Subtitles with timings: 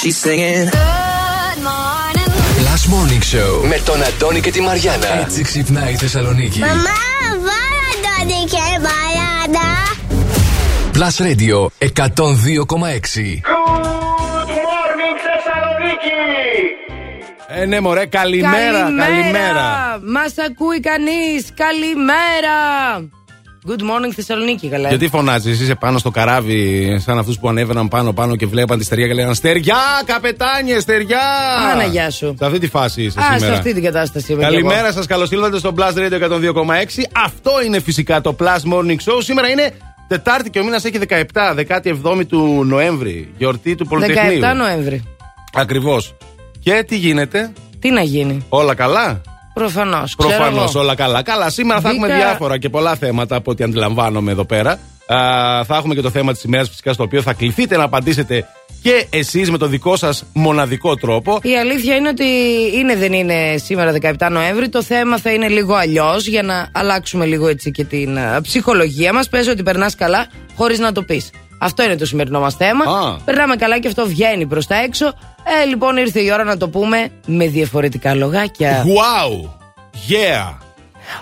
[0.00, 0.68] She's singing.
[0.70, 2.28] Good morning.
[2.66, 5.20] Last Morning Show με τον Αντώνη και τη Μαριάνα.
[5.20, 6.58] Έτσι ξυπνάει η Θεσσαλονίκη.
[6.58, 6.72] Μαμά,
[7.30, 9.68] βάλα Αντώνη και Μαριάνα.
[10.94, 13.40] Plus Radio 102,6.
[13.50, 16.20] Good morning Θεσσαλονίκη.
[17.48, 19.98] Ε, ναι, μωρέ, καλημέρα, καλημέρα.
[20.02, 21.52] Μας ακούει κανείς.
[21.54, 22.58] Καλημέρα.
[23.66, 24.88] Good morning Θεσσαλονίκη, καλά.
[24.88, 29.06] Γιατί φωνάζει, είσαι πάνω στο καράβι, σαν αυτούς που ανέβαιναν πάνω-πάνω και βλέπαν τη στεριά
[29.06, 31.20] και λέγανε Στεριά, καπετάνιε, στεριά!
[31.72, 32.34] Άνα, γεια σου.
[32.38, 33.38] Σε αυτή τη φάση είσαι Α, σήμερα.
[33.38, 36.64] σε αυτή την κατάσταση είμαι Καλημέρα σας, καλώ ήρθατε στο Plus Radio 102,6.
[37.24, 39.18] Αυτό είναι φυσικά το Plus Morning Show.
[39.18, 39.72] Σήμερα είναι
[40.08, 41.18] Τετάρτη και ο μήνας έχει 17,
[41.56, 44.00] 17η του Νοέμβρη, γιορτή του εγώ.
[44.00, 44.40] Πολυτεχνείου.
[44.42, 45.02] 17 Νοέμβρη.
[45.52, 46.14] Ακριβώς.
[46.60, 49.20] Και τι γίνεται, Τι να γίνει; όλα καλά;
[49.54, 50.14] Προφανώς.
[50.16, 51.22] Προφανώς όλα καλά.
[51.22, 54.70] Καλά, σήμερα θα Μπήκα- έχουμε διάφορα και πολλά θέματα από ό,τι αντιλαμβάνομαι εδώ πέρα.
[55.06, 55.18] Α,
[55.64, 58.46] θα έχουμε και το θέμα της ημέρας φυσικά στο οποίο θα κληθείτε να απαντήσετε
[58.82, 61.38] και εσείς με τον δικό σας μοναδικό τρόπο.
[61.42, 62.24] Η αλήθεια είναι ότι
[62.74, 64.68] είναι δεν είναι σήμερα 17 Νοέμβρη.
[64.68, 69.12] Το θέμα θα είναι λίγο αλλιώς για να αλλάξουμε λίγο έτσι και την α, ψυχολογία
[69.12, 69.28] μας.
[69.28, 71.30] Πες ότι περνάς καλά χωρίς να το πεις.
[71.58, 72.84] Αυτό είναι το σημερινό μας θέμα.
[72.84, 73.16] Α.
[73.24, 75.12] Περνάμε καλά και αυτό βγαίνει προς τα έξω.
[75.44, 78.84] Ε, λοιπόν, ήρθε η ώρα να το πούμε με διαφορετικά λογάκια.
[78.84, 79.48] Wow!
[80.10, 80.56] Yeah!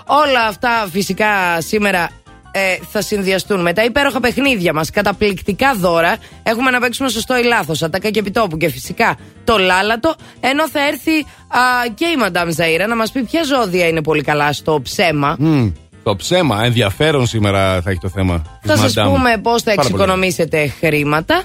[0.05, 2.09] Όλα αυτά φυσικά σήμερα
[2.51, 2.59] ε,
[2.91, 4.89] θα συνδυαστούν με τα υπέροχα παιχνίδια μας.
[4.89, 6.15] Καταπληκτικά δώρα.
[6.43, 7.83] Έχουμε να παίξουμε σωστό ή λάθος.
[7.83, 10.15] Ατακά και επιτόπου και φυσικά το λάλατο.
[10.39, 11.11] Ενώ θα έρθει
[11.47, 11.59] α,
[11.95, 15.35] και η Μαντάμ Ζαΐρα να μας πει ποια ζώδια είναι πολύ καλά στο ψέμα.
[15.39, 15.67] Μμ,
[16.03, 18.41] το ψέμα, ενδιαφέρον σήμερα θα έχει το θέμα.
[18.61, 19.11] Θα της σας Madame.
[19.13, 19.93] πούμε πώς θα Πάρα πολύ.
[19.93, 21.43] εξοικονομήσετε χρήματα.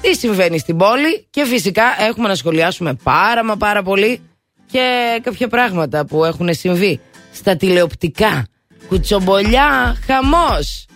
[0.00, 1.26] Τι συμβαίνει στην πόλη.
[1.30, 4.20] Και φυσικά έχουμε να σχολιάσουμε πάρα μα πάρα πολύ
[4.70, 7.00] και κάποια πράγματα που έχουν συμβεί
[7.32, 8.46] στα τηλεοπτικά.
[8.88, 10.87] Κουτσομπολιά, χαμός.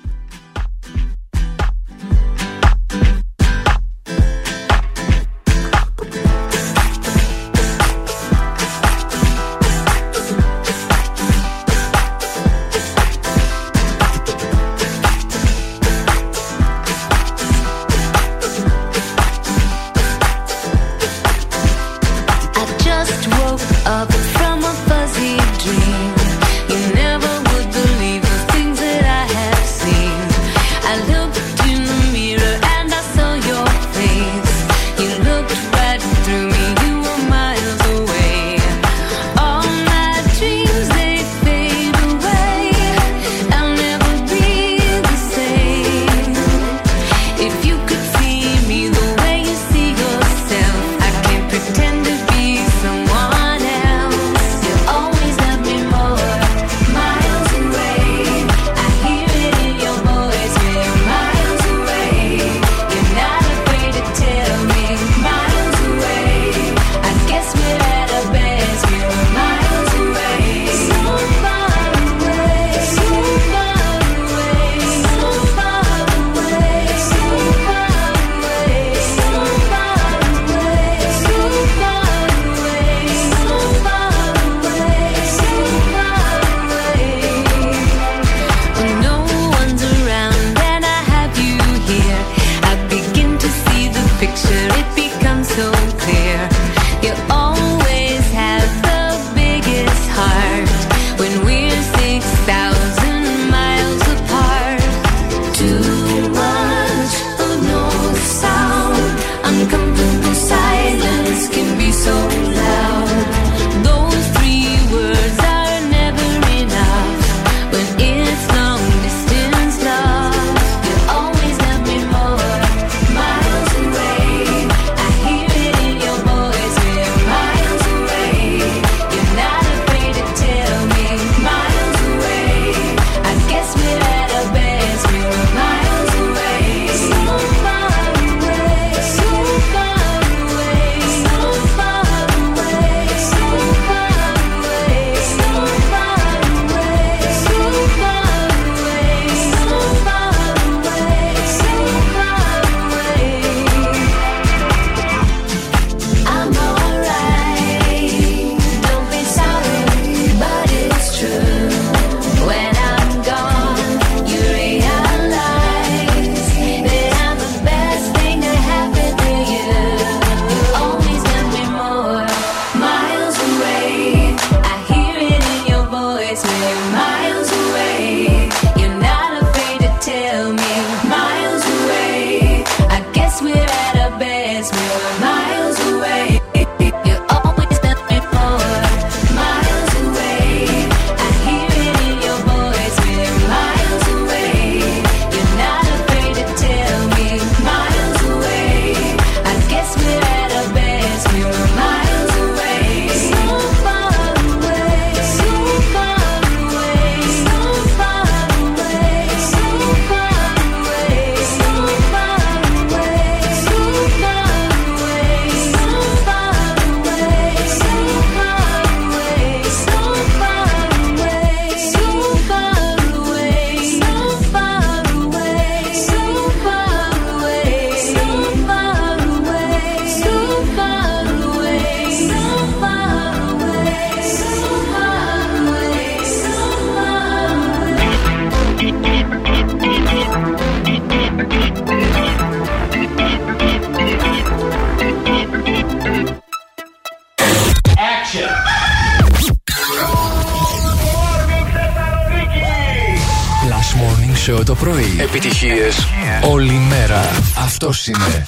[256.51, 257.31] όλη μέρα.
[257.65, 258.45] Αυτός είναι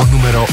[0.00, 0.46] ο, νούμερο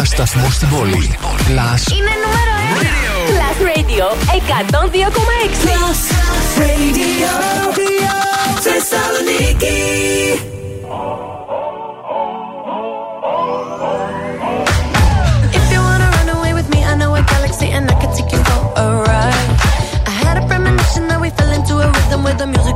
[0.00, 1.18] 1 σταθμός στην πόλη.
[1.22, 1.92] Plus.
[1.92, 2.88] Είναι νούμερο 1.
[3.30, 4.04] Plus Radio
[4.36, 5.64] 102,6.
[5.64, 6.00] Plus
[6.60, 7.30] Radio.
[8.60, 9.76] Θεσσαλονίκη.
[17.78, 17.94] And I
[18.32, 18.40] you.
[20.10, 21.04] I had a premonition
[22.38, 22.67] the music.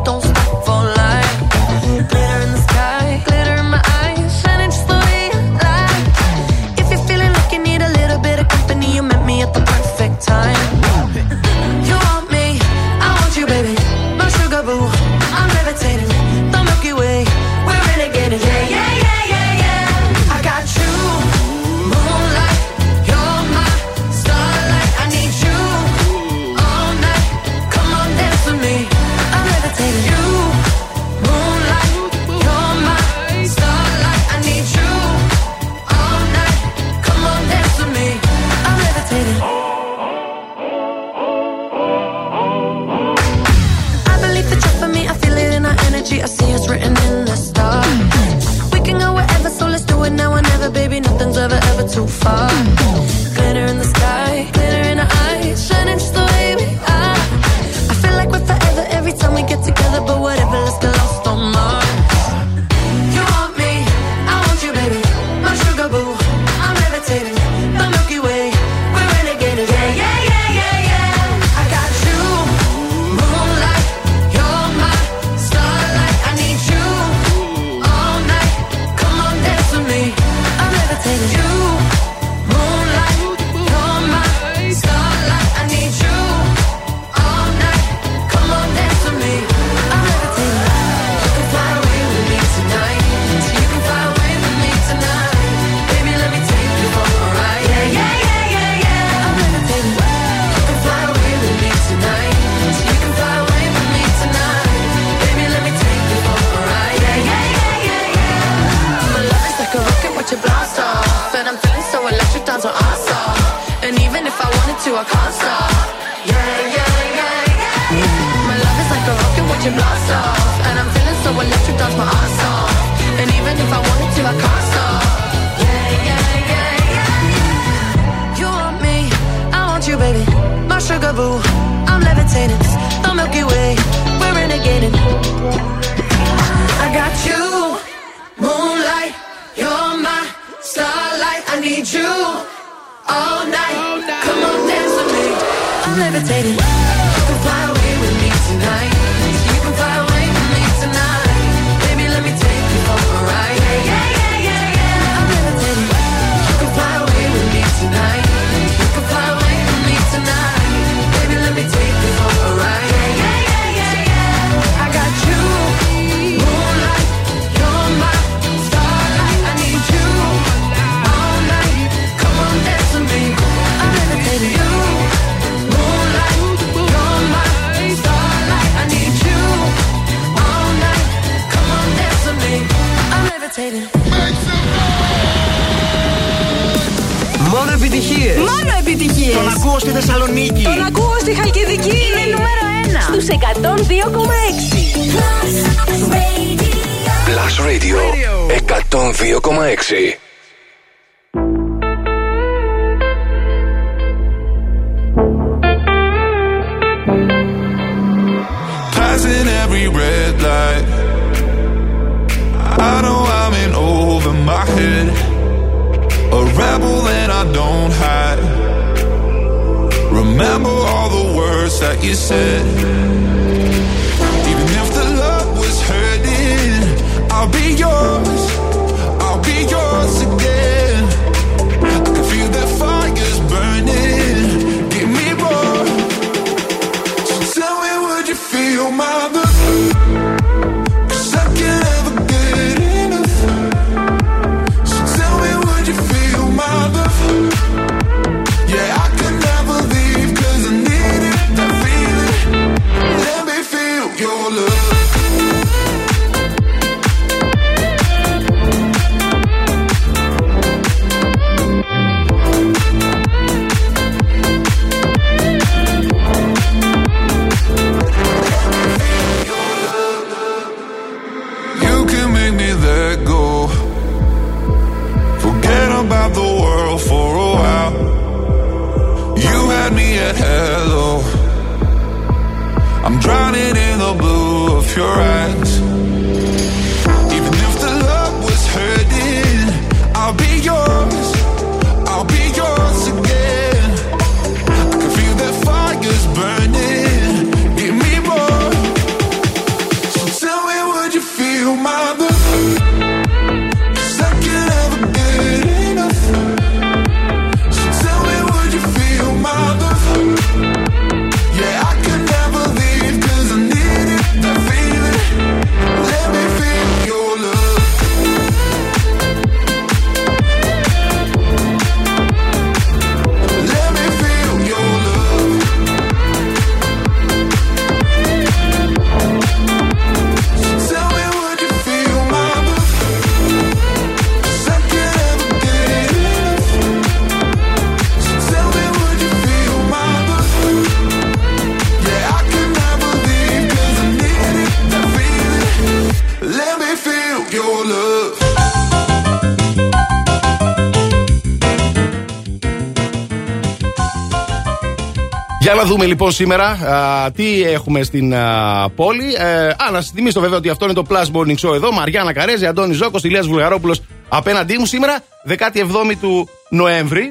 [355.83, 359.35] Να δούμε λοιπόν σήμερα α, τι έχουμε στην α, πόλη.
[359.39, 361.93] Ε, α, να σας θυμίσω βέβαια ότι αυτό είναι το Plus Morning Show εδώ.
[361.93, 367.25] Μαριάννα Καρέζη, Αντώνης Ζώκος, Ηλίας Βουλγαρόπουλος απέναντί μου σήμερα, 17η του Νοέμβρη.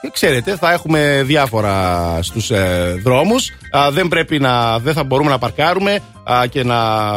[0.00, 3.50] Και ξέρετε, θα έχουμε διάφορα στους ε, δρόμους.
[3.90, 6.76] Δεν πρέπει να, δεν θα μπορούμε να παρκάρουμε α, και να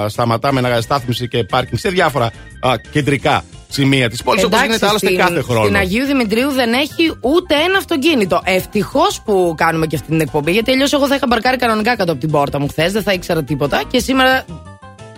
[0.10, 2.26] σταματάμε να στάθμιση και πάρκινγκ σε διάφορα
[2.60, 3.44] α, κεντρικά
[3.76, 4.44] σημεία της πόλης.
[4.44, 5.64] Όπως Εντάξει, γίνεται άλλωστε στην- κάθε χρόνο.
[5.64, 8.42] Στην Αγίου Δημητρίου δεν έχει ούτε ένα αυτοκίνητο.
[8.44, 12.12] Ευτυχώς που κάνουμε και αυτή την εκπομπή, γιατί αλλιώς εγώ θα είχα μπαρκάρει κανονικά κάτω
[12.12, 13.84] από την πόρτα μου χθες, δεν θα ήξερα τίποτα.
[13.92, 14.46] Και σήμερα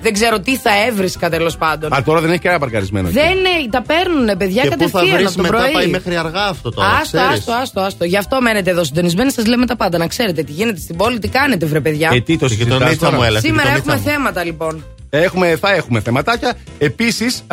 [0.01, 1.93] δεν ξέρω τι θα έβρισκα τέλος πάντων.
[1.93, 3.07] Α, τώρα δεν έχει κανένα παρκαρισμένο.
[3.07, 3.17] εκεί.
[3.17, 5.71] Δεν είναι, τα παίρνουν παιδιά Και πού θα κατευθείαν βρεις από το μετά πρωί.
[5.71, 6.87] πάει μέχρι αργά αυτό τώρα.
[6.87, 7.37] Άστο, ξέρεις.
[7.37, 8.05] άστο, άστο, άστο.
[8.05, 9.97] Γι' αυτό μένετε εδώ συντονισμένοι, σας λέμε τα πάντα.
[9.97, 12.09] Να ξέρετε τι γίνεται στην πόλη, τι κάνετε, βρε παιδιά.
[12.13, 13.39] Ε, τι το Και τον συζητάς Νίτσα τώρα; μου έλα.
[13.39, 14.15] Σήμερα και τον έχουμε Νίτσα μου.
[14.15, 14.85] θέματα λοιπόν.
[15.09, 16.53] Έχουμε, θα έχουμε θεματάκια.
[16.77, 17.43] Επίσης,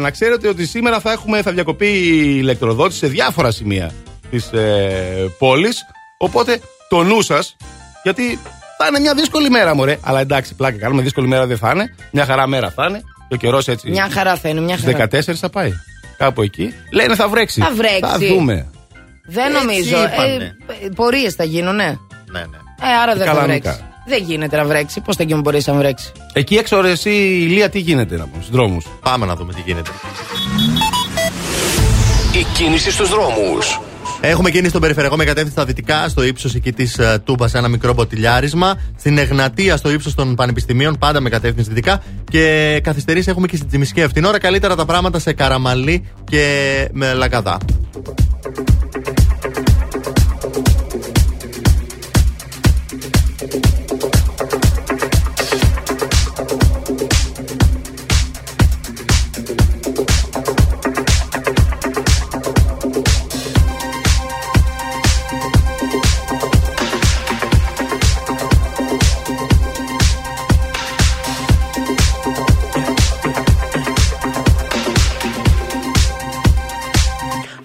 [0.00, 3.92] να ξέρετε ότι σήμερα θα, έχουμε, θα διακοπεί η ηλεκτροδότηση σε διάφορα σημεία
[4.30, 5.78] της ε, πόλης.
[6.18, 7.56] Οπότε το νου σας,
[8.02, 8.38] γιατί
[8.82, 9.98] θα είναι μια δύσκολη μέρα, μωρέ.
[10.02, 11.02] Αλλά εντάξει, πλάκα κάνουμε.
[11.02, 11.94] Δύσκολη μέρα δεν θα είναι.
[12.10, 13.00] Μια χαρά μέρα θα είναι.
[13.28, 13.90] Και ο καιρό έτσι.
[13.90, 15.08] Μια χαρά θα είναι, μια Στις χαρά.
[15.12, 15.72] 14 θα πάει.
[16.16, 16.74] Κάπου εκεί.
[16.92, 17.60] Λένε θα βρέξει.
[17.60, 18.00] Θα βρέξει.
[18.00, 18.66] Θα δούμε.
[19.24, 19.96] Δεν Έτσι νομίζω.
[20.12, 20.56] είπανε.
[20.84, 21.84] Ε, Πορείες θα γίνουν, ναι.
[22.30, 22.56] Ναι, ναι.
[22.82, 23.70] Ε, άρα δεν θα Καλανικά.
[23.70, 23.84] βρέξει.
[24.06, 25.00] Δεν γίνεται να βρέξει.
[25.00, 28.42] Πώς θα γίνουν μπορεί να βρέξει; Εκεί έξω, ρε, εσύ, Ηλία, τι γίνεται να πούμε
[28.42, 29.90] στους δρόμους; Πάμε να δούμε τι γίνεται.
[32.32, 33.80] Η κίνηση στους δρόμους.
[34.22, 37.68] Έχουμε κίνηση στον περιφερειακό με κατεύθυνση στα δυτικά, στο ύψος εκεί της uh, Τούμπας, ένα
[37.68, 38.80] μικρό μποτιλιάρισμα.
[38.96, 42.02] Στην Εγνατία, στο ύψος των πανεπιστημίων, πάντα με κατεύθυνση δυτικά.
[42.30, 44.12] Και καθυστερήσει έχουμε και στην Τζιμισκέφ.
[44.12, 47.58] Την ώρα καλύτερα τα πράγματα σε Καραμαλή και με Λαγκαδά.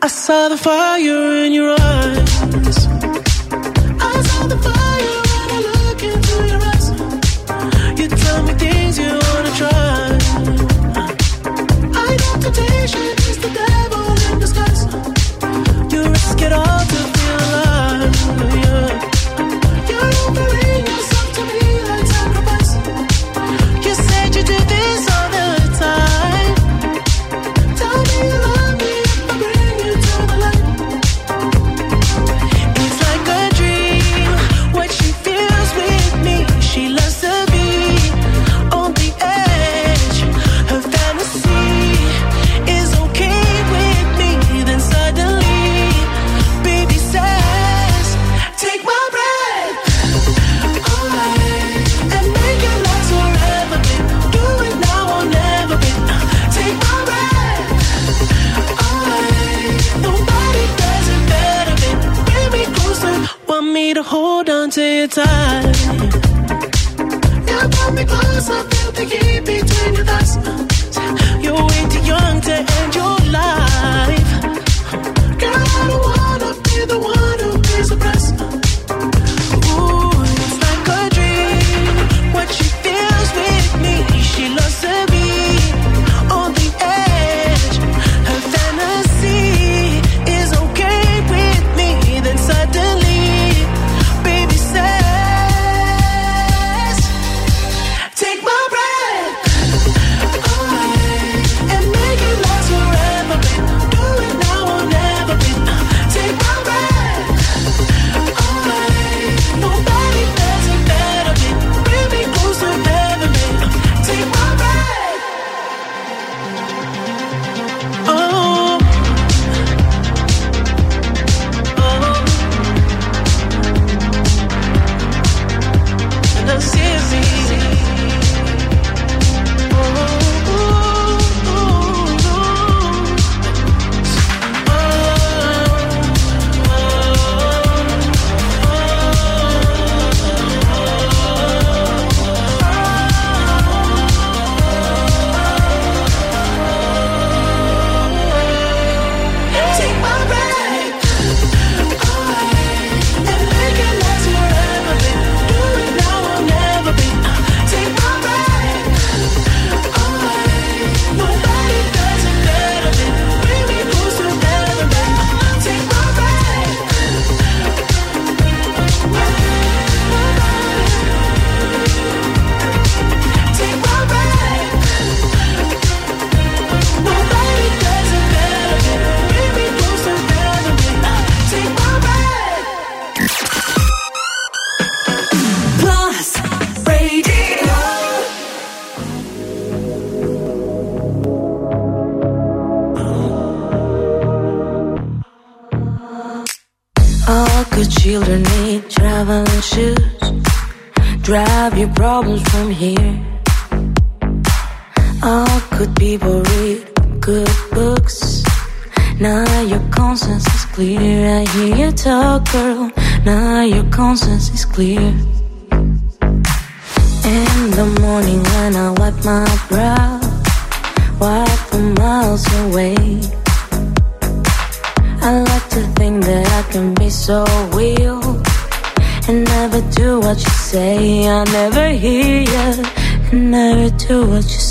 [0.06, 1.95] I saw the fire in your eyes.
[65.16, 65.74] time.
[67.48, 70.25] You pull me closer, feel the heat between your thighs.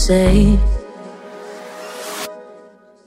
[0.06, 0.58] say?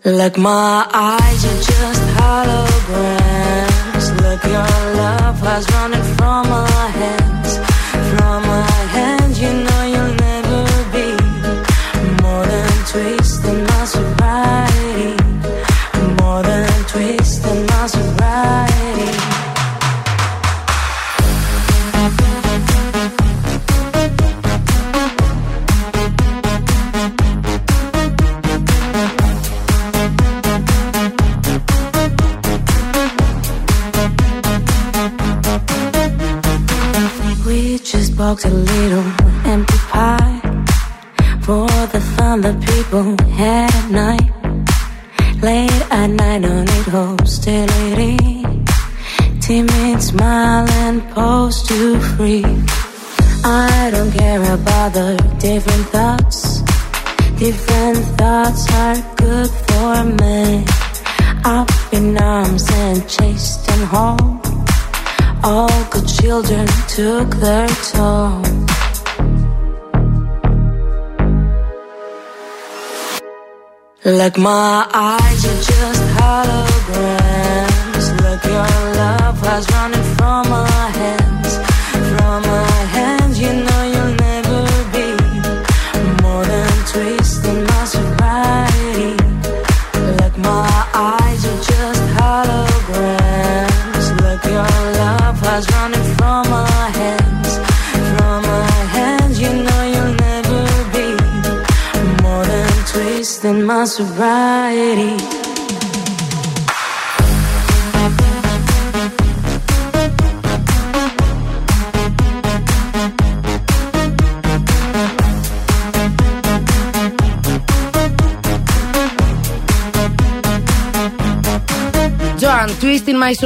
[0.04, 4.06] Like my eyes are just holograms.
[4.24, 6.67] Look, your love has running from us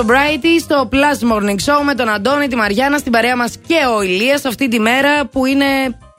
[0.01, 3.51] στην My Sobriety στο Plus Morning Show με τον Αντώνη, τη Μαριάννα, στην παρέα μας
[3.67, 5.65] και ο Ηλίας αυτή τη μέρα που είναι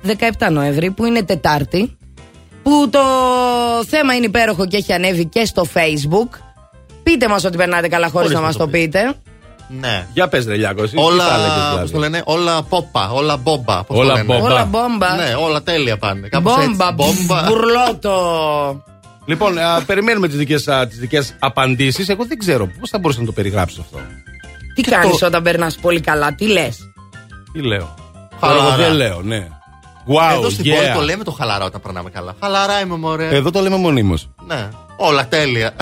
[0.06, 1.96] 17 Νοέμβρη, που είναι Τετάρτη.
[2.62, 3.00] Που το
[3.88, 6.28] θέμα είναι υπέροχο και έχει ανέβει και στο Facebook.
[7.02, 9.14] Πείτε μας ότι περνάτε καλά χωρίς Χωρίς να να μας το το πείτε.
[9.80, 10.06] Ναι.
[10.12, 10.96] Για πες, Ρελιάκο, εσύ.
[10.98, 13.84] Όλα, τι θα έλεγες, δηλαδή; πώς το λένε, όλα πόπα, όλα μπόμπα.
[13.84, 14.24] πώς το Όλα λένε.
[14.24, 14.42] μπόμπα.
[14.52, 15.14] Όλα μπόμπα.
[15.16, 16.28] Ναι, όλα τέλεια πάνε.
[16.28, 16.68] Κάπως έτσι.
[16.68, 17.42] Μπόμπα, Μπόμπα.
[17.48, 18.84] μπουρλότο.
[19.24, 22.08] Λοιπόν, α, περιμένουμε τις δικές τις δικές απαντήσεις.
[22.08, 23.98] Εγώ δεν ξέρω πώς θα μπορούσα να το περιγράψω αυτό.
[24.74, 26.78] Τι κάνεις όταν περνάς πολύ καλά, τι λες;
[27.52, 27.94] Τι λέω;
[28.40, 28.60] Χαλαρά.
[28.60, 29.48] Τώρα εγώ δεν λέω, ναι.
[30.06, 30.76] Wow, Εδώ στην yeah.
[30.76, 32.34] πόλη το λέμε το χαλαρά όταν περνάμε καλά.
[32.40, 33.28] Χαλαρά είμαι, μωρέ.
[33.28, 34.28] Εδώ το λέμε μονίμως.
[34.46, 35.74] Ναι, όλα τέλεια.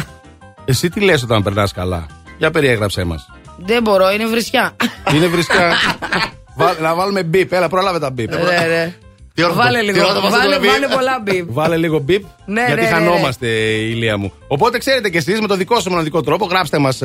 [0.64, 2.06] Εσύ τι λες όταν περνάς καλά;
[2.38, 3.26] Για περιέγραψέ μας.
[3.56, 4.76] Δεν μπορώ, είναι βρισιά.
[5.14, 5.72] Είναι βρισικά.
[6.58, 7.52] Βά- να βάλουμε μπίπ.
[7.52, 8.32] Έλα, πρόλαβε τα μπίπ.
[8.32, 8.94] Ρε, ρε.
[9.40, 11.20] Τι ώρα θα Βάλε το- τι λίγο, ώρα θα μας το βάλε, πει; βάλε πολλά
[11.24, 11.44] μπιπ.
[11.52, 12.24] Βάλε λίγο μπίπ.
[12.46, 13.46] Ναι, γιατί ναι, ναι, χανόμαστε,
[13.94, 14.32] ηλία μου.
[14.48, 16.98] Οπότε ξέρετε κι εσείς με το δικό σας μοναδικό τρόπο, γράψτε μας,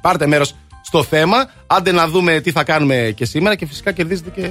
[0.00, 1.50] πάρτε μέρος στο θέμα.
[1.66, 4.48] Άντε να δούμε τι θα κάνουμε και σήμερα και φυσικά κερδίζετε και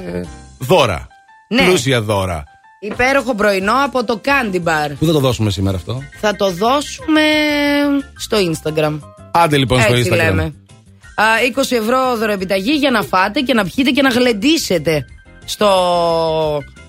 [0.59, 1.07] δώρα.
[1.49, 1.61] Ναι.
[1.65, 2.43] Πλούσια δώρα.
[2.79, 4.91] Υπέροχο πρωινό από το Candy Bar.
[4.99, 7.21] Πού θα το δώσουμε σήμερα αυτό; Θα το δώσουμε
[8.15, 8.99] στο Instagram.
[9.31, 10.15] Άντε λοιπόν στο Έτσι Instagram.
[10.15, 10.43] λέμε.
[11.15, 11.23] Α,
[11.55, 15.05] 20 ευρώ δωροεπιταγή για να φάτε και να πιείτε και να γλεντήσετε
[15.49, 15.67] στο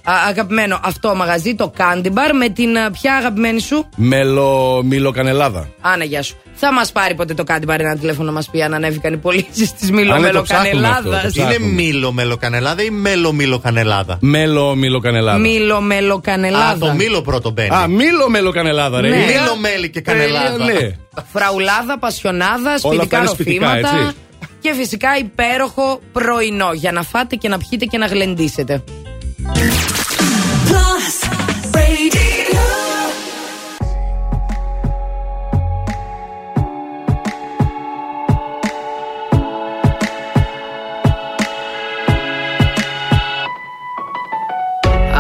[0.03, 5.69] α, αγαπημένο αυτό μαγαζί, το Candy Bar, με την α, ποια αγαπημένη σου; Μέλο Μιλοκανελάδα.
[5.81, 6.37] Άνα, γεια σου.
[6.61, 9.17] Θα μας πάρει ποτέ το Candy Bar ένα τηλέφωνο να μας πει αν ανέβηκαν οι
[9.17, 11.21] πωλήσεις της Α, ναι, το ψάχνουμε αυτό, Μιλομελοκανελάδα.
[11.23, 11.55] το ψάχνουμε.
[11.55, 14.19] Είναι μήλο μελοκανελάδα ή μέλο μήλο-κανελάδα.
[14.21, 15.39] Μέλο Μιλοκανελάδα.
[15.39, 16.69] Μιλομελοκανελάδα.
[16.69, 17.75] Α, το μήλο πρώτο μπαίνει.
[17.75, 19.09] Α, Μίλο Μελοκανελάδα, ρε.
[19.09, 19.17] Ναι.
[19.17, 19.41] Ηλία.
[19.41, 20.65] Μήλο μέλι και κανελάδα.
[20.71, 20.91] Ε, ναι.
[21.33, 24.13] Φραουλάδα, πασιονάδα, αυτά σπιτικά είναι σπιτικά, ροφήματα.
[24.59, 24.69] Έτσι.
[24.69, 28.83] Και φυσικά υπέροχο πρωινό για να φάτε και να πιείτε και να γλεντήσετε.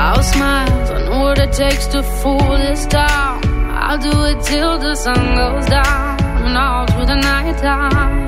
[0.00, 3.34] I'll smile, I know what it takes to fool this town.
[3.84, 8.27] I'll do it till the sun goes down and all through the night time.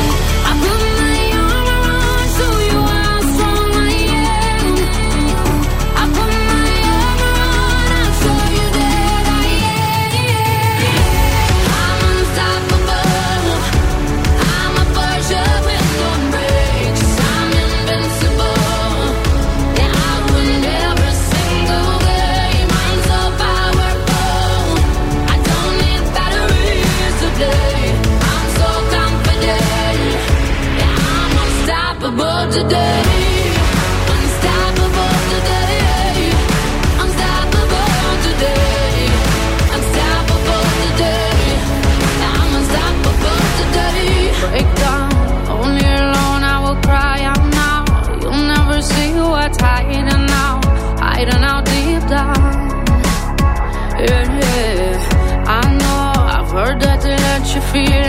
[57.71, 58.00] for you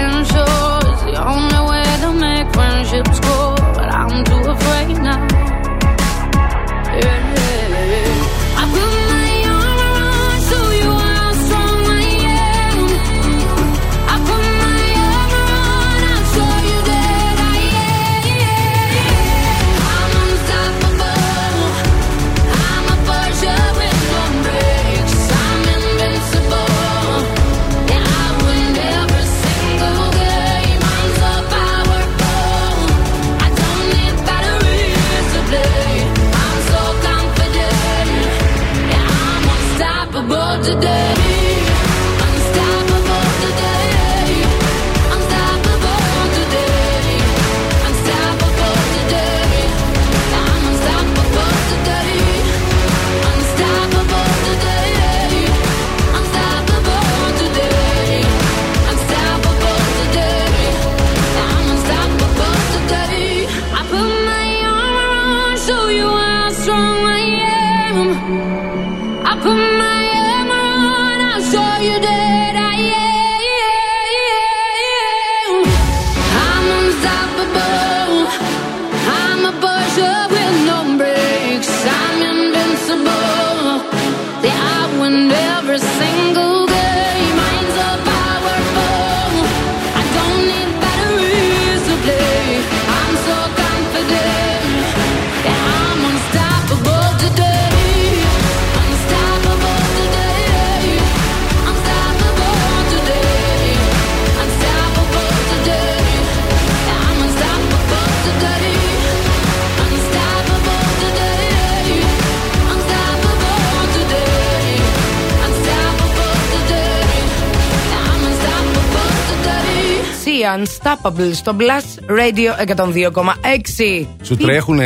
[120.56, 124.06] Unstoppable στο Blast Radio 102,6.
[124.22, 124.78] Σου τρέχουν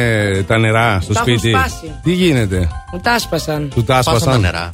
[0.46, 1.92] τα νερά στο Τα έχουν σπίτι; σπάσει.
[2.02, 3.70] Τι γίνεται; Μου τα άσπασαν.
[3.74, 4.40] Του τα Σπάσαν τα άσπασαν.
[4.40, 4.70] νερά.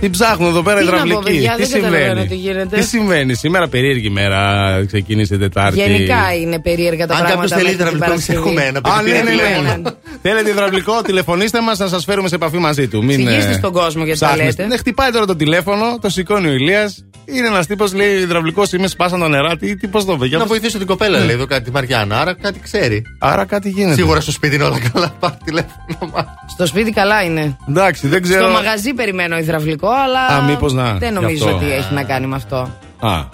[0.00, 1.22] Τι ψάχνουν εδώ πέρα Τι να πω, υδραυλικοί.
[1.32, 2.76] παιδιά, Τι δεν καταλαβαίνω συμβαίνει; τι γίνεται.
[2.76, 4.40] Τι συμβαίνει; Σήμερα περίεργη μέρα.
[4.86, 5.78] Ξεκίνησε Τετάρτη.
[5.80, 7.34] Γενικά είναι περίεργα τα Αν πράγματα.
[7.34, 8.38] κάποιος θέλει μέχρι την υδραυλικό, εμείς Παρασκευή.
[8.38, 8.80] έχουμε ένα.
[8.98, 9.68] Α, ναι, ναι, ναι.
[9.68, 9.90] Ναι, ναι.
[10.22, 13.04] Θέλετε υδραυλικό, τηλεφωνήστε μας να σας φέρουμε σε επαφή μαζί του.
[13.04, 14.62] Μην, Εξηγήστε ε, στον κόσμο γιατί τα ψάχνεστε.
[14.62, 14.74] λέτε.
[14.74, 17.04] Ναι, χτυπάει τώρα το τηλέφωνο, το σηκώνει ο Ηλίας.
[17.34, 19.56] Είναι ένας τύπος, λέει υδραυλικός είμαι, σπάσαν τα νερά.
[19.56, 20.26] Τι, τι πώς το είπε.
[20.26, 23.02] για Να το- βοηθήσω την κοπέλα, λέει εδώ κάτι τη Μαριάννα, άρα κάτι ξέρει.
[23.18, 23.94] Άρα κάτι γίνεται.
[23.94, 25.14] Σίγουρα στο σπίτι είναι όλα καλά.
[25.18, 26.24] Πάρει τηλέφωνο μας.
[26.50, 27.56] Στο σπίτι καλά είναι.
[27.68, 28.42] Εντάξει, δεν ξέρω.
[28.44, 30.26] Στο μαγαζί περιμένω υδραυλικό, αλλά.
[30.26, 31.56] Α, μήπως να, Δεν γι' νομίζω αυτό.
[31.56, 32.78] ότι έχει να κάνει με αυτό.
[33.00, 33.24] Α,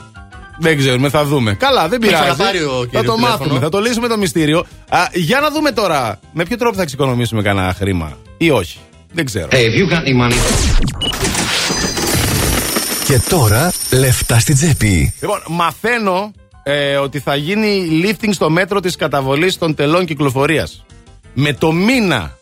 [0.59, 1.55] δεν ξέρουμε, θα δούμε.
[1.55, 2.31] Καλά, δεν Έχει πειράζει.
[2.31, 3.27] ξαναπάρει ο θα κύριος το τηλέφωνο.
[3.29, 4.59] μάθουμε, θα το λύσουμε το μυστήριο.
[4.89, 8.79] Α, για να δούμε τώρα με ποιο τρόπο θα εξοικονομήσουμε κανένα χρήμα ή όχι.
[9.13, 9.49] Δεν ξέρω.
[13.07, 15.14] Και τώρα λεφτά στην τσέπη.
[15.21, 20.85] Λοιπόν, μαθαίνω ε, ότι θα γίνει lifting στο μέτρο της καταβολής των τελών κυκλοφορίας.
[21.35, 22.38] Με το μήνα.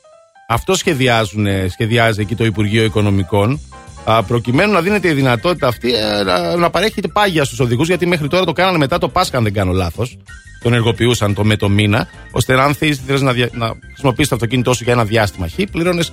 [0.48, 3.60] Αυτό σχεδιάζουν, ε, σχεδιάζει εκεί το Υπουργείο Οικονομικών.
[4.04, 8.06] α, προκειμένου να δίνεται η δυνατότητα αυτή ε, να, να παρέχεται πάγια στους οδηγούς γιατί
[8.06, 10.18] μέχρι τώρα το κάνανε μετά το Πάσχα, αν δεν κάνω λάθος.
[10.62, 14.72] Τον ενεργοποιούσαν το με το μήνα, ώστε αν θέλεις να, δια- να χρησιμοποιήσεις το αυτοκίνητό
[14.72, 16.04] σου για ένα διάστημα χ, πλήρωνε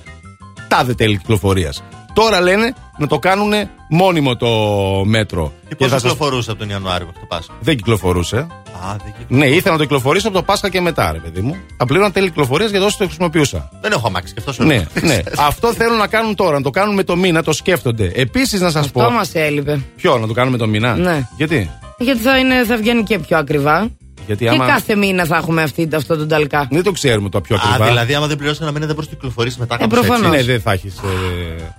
[0.68, 1.82] τάδε τέλη κυκλοφορίας.
[2.12, 3.52] Τώρα λένε να το κάνουν
[3.88, 4.48] μόνιμο το
[5.04, 5.52] μέτρο.
[5.68, 8.36] Και πώς θα σας- κυκλοφορούσε από τον Ιανουάριο μέχρι το Πάσχα; Δεν κυκλοφορούσε.
[8.36, 8.46] Α,
[8.88, 9.26] δεν κυκλοφορούσε.
[9.28, 11.56] Ναι, ήθελα να το κυκλοφορήσω από το Πάσχα και μετά, ρε παιδί μου.
[11.76, 13.68] Απλήρωνα τέλη κυκλοφορίας για τόσο το χρησιμοποιούσα.
[13.80, 14.84] Δεν έχω αμάξει και αυτός σου Ναι, λέω.
[15.14, 15.18] ναι.
[15.48, 18.12] Αυτό θέλουν να κάνουν τώρα, να το κάνουν με το μήνα, το σκέφτονται.
[18.14, 19.10] Επίσης να σας Αυτό πω.
[19.10, 19.80] μας έλειπε.
[19.96, 21.28] Ποιο, να το κάνουμε το μήνα; Ναι.
[21.36, 23.88] Γιατί; Γιατί θα, είναι, θα βγαίνει και πιο ακριβά.
[24.26, 24.66] Γιατί Και άμα.
[24.66, 26.68] κάθε μήνα θα έχουμε αυτή, αυτό τον ταλκά.
[26.70, 27.86] Δεν το ξέρουμε το πιο Α, ακριβά.
[27.88, 29.74] δηλαδή, άμα δεν πληρώσει ένα μήνα, δεν μπορεί να κυκλοφορήσει μετά.
[29.74, 30.08] Ε, κάπως έτσι.
[30.08, 30.36] προφανώς.
[30.36, 30.94] Ναι, δεν θα έχεις.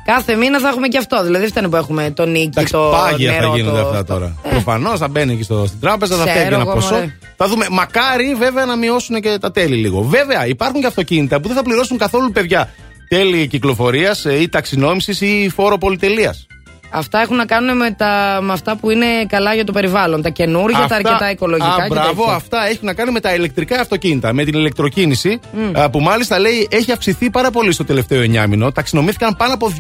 [0.06, 1.24] Κάθε μήνα θα έχουμε και αυτό.
[1.24, 3.88] Δηλαδή, φτάνει που έχουμε το νίκη, Εντάξει, το πάγια νερό, θα γίνονται το...
[3.88, 4.36] αυτά τώρα.
[4.50, 6.94] Προφανώς θα μπαίνει εκεί στο, στην τράπεζα, θα Ξέρω φεύγει ένα εγώ, ποσό.
[6.94, 7.18] μωρέ.
[7.38, 7.66] Θα δούμε.
[7.72, 10.02] Μακάρι βέβαια να μειώσουν και τα τέλη λίγο.
[10.02, 12.70] Βέβαια υπάρχουν και αυτοκίνητα που δεν θα πληρώσουν καθόλου παιδιά
[13.10, 16.48] τέλη κυκλοφορίας ή ταξινόμησης ή φόρο πολυτελείας.
[16.96, 20.22] Αυτά έχουν να κάνουν με, τα, με αυτά που είναι καλά για το περιβάλλον.
[20.22, 21.74] Τα καινούργια, τα αρκετά οικολογικά.
[21.74, 22.36] Α, και μπράβο, τέτοια.
[22.36, 25.40] αυτά έχει να κάνει με τα ηλεκτρικά αυτοκίνητα, με την ηλεκτροκίνηση.
[25.74, 28.72] α, που μάλιστα λέει έχει αυξηθεί πάρα πολύ στο τελευταίο εννιάμινο.
[28.72, 29.74] Ταξινομήθηκαν πάνω από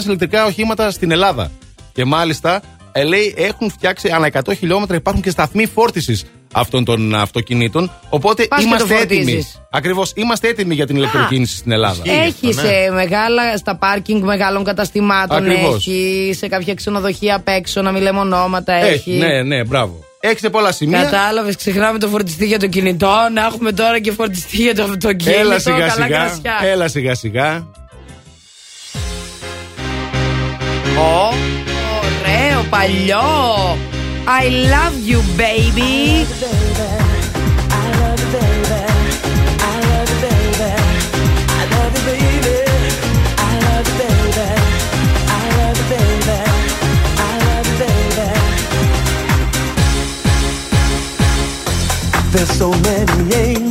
[0.00, 1.50] 2.500 ηλεκτρικά οχήματα στην Ελλάδα.
[1.92, 2.60] Και μάλιστα
[2.92, 7.90] ε, λέει έχουν φτιάξει ανά 100 χιλιόμετρα υπάρχουν και σταθμοί φόρτισης αυτών των αυτοκινήτων.
[8.08, 9.20] Οπότε Πας και το είμαστε έτοιμοι.
[9.22, 9.60] φορτίζεις.
[9.70, 12.02] Ακριβώς, είμαστε έτοιμοι για την ηλεκτροκίνηση στην Ελλάδα.
[12.04, 12.68] Έχεις αυτό, ναι.
[12.68, 15.74] σε μεγάλα, στα πάρκινγκ μεγάλων καταστημάτων, Ακριβώς.
[15.86, 19.18] έχεις σε κάποια ξενοδοχεία απ' έξω, να μην λέμε ονόματα, έχεις.
[19.18, 19.98] ναι, ναι, μπράβο.
[20.20, 21.02] Έχει σε πολλά σημεία.
[21.02, 23.12] Κατάλαβες, ξεχνάμε το φορτιστή για το κινητό.
[23.34, 25.40] Να έχουμε τώρα και φορτιστή για το αυτοκίνητο.
[25.40, 26.06] Έλα σιγά καλά σιγά.
[26.06, 26.58] κρασιά.
[26.62, 27.66] Έλα σιγά σιγά.
[30.98, 31.34] Ω,
[31.98, 33.22] ωραίο, παλιό.
[34.26, 36.24] I love you, baby.
[52.32, 53.63] There's so many angels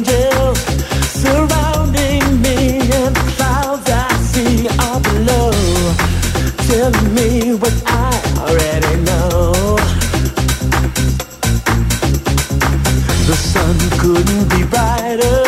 [14.14, 15.42] couldn't be brighter,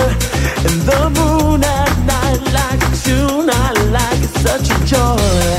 [0.65, 4.23] and the moon at night like a tune I like.
[4.23, 5.51] It's such a joy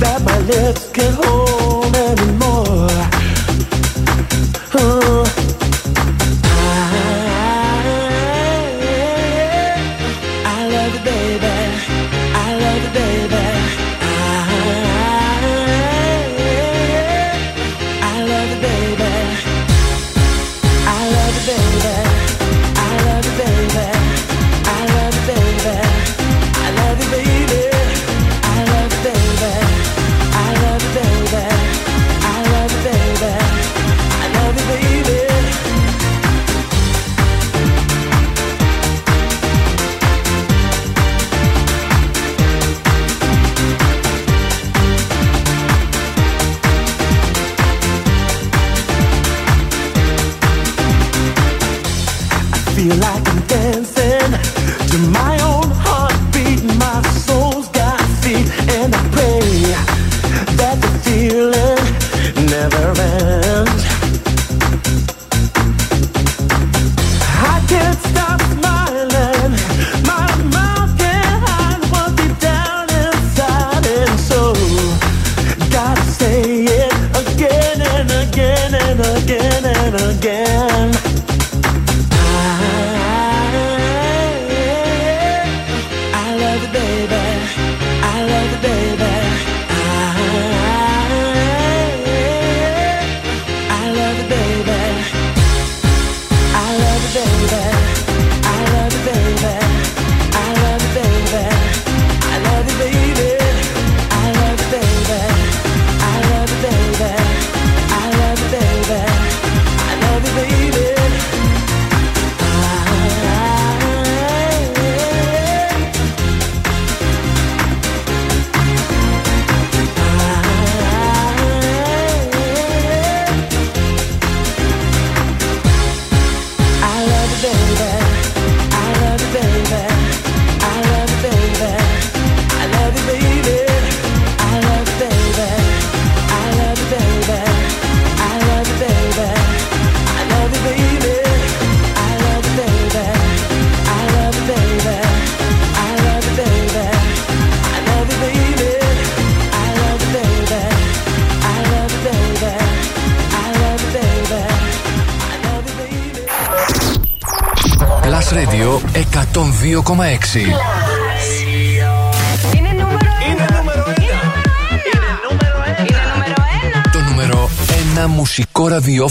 [0.00, 1.43] that my lips can't hold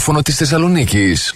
[0.04, 1.34] ραδιόφωνο της Θεσσαλονίκης.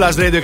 [0.00, 0.40] Plus Radio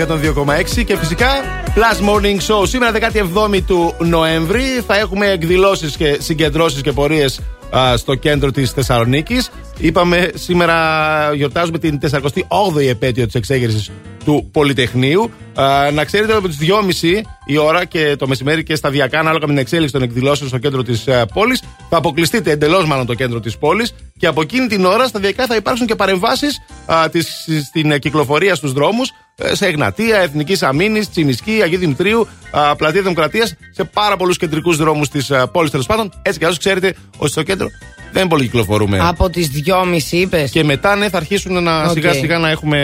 [0.76, 1.28] 102,6 και φυσικά
[1.74, 2.68] Plus Morning Show.
[2.68, 7.40] Σήμερα 17η του Νοέμβρη θα έχουμε εκδηλώσεις και συγκεντρώσεις και πορείες
[7.76, 9.50] α, στο κέντρο της Θεσσαλονίκης.
[9.78, 13.90] Είπαμε σήμερα γιορτάζουμε την 48η επέτειο της εξέγερσης
[14.24, 15.30] του Πολυτεχνείου.
[15.54, 16.59] Α, να ξέρετε ότι από τις
[17.02, 20.59] 2.30 η ώρα και το μεσημέρι και σταδιακά ανάλογα με την εξέλιξη των εκδηλώσεων στο
[20.59, 24.66] κέντρο της ε, πόλης θα αποκλειστείτε εντελώς μάλλον το κέντρο της πόλης και από εκείνη
[24.66, 29.55] την ώρα σταδιακά θα υπάρξουν και παρεμβάσεις α, της, στην ε, κυκλοφορία στους δρόμους ε,
[29.55, 35.09] σε Εγνατία, Εθνικής Αμήνης, Τσιμισκή, Αγίου Δημητρίου, α, Πλατεία Δημοκρατίας, σε πάρα πολλούς κεντρικούς δρόμους
[35.09, 36.12] της πόλης τέλος πάντων.
[36.22, 37.68] Έτσι κι αλλιώς ξέρετε ότι στο κέντρο
[38.12, 38.99] δεν πολύ κυκλοφορούμε.
[39.03, 40.51] Από τις 2.30 είπες.
[40.51, 41.91] Και μετά ναι, θα αρχίσουν να, Οκ.
[41.91, 42.78] σιγά σιγά να έχουμε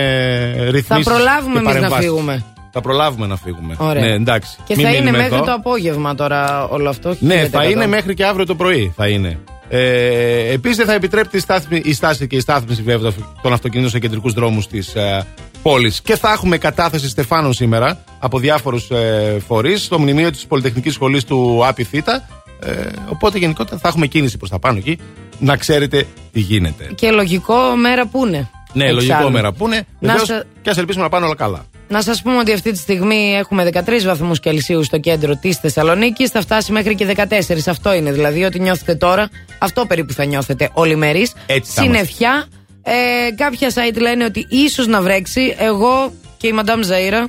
[0.71, 0.87] ρυθμίσεις.
[1.07, 2.45] Θα προλάβουμε εμείς να φύγουμε.
[2.73, 3.75] Θα προλάβουμε να φύγουμε.
[3.79, 4.03] Ωραία.
[4.03, 4.57] Ναι, εντάξει.
[4.67, 5.45] Και Μην θα είναι μείνουμε μέχρι εδώ.
[5.45, 7.17] το απόγευμα τώρα όλο αυτό.
[7.19, 7.71] Ναι, θα 1000%.
[7.71, 8.93] είναι μέχρι και αύριο το πρωί.
[8.97, 9.39] Θα είναι.
[9.75, 13.13] Ε, Επίσης, δεν θα επιτρέπει η στάθμη- η στάση και η στάθμιση βέβαια
[13.43, 15.27] των αυτοκινήτων σε κεντρικούς δρόμους της ε,
[15.63, 16.01] πόλης.
[16.01, 21.25] Και θα έχουμε κατάθεση στεφάνων σήμερα από διάφορους ε, φορείς στο μνημείο της Πολυτεχνικής Σχολής
[21.25, 22.29] του Άπη Θήτα.
[22.61, 22.71] Ε,
[23.09, 24.99] οπότε γενικότερα θα έχουμε κίνηση προς τα πάνω εκεί.
[25.39, 26.91] Να ξέρετε τι γίνεται.
[26.95, 28.51] Και λογικό μέρα που είναι.
[28.73, 29.07] Ναι, Εξάλλου.
[29.09, 29.87] λογικό μέρα που είναι.
[29.99, 31.65] Να Βεβαίως, σε- Και ας ελπίσουμε να πάνε όλα καλά.
[31.93, 36.31] Να σας πούμε ότι αυτή τη στιγμή έχουμε 13 βαθμούς Κελσίου στο κέντρο της Θεσσαλονίκης.
[36.31, 37.69] Θα φτάσει μέχρι και 14.
[37.69, 39.29] Αυτό είναι δηλαδή ότι νιώθετε τώρα.
[39.59, 41.29] Αυτό περίπου θα νιώθετε ολημερεί.
[41.47, 42.05] Έτσι θα είμαστε.
[42.05, 42.45] Συννεφιά.
[42.83, 42.93] Ε,
[43.35, 45.55] κάποια site λένε ότι ίσως να βρέξει.
[45.59, 47.25] Εγώ και η Μαντάμ Ζαΐρα,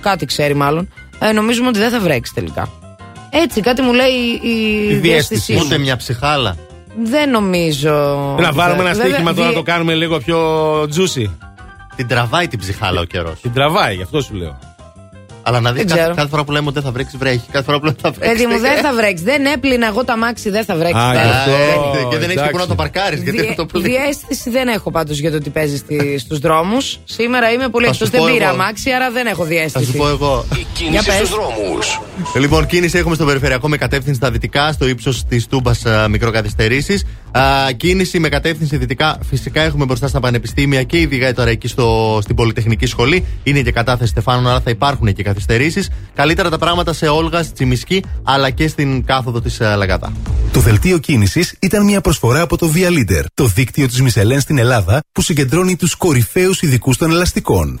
[0.00, 2.70] κάτι ξέρει μάλλον, ε, νομίζουμε ότι δεν θα βρέξει τελικά.
[3.30, 4.10] Έτσι, κάτι μου λέει
[4.42, 5.60] η, η Η διαίσθησή μου.
[5.64, 6.56] Ούτε μια ψυχάλα.
[7.02, 7.90] Δεν νομίζω.
[8.40, 10.38] Να βάλουμε ένα Βέβαια, στοίχημα τώρα να δι- το κάνουμε λίγο πιο
[10.82, 11.26] juicy.
[11.96, 13.40] Την τραβάει την ψυχάλα ο καιρός.
[13.40, 14.58] Την τραβάει, γι' αυτό σου λέω.
[15.42, 16.14] Αλλά να δεις Δεν κάθε, ξέρω.
[16.14, 17.42] κάθε φορά που λέμε ότι δεν θα βρέξεις, βρέχει.
[17.50, 18.42] Κάθε φορά που λέμε ότι θα βρέξεις.
[18.42, 19.22] Παιδί μου, δεν θα βρέξεις.
[19.26, 20.96] Δεν έπλυνα εγώ τα μάξι, δεν θα βρέξεις.
[21.02, 21.22] Α, πέρα.
[21.24, 21.50] γι' αυτό.
[21.50, 22.50] Ε, και δεν έχει και εντάξει.
[22.50, 23.22] πού να το παρκάρεις.
[23.22, 23.88] Γιατί Διε- θα το πλύνει.
[23.88, 26.98] Διαίσθηση δεν έχω πάντως για το τι παίζει στη, στους δρόμους.
[27.04, 28.16] Σήμερα είμαι πολύ Θα σου εκτό.
[28.16, 28.54] Δεν πω πήρα εγώ.
[28.60, 29.84] αμάξι, άρα δεν έχω Θα διαίσθηση.
[29.90, 30.44] σου πω εγώ.
[30.54, 31.14] Για Κίνηση πες.
[31.14, 32.00] στους δρόμους.
[32.38, 37.04] Λοιπόν, κίνηση έχουμε στο περιφερειακό με κατεύθυνση στα δυτικά, στο ύψος της Τούμπας μικροκαθυστερήσεις.
[37.76, 42.86] Κίνηση με κατεύθυνση δυτικά, φυσικά έχουμε μπροστά στα πανεπιστήμια και ιδιαίτερα εκεί στο, στην Πολυτεχνική
[42.86, 43.24] Σχολή.
[43.42, 45.90] Είναι και κατάθεση Στεφάνων, άρα θα υπάρχουν και καθυστερήσεις.
[46.14, 50.12] Καλύτερα τα πράγματα σε Όλγα, Τσιμισκή, αλλά και στην κάθοδο της Λαγάτα.
[50.52, 54.58] Το δελτίο κίνησης ήταν μια προσφορά από το Via Leader, το δίκτυο της Μισελέν στην
[54.58, 57.80] Ελλάδα που συγκεντρώνει τους κορυφαίους ειδικούς των ελαστικών.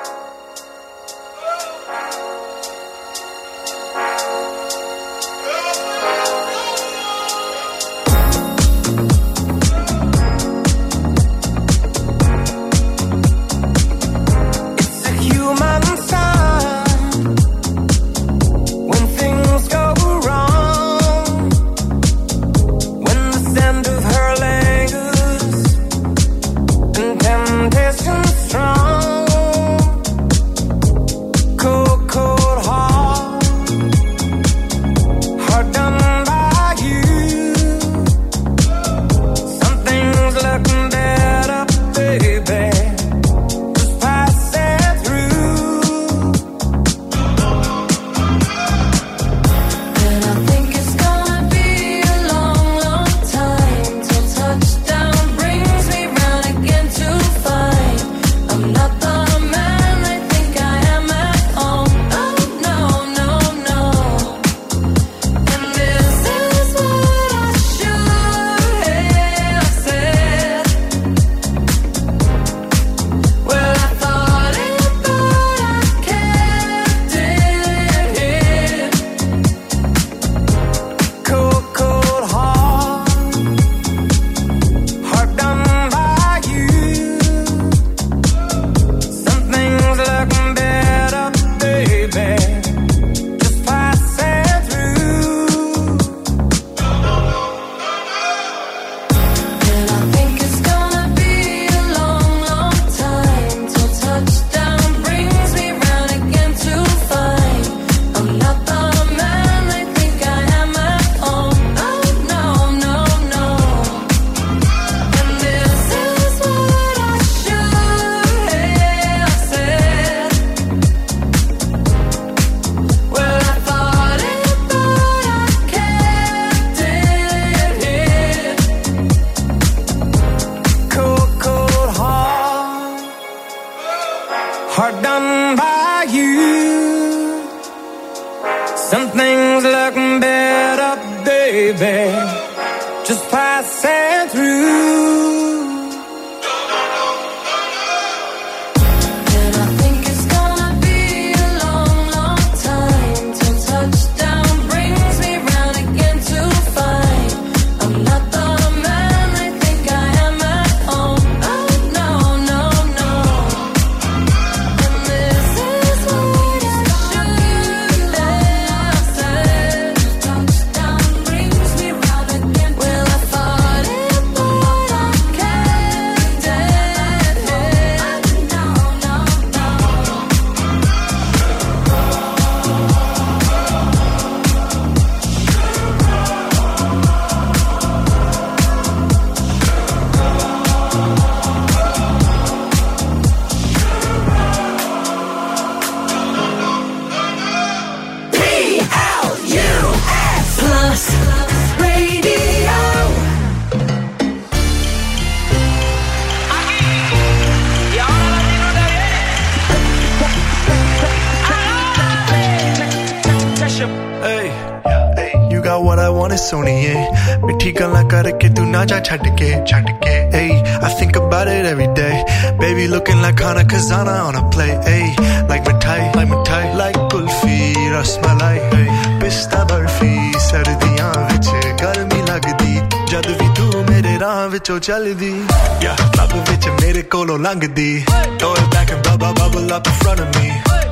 [237.51, 237.99] tongue of D.
[238.39, 240.47] Throw it back and bubble, bubble up in front of me.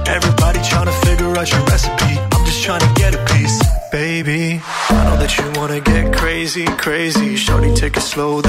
[0.07, 2.19] Everybody trying to figure out your recipe.
[2.33, 3.59] I'm just trying to get a piece,
[3.91, 4.61] baby.
[4.89, 7.35] I know that you wanna get crazy, crazy.
[7.37, 8.41] Shorty, take it slow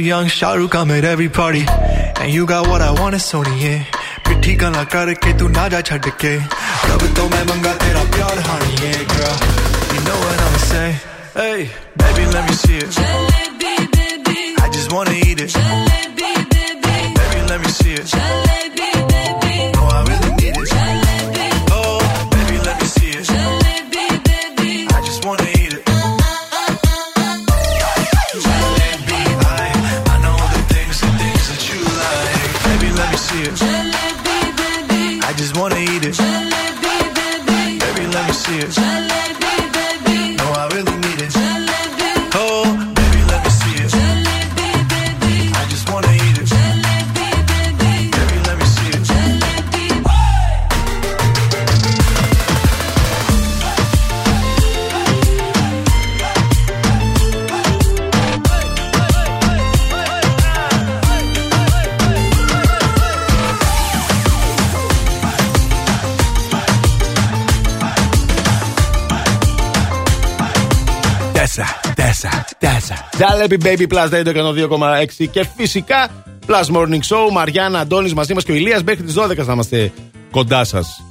[0.00, 1.62] Tesha, young Shahrukh, I'm at every party.
[1.68, 3.84] And you got what I want, it's Sony, yeah.
[4.28, 6.34] ਮਿੱਠੀ ਗੱਲਾਂ ਕਰਕੇ ਤੂੰ ਨਾ ਜਾ ਛੱਡ ਕੇ
[6.90, 9.36] ਰੱਬ ਤੋਂ ਮੈਂ ਮੰਗਾ ਤੇਰਾ ਪਿਆਰ ਹਾਣੀ yeah girl
[9.92, 10.88] you know what I'ma say
[11.36, 11.68] hey
[12.02, 12.98] baby let me see it
[14.64, 15.56] I just wanna eat it
[17.14, 18.49] baby let me see it no
[73.25, 74.35] Τζάλεπι Baby Plus Radio
[75.19, 76.09] 102,6 και φυσικά
[76.47, 77.31] Plus Morning Show.
[77.31, 79.91] Μαριάννα Αντώνης μαζί μας και ο Ηλίας μέχρι τις 12 θα είμαστε
[80.31, 81.03] κοντά σας.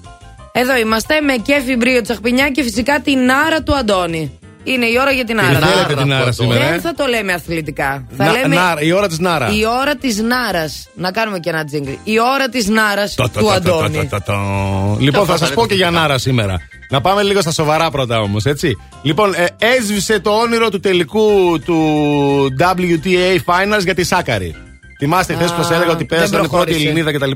[0.53, 4.39] Εδώ είμαστε με κέφι μπρίο τσαχπινιά και φυσικά την άρα του Αντώνη.
[4.65, 5.59] Είναι η ώρα για την άρα.
[5.67, 8.07] θέλετε την άρα σήμερα, ε; Δεν θα το λέμε αθλητικά.
[8.17, 9.49] Θα Να- λέμε Νάρα, η ώρα της Νάρα.
[9.53, 10.89] Η ώρα της Νάρας.
[10.95, 11.99] Να κάνουμε και ένα τζίγκλι.
[12.05, 14.07] Η ώρα της Νάρας Το, το, του το, το, Αντώνη.
[14.07, 14.97] το, το, το.
[15.01, 16.61] Λοιπόν, θα σας πω και για Νάρα σήμερα.
[16.91, 18.79] Να πάμε λίγο στα σοβαρά πρώτα όμως, έτσι.
[19.03, 21.77] Λοιπόν, ε, έσβησε το όνειρο του τελικού του
[22.59, 24.55] WTA Finals για τη Σάκαρη.
[24.99, 26.89] Θυμάστε χθες που σας έλεγα ότι πέρασε δεν η πρώτη προχώρησε.
[26.89, 27.31] Ελληνίδα κτλ.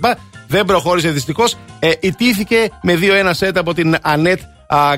[0.48, 1.56] Δεν προχώρησε δυστυχώς.
[1.78, 4.40] Ε, ιτήθηκε με 2-1 σετ από την Ανέτ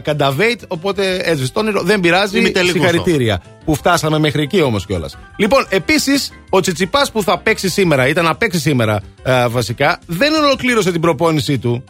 [0.03, 0.61] Κανταβέιτ.
[0.69, 1.83] Οπότε έσβησε το όνειρο.
[1.83, 2.39] Δεν πειράζει.
[2.39, 3.43] Ημιτελικός Συγχαρητήρια.
[3.65, 5.19] Που φτάσαμε μέχρι εκεί όμως κιόλας.
[5.37, 10.33] Λοιπόν, επίσης, ο Τσιτσιπάς που θα παίξει σήμερα, ήταν να παίξει σήμερα ε, βασικά, δεν
[10.33, 11.85] ολοκλήρωσε την προπόνησή του.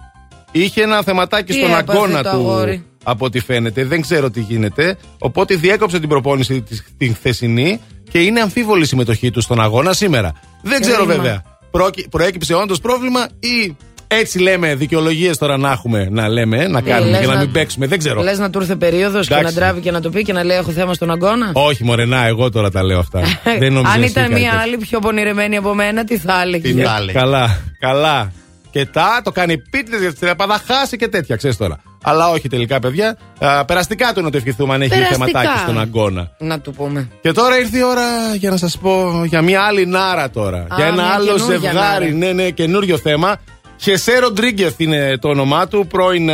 [0.63, 2.37] Είχε ένα θεματάκι Τι στον έπαθε αγκώνα το του.
[2.37, 4.97] αγόρι; Από ό,τι φαίνεται, δεν ξέρω τι γίνεται.
[5.19, 7.81] Οπότε διέκοψε την προπόνηση της, την χθεσινή
[8.11, 10.33] και είναι αμφίβολη η συμμετοχή του στον αγώνα σήμερα.
[10.63, 11.15] Δεν ξέρω Κρίμα.
[11.15, 11.43] βέβαια.
[11.71, 13.77] Πρόκει- προέκυψε όντως πρόβλημα ή
[14.09, 17.53] έτσι λέμε δικαιολογίες τώρα να έχουμε να λέμε, να κάνουμε λες για να να- μην
[17.53, 17.87] παίξουμε.
[17.87, 18.23] Δεν ξέρω.
[18.23, 19.57] Λες να του ήρθε περίοδος και να Εντάξει.
[19.59, 21.51] τράβει και να το πει και να λέει: Έχω θέμα στον αγκώνα.
[21.53, 23.21] Όχι, μωρενά, εγώ τώρα τα λέω αυτά.
[23.59, 24.61] δεν νομίζω Αν να ήταν ισχύει κάτι μία τέτοιο.
[24.63, 28.33] άλλη πιο πονηρεμένη από μένα, τι θα έλεγε; Τι θα έλεγε; Καλά, καλά.
[28.77, 31.81] Και τα το κάνει πίτλε για την θα χάσει και τέτοια, ξέρεις τώρα.
[32.03, 33.17] Αλλά όχι τελικά, παιδιά.
[33.39, 35.27] Α, περαστικά του να το ευχηθούμε αν έχει Περαστικά.
[35.27, 36.31] θεματάκι στον αγκώνα.
[36.39, 37.09] Να του πούμε.
[37.21, 40.67] Και τώρα ήρθε η ώρα για να σας πω για μια άλλη νάρα τώρα.
[40.77, 42.13] για ένα μια άλλο καινούργια ζευγάρι.
[42.15, 42.33] νάρα.
[42.35, 43.37] Ναι, ναι, καινούριο θέμα.
[43.81, 46.31] Χεσέ Ροντρίγκεθ είναι το όνομά του, πρώην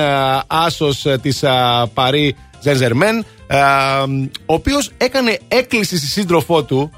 [0.46, 1.44] άσος της
[1.94, 3.24] Παρί Ζενζερμέν,
[4.46, 6.90] ο οποίος έκανε έκκληση στη σύντροφό του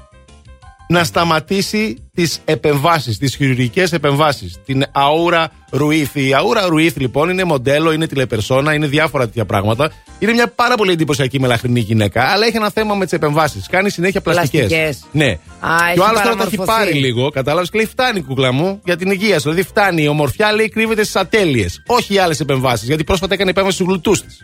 [0.87, 4.59] να σταματήσει τις επεμβάσεις, τις χειρουργικές επεμβάσεις.
[4.65, 6.15] Την Αούρα Ρουίθ.
[6.15, 9.91] Η Αούρα Ρουίθ λοιπόν είναι μοντέλο, είναι τηλεπερσόνα, είναι διάφορα τέτοια πράγματα.
[10.19, 13.67] Είναι μια πάρα πολύ εντυπωσιακή μελαχρινή γυναίκα, αλλά έχει ένα θέμα με τις επεμβάσεις.
[13.69, 14.67] Κάνει συνέχεια πλαστικές.
[14.67, 15.03] Πλαστικές.
[15.11, 15.25] Ναι.
[15.25, 15.37] Α,
[15.85, 16.65] και έχει ο άλλος τώρα τα έχει παραμορφωθεί.
[16.65, 19.49] πάρει λίγο, κατάλαβες και λέει: Φτάνει, κούκλα μου, για την υγεία σου.
[19.49, 20.03] Δηλαδή φτάνει.
[20.03, 21.81] Η ομορφιά λέει κρύβεται στις ατέλειες.
[21.85, 22.87] Όχι οι άλλες επεμβάσεις.
[22.87, 24.37] Γιατί πρόσφατα έκανε επέμβαση στους γλουτούς της.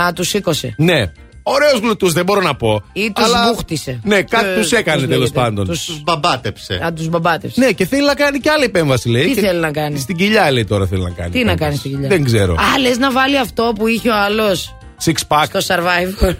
[0.00, 0.74] Α, τους σήκωσε.
[0.78, 1.12] Ναι.
[1.42, 2.82] Ωραίου γλουτούς, δεν μπορώ να πω.
[2.92, 4.00] Ή τους Αλλά- μπούχτισε.
[4.04, 5.40] Ναι, κάτι Ε, τους έκανε πώς τέλος λέγεται.
[5.40, 5.66] πάντων.
[5.66, 6.80] Τους- μπαμπάτεψε.
[6.86, 7.60] Α, τους μπαμπάτευσε.
[7.60, 9.22] Ναι, και θέλει να κάνει και άλλη επέμβαση, λέει.
[9.24, 11.30] Τι Και θέλει να κάνει; Στην κοιλιά, λέει τώρα θέλει να κάνει.
[11.30, 11.62] Τι να επέμβαση.
[11.64, 12.52] κάνει στην κοιλιά; Δεν ξέρω.
[12.54, 14.74] Α, λες να βάλει αυτό που είχε ο άλλος
[15.04, 15.44] Six pack.
[15.48, 16.34] στο survivor.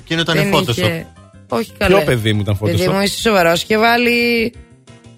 [0.00, 0.68] Εκείνο ήταν Δεν Photoshop.
[0.68, 1.06] είχε-
[1.48, 1.96] Όχι καλά.
[1.96, 3.02] Ποιο παιδί μου ήταν Παιδί μου, Photoshop.
[3.04, 4.52] είσαι σοβαρός και βάλει.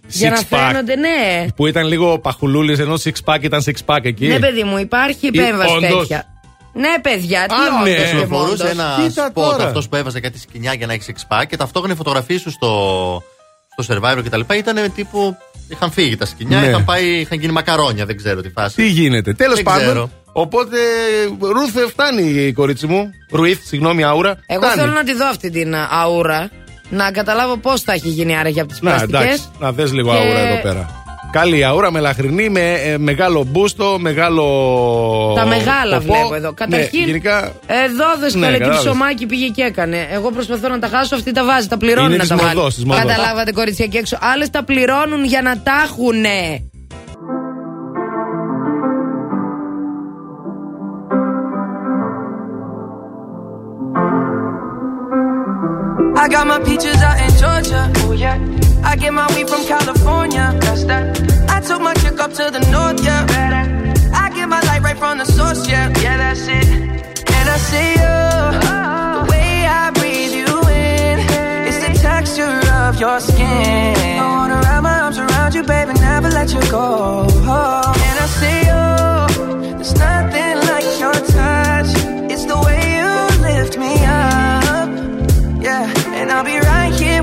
[0.09, 0.59] Για να Six pack.
[0.69, 1.47] φαίνονται, ναι.
[1.57, 4.27] Που ήταν λίγο παχουλούλης, ενώ six pack ήταν six pack εκεί.
[4.27, 5.99] Ναι, παιδί μου, υπάρχει επέμβαση όντως.
[5.99, 6.32] τέτοια.
[6.73, 7.91] Ναι, παιδιά, τι Α, ναι.
[7.91, 8.71] όντως και Κυκλοφορούσε μόντως.
[8.71, 9.65] ένα Κοίτα σποτ τώρα.
[9.67, 13.23] αυτός που έβαζε κάτι σκηνιά για να έχει εξπά και ταυτόχρονα οι φωτογραφίες σου στο,
[13.79, 14.41] στο survivor κτλ.
[14.55, 15.37] ήταν τύπου.
[15.69, 16.67] Είχαν φύγει τα σκηνιά, Ναι.
[16.67, 18.75] είχαν, πάει, είχαν γίνει μακαρόνια, δεν ξέρω τι φάση.
[18.77, 19.33] Τι γίνεται.
[19.33, 19.83] Τέλος Δεν πάντων.
[19.83, 20.11] ξέρω.
[20.33, 20.77] Οπότε,
[21.41, 23.11] Ρούθε, φτάνει η κορίτσι μου.
[23.31, 24.39] Ρουίθ, συγγνώμη, Άουρα.
[24.47, 24.81] Εγώ φτάνει.
[24.81, 26.51] θέλω να τη δω αυτή την α, αούρα.
[26.91, 29.21] Να καταλάβω πώς θα έχει γίνει άραγε από τις Να, πλαστικές.
[29.23, 31.02] εντάξει, να δες λίγο Και- αούρα εδώ πέρα.
[31.33, 34.45] Καλή αούρα, μελαχρινή, με ε, μεγάλο μπούστο, μεγάλο.
[35.37, 36.13] Τα μεγάλα ποπό.
[36.13, 36.53] βλέπω εδώ.
[36.53, 38.85] Καταρχήν, Ναι, γενικά εδώ δε Ναι, καλέ τι κατάλαβες.
[38.91, 40.09] ψωμάκι πήγε και έκανε.
[40.13, 42.55] Εγώ προσπαθώ να τα χάσω, αυτή τα βάζει, τα πληρώνουν Είναι να της τα βάλει.
[42.57, 43.03] μοδός, της μοδός.
[43.05, 44.19] Καταλάβατε, κορίτσια εκεί έξω.
[44.21, 46.63] Άλλες τα πληρώνουν για να τα έχουνε.
[56.23, 57.91] I got my peaches out in Georgia.
[58.07, 58.62] Oh yeah.
[58.85, 60.57] I get my weed from California.
[60.61, 61.05] That's that.
[61.49, 63.25] I took my chick up to the north, yeah.
[63.27, 63.65] Better.
[64.15, 65.89] I get my light right from the source, yeah.
[66.01, 66.69] Yeah, that's it.
[67.37, 68.17] And I see you.
[69.19, 71.17] The way I breathe you in.
[71.69, 74.19] It's the texture of your skin.
[74.19, 77.25] I wanna wrap my arms around you, baby, never let you go.
[77.25, 79.77] And I see you.
[79.79, 81.91] There's nothing like your touch.
[82.33, 83.11] It's the way you
[83.49, 84.89] lift me up.
[85.63, 87.23] Yeah, and I'll be right here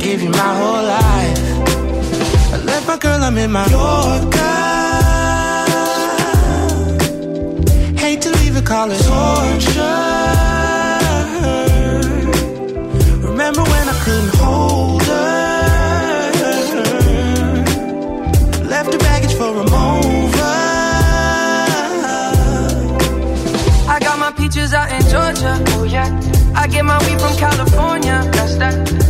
[0.00, 1.38] give you my whole life.
[2.54, 4.56] I left my girl, I'm in my Yorker.
[7.98, 10.00] Hate to leave it, call it torture.
[13.28, 15.18] Remember when I couldn't hold her?
[18.72, 20.56] Left her baggage for a mover.
[23.94, 25.62] I got my peaches out in Georgia.
[25.76, 26.08] Oh yeah.
[26.54, 28.22] I get my weed from California.
[28.32, 29.09] That's that.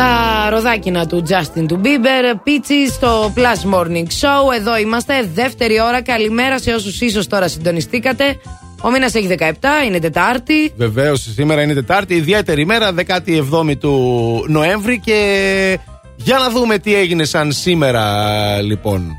[0.00, 4.54] Τα ροδάκινα του Justin του Bieber, Peaches στο Plus Morning Show.
[4.58, 6.02] Εδώ είμαστε, δεύτερη ώρα.
[6.02, 8.38] Καλημέρα σε όσους ίσως τώρα συντονιστήκατε.
[8.82, 9.52] Ο μήνας έχει 17,
[9.86, 10.72] είναι Τετάρτη.
[10.76, 15.78] Βεβαίως, σήμερα είναι Τετάρτη, ιδιαίτερη ημέρα, 17η του Νοέμβρη και
[16.16, 19.12] Για να δούμε τι έγινε σαν σήμερα, λοιπόν.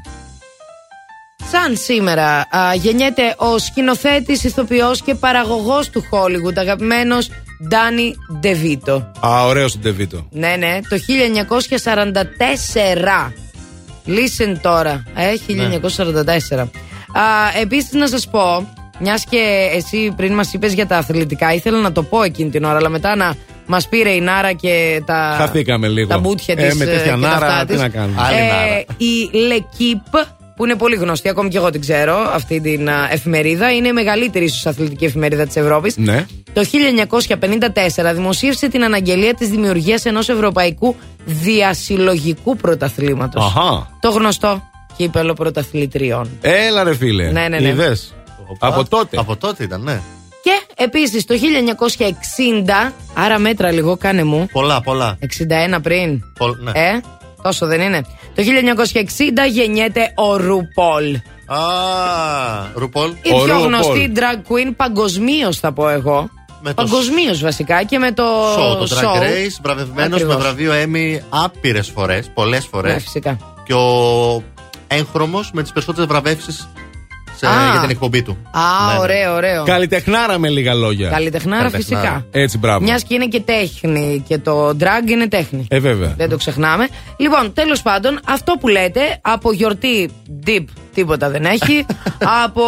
[1.52, 7.30] Σαν σήμερα α, γεννιέται ο σκηνοθέτης, ηθοποιός και παραγωγός του Hollywood, αγαπημένος
[7.68, 9.12] Ντάνι Ντεβίτο.
[9.26, 10.28] Α, ωραίος ο Ντεβίτο.
[10.32, 13.34] Ναι, ναι, το 1944.
[14.08, 16.70] Listen τώρα, ε, 1944.
[17.14, 17.22] Α,
[17.62, 21.92] επίσης να σας πω, μιας και εσύ πριν μας είπες για τα αθλητικά, ήθελα να
[21.92, 23.34] το πω εκείνη την ώρα, αλλά μετά να
[23.66, 26.08] μας πήρε η Νάρα και τα, Χαθήκαμε λίγο.
[26.08, 27.82] τα μπούτια Ε, της με ε, τέτοια και τα Νάρα, αυτά τι της.
[27.82, 28.22] να κάνουμε.
[28.22, 28.64] Άλλη Νάρα.
[28.64, 30.26] Ε, η L'Equipe
[30.62, 33.74] που είναι πολύ γνωστή, ακόμη και εγώ την ξέρω, αυτή την α, εφημερίδα.
[33.74, 35.98] Είναι η μεγαλύτερη ίσως αθλητική εφημερίδα της Ευρώπης.
[35.98, 36.26] Ναι.
[36.54, 36.64] Το
[38.10, 40.96] 1954 δημοσίευσε την αναγγελία της δημιουργίας ενός ευρωπαϊκού
[41.26, 43.46] διασυλλογικού πρωταθλήματος.
[43.46, 43.90] Αχα.
[44.00, 44.62] Το γνωστό
[44.98, 46.30] κύπελο πρωταθλητριών.
[46.42, 47.32] Έλα ρε φίλε.
[47.32, 47.68] Ναι, ναι, ναι.
[47.68, 48.14] Είδες;
[48.60, 49.18] Από τότε.
[49.18, 50.02] Από τότε ήταν, ναι.
[50.44, 51.36] Και επίσης το
[52.88, 55.18] 1960, άρα μέτρα λίγο κάνε μου, Πολλά, πολλά.
[55.76, 56.24] 61 πριν.
[56.38, 56.72] Πολ- ναι.
[56.74, 57.00] Ε,
[57.42, 58.02] τόσο δεν είναι.
[58.36, 61.16] Το 1960 γεννιέται ο Ρουπόλ.
[61.46, 61.58] Α,
[62.74, 63.10] Ρουπόλ.
[63.10, 66.30] Η πιο γνωστή drag queen παγκοσμίως θα πω εγώ.
[66.64, 68.24] Με το Παγκοσμίως βασικά και με το
[68.54, 69.22] Show, το Drag show.
[69.22, 70.36] Race, βραβευμένος με Ακριβώς.
[70.36, 72.94] βραβείο Emmy άπειρες φορές, πολλές φορές.
[72.94, 73.38] Ναι, φυσικά.
[73.66, 74.44] Και ο
[74.88, 76.81] έγχρωμος με τις περισσότερες βραβεύσεις Α.
[77.72, 78.38] για την εκπομπή του.
[78.52, 79.00] Α, Ναι, ναι.
[79.00, 79.64] ωραίο, ωραίο.
[79.64, 81.10] Καλλιτεχνάρα με λίγα λόγια.
[81.10, 82.04] Καλλιτεχνάρα Καλλιτεχνάρα.
[82.08, 82.26] φυσικά.
[82.42, 82.82] Έτσι, μπράβο.
[82.84, 85.66] Μιας και είναι και τέχνη και το drag είναι τέχνη.
[85.70, 86.14] Ε, βέβαια.
[86.18, 86.88] Δεν το ξεχνάμε.
[87.18, 90.10] Λοιπόν, τέλος πάντων, αυτό που λέτε από γιορτή
[90.48, 91.86] deep τίποτα δεν έχει.
[92.46, 92.64] από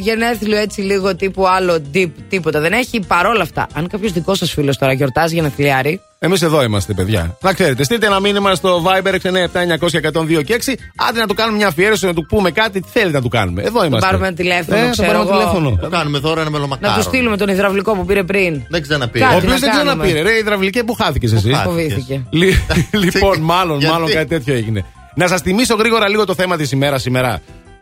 [0.00, 3.00] γενέθλιο έτσι λίγο τύπου άλλο deep τίποτα δεν έχει.
[3.06, 7.36] Παρόλα αυτά, αν κάποιος δικός σας φίλος τώρα γιορτάζει γενεθλιάρι, Εμείς εδώ είμαστε, παιδιά.
[7.40, 10.74] Να ξέρετε, στείλτε ένα μήνυμα στο Viber 697-900-102 και 6.
[11.08, 13.62] Άντε να του κάνουμε μια αφιέρωση, να του πούμε κάτι, τι θέλετε να του κάνουμε.
[13.62, 14.06] Εδώ είμαστε.
[14.06, 15.38] πάρουμε ένα τηλέφωνο, Ε, θα ξέρω πάρουμε εγώ.
[15.38, 15.76] τηλέφωνο.
[15.80, 16.92] Το κάνουμε τώρα ένα μελομακάρο.
[16.92, 18.62] να του στείλουμε τον υδραυλικό που πήρε πριν.
[18.68, 19.24] Δεν ξαναπήρε.
[19.24, 19.90] Κάτι Ο οποίος να δεν κάνουμε.
[20.06, 20.22] ξαναπήρε.
[20.32, 21.72] Ρε, υδραυλική που χάθηκες εσύ; χάθηκες.
[21.72, 22.22] Φοβήθηκε.
[22.30, 22.54] Λι-
[23.04, 24.84] λοιπόν, μάλλον, Γιατί; μάλλον κάτι τέτοιο έγινε.
[25.14, 27.40] Να σας θυμίσω γρήγορα λίγο το θέμα της ημέρας σήμερα.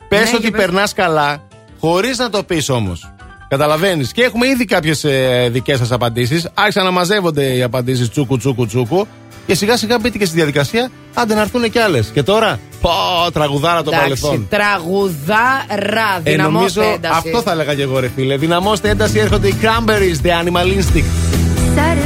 [0.09, 0.61] Πες Ναι, ότι για πες.
[0.61, 1.43] περνάς καλά,
[1.81, 3.13] χωρίς να το πεις όμως.
[3.49, 4.13] Καταλαβαίνεις.
[4.13, 6.49] Και έχουμε ήδη κάποιες ε, δικές σας απαντήσεις.
[6.55, 9.07] Άρχισαν να μαζεύονται οι απαντήσεις τσούκου, τσούκου, τσούκου.
[9.47, 10.91] Και σιγά σιγά μπήκε και στη διαδικασία.
[11.15, 12.11] Άντε να έρθουν και άλλες.
[12.13, 12.91] Και τώρα, πω,
[13.33, 14.47] τραγουδάρα το Εντάξει, παρελθόν.
[14.51, 17.15] τραγουδάρα, Ε, δυναμώστε νομίζω ένταση.
[17.27, 18.37] αυτό θα έλεγα και εγώ, ρε φίλε.
[18.37, 22.06] Δυναμώστε ένταση, έρχονται οι Cranberries, The Animal Instinct.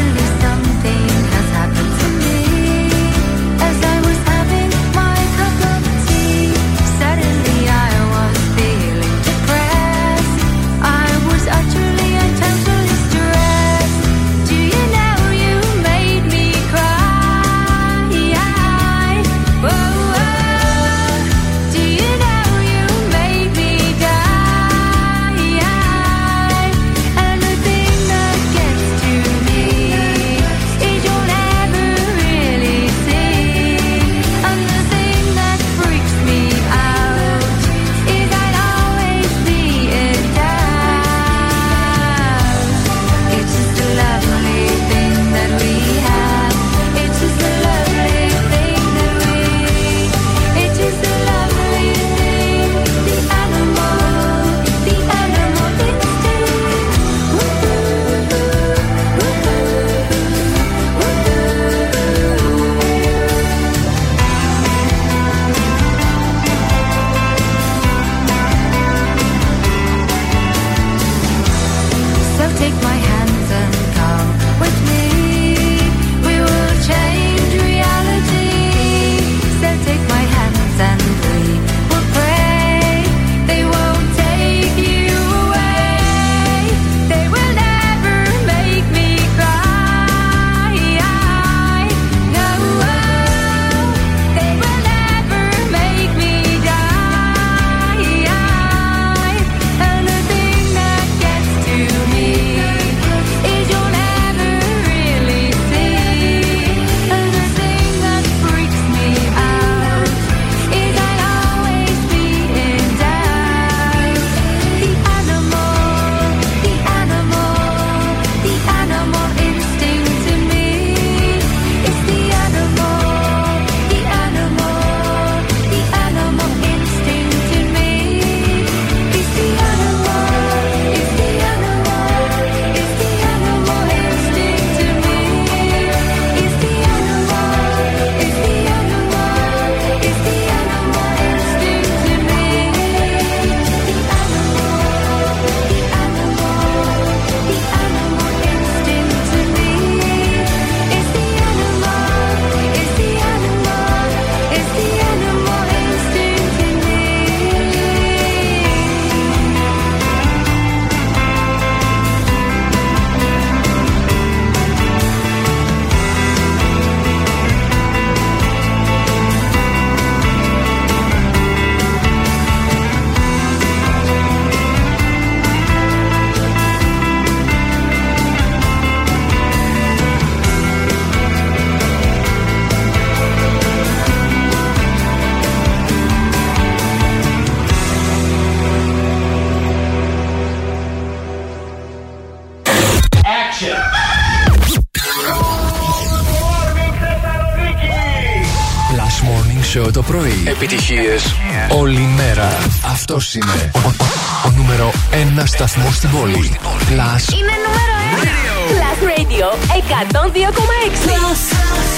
[203.21, 204.93] Αυτό είναι ο, ο- ο νούμερο
[205.41, 206.51] 1 σταθμός στην πόλη.
[206.63, 208.27] Plus Είναι νούμερο 1.
[208.71, 209.47] Plus Radio
[209.77, 211.07] 102,6.
[211.07, 211.43] Plus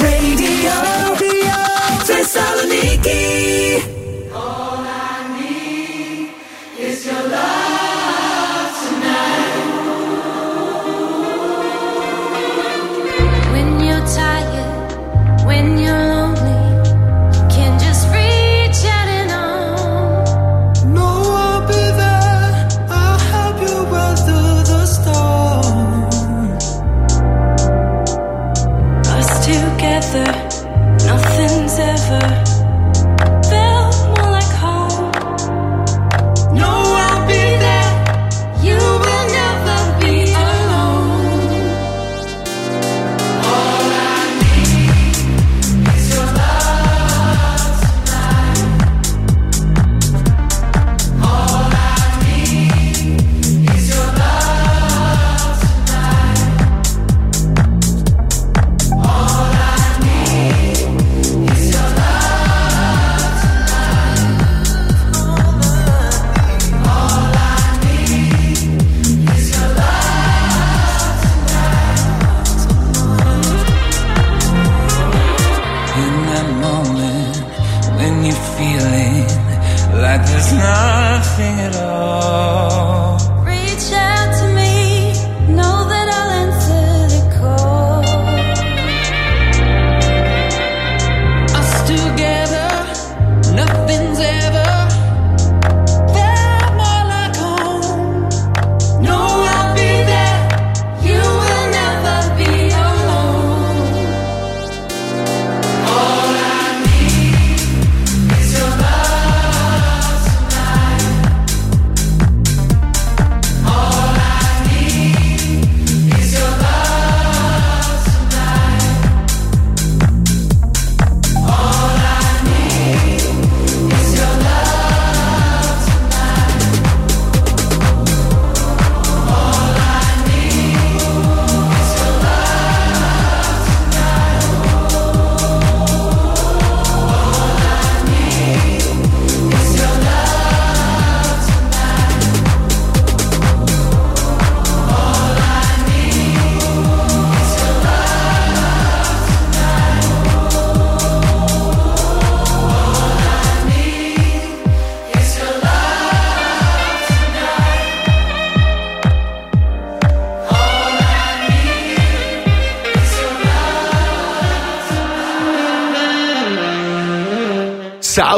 [0.04, 0.76] Radio.
[2.04, 3.22] Θεσσαλονίκη.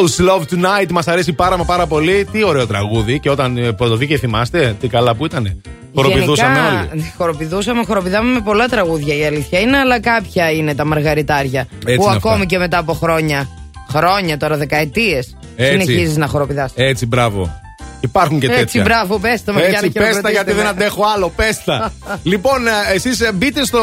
[0.07, 2.28] South Love Tonight μας αρέσει πάρα μα πάρα πολύ.
[2.32, 3.18] Τι ωραίο τραγούδι.
[3.18, 5.62] Και όταν ε, το βγήκε, θυμάστε, τι καλά που ήταν.
[5.94, 7.12] Χοροπηδούσαμε Γενικά, όλοι.
[7.16, 11.61] Χοροπηδούσαμε, χοροπηδάμε με πολλά τραγούδια η αλήθεια είναι, αλλά κάποια είναι τα μαργαριτάρια.
[11.61, 12.44] Έτσι που είναι ακόμη αυτά.
[12.44, 13.48] και μετά από χρόνια,
[13.90, 15.70] χρόνια τώρα, δεκαετίες, Έτσι.
[15.70, 16.72] συνεχίζεις να χοροπηδάς.
[16.74, 17.62] Έτσι, μπράβο.
[18.00, 18.62] Υπάρχουν και τέτοια.
[18.62, 21.92] Έτσι, μπράβο, πες το με Έτσι, πες τα γιατί δεν αντέχω άλλο, πες τα.
[22.32, 23.82] λοιπόν, ε, εσείς ε, μπείτε στο,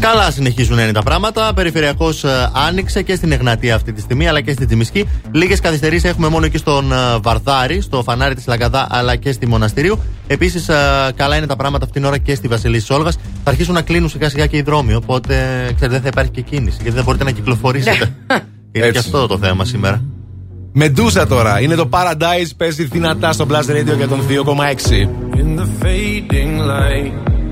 [0.00, 1.54] Καλά συνεχίζουν να είναι τα πράγματα.
[1.54, 2.24] Περιφερειακός
[2.68, 5.08] άνοιξε και στην Εγνατία αυτή τη στιγμή, αλλά και στην Τζιμισκή.
[5.32, 9.46] Λίγες καθυστερήσεις έχουμε μόνο εκεί στον ε, Βαρδάρη, στο φανάρι της Λαγκαδά, αλλά και στη
[9.46, 9.98] Μοναστηρίου.
[10.26, 10.70] Επίσης,
[11.16, 13.10] καλά είναι τα πράγματα αυτήν την ώρα και στη Βασιλής Σόλγα.
[13.44, 14.94] Θα αρχίσουν να κλείνουν σιγά σιγά και οι δρόμοι.
[14.94, 18.14] Οπότε, ξέρετε, δεν θα υπάρχει και κίνηση, γιατί δεν μπορείτε να κυκλοφορήσετε.
[18.72, 20.02] είναι και αυτό το θέμα σήμερα.
[20.72, 21.60] Μεντούσα τώρα.
[21.60, 22.50] Είναι το Paradise.
[22.56, 25.08] Παίζει δυνατά στο Blast Radio για τον 2,6.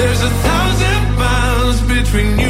[0.00, 2.49] There's a thousand miles between you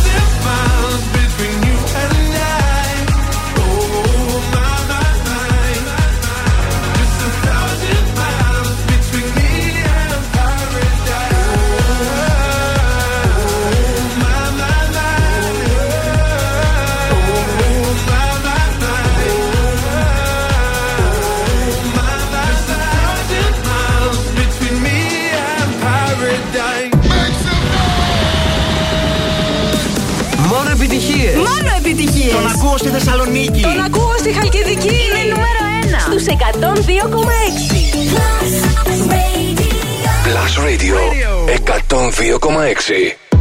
[32.31, 33.61] Τον ακούω στη Θεσσαλονίκη.
[33.61, 34.87] Τον ακούω στη Χαλκιδική.
[34.87, 36.31] Είναι νούμερο 1 στους 102,6.
[40.25, 41.31] Plus Radio Radio.
[42.47, 43.31] 102,6.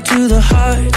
[0.00, 0.94] to the heart.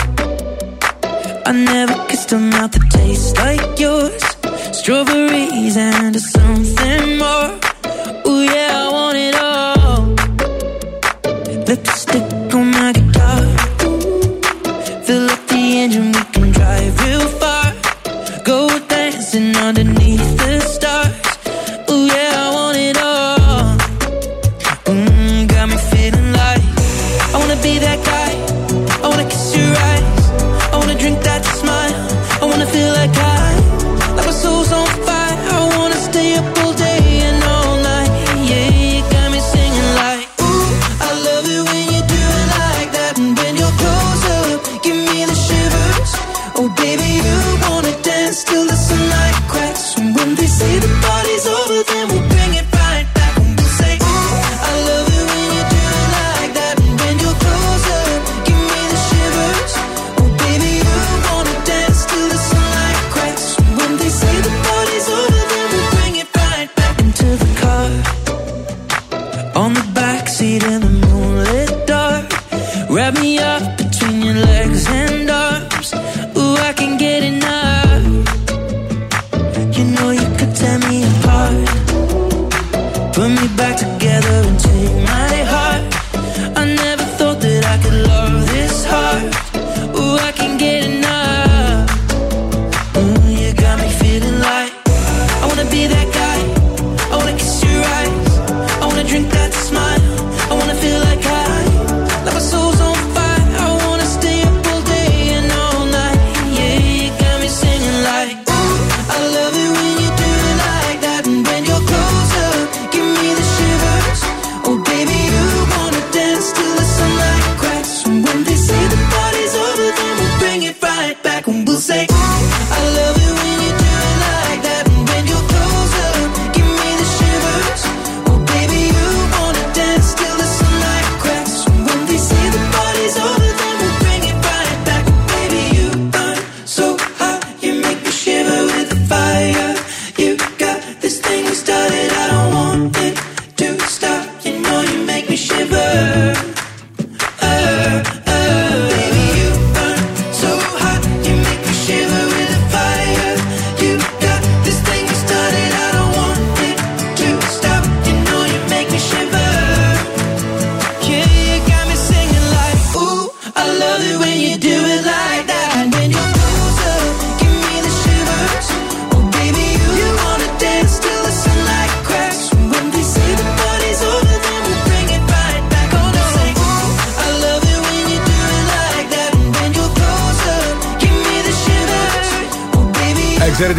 [1.47, 4.40] I never kissed a mouth that tastes like yours.
[4.73, 7.70] strawberries and something more.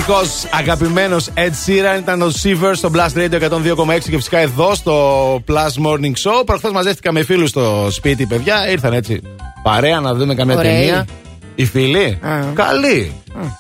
[0.09, 5.35] Εξαιρετικό αγαπημένος Ed Sheeran ήταν ο Siever στο Blast Radio 102,6 και φυσικά εδώ στο
[5.49, 6.47] Plus Morning Show.
[6.47, 8.71] Προχθές μαζεύτηκα με φίλους στο σπίτι, παιδιά.
[8.71, 9.23] Ήρθαν έτσι
[9.63, 10.71] παρέα να δούμε καμία Ωραίοι.
[10.71, 11.07] ταινία.
[11.55, 12.19] Οι φίλοι.
[12.23, 12.53] Α.
[12.55, 13.13] Καλοί.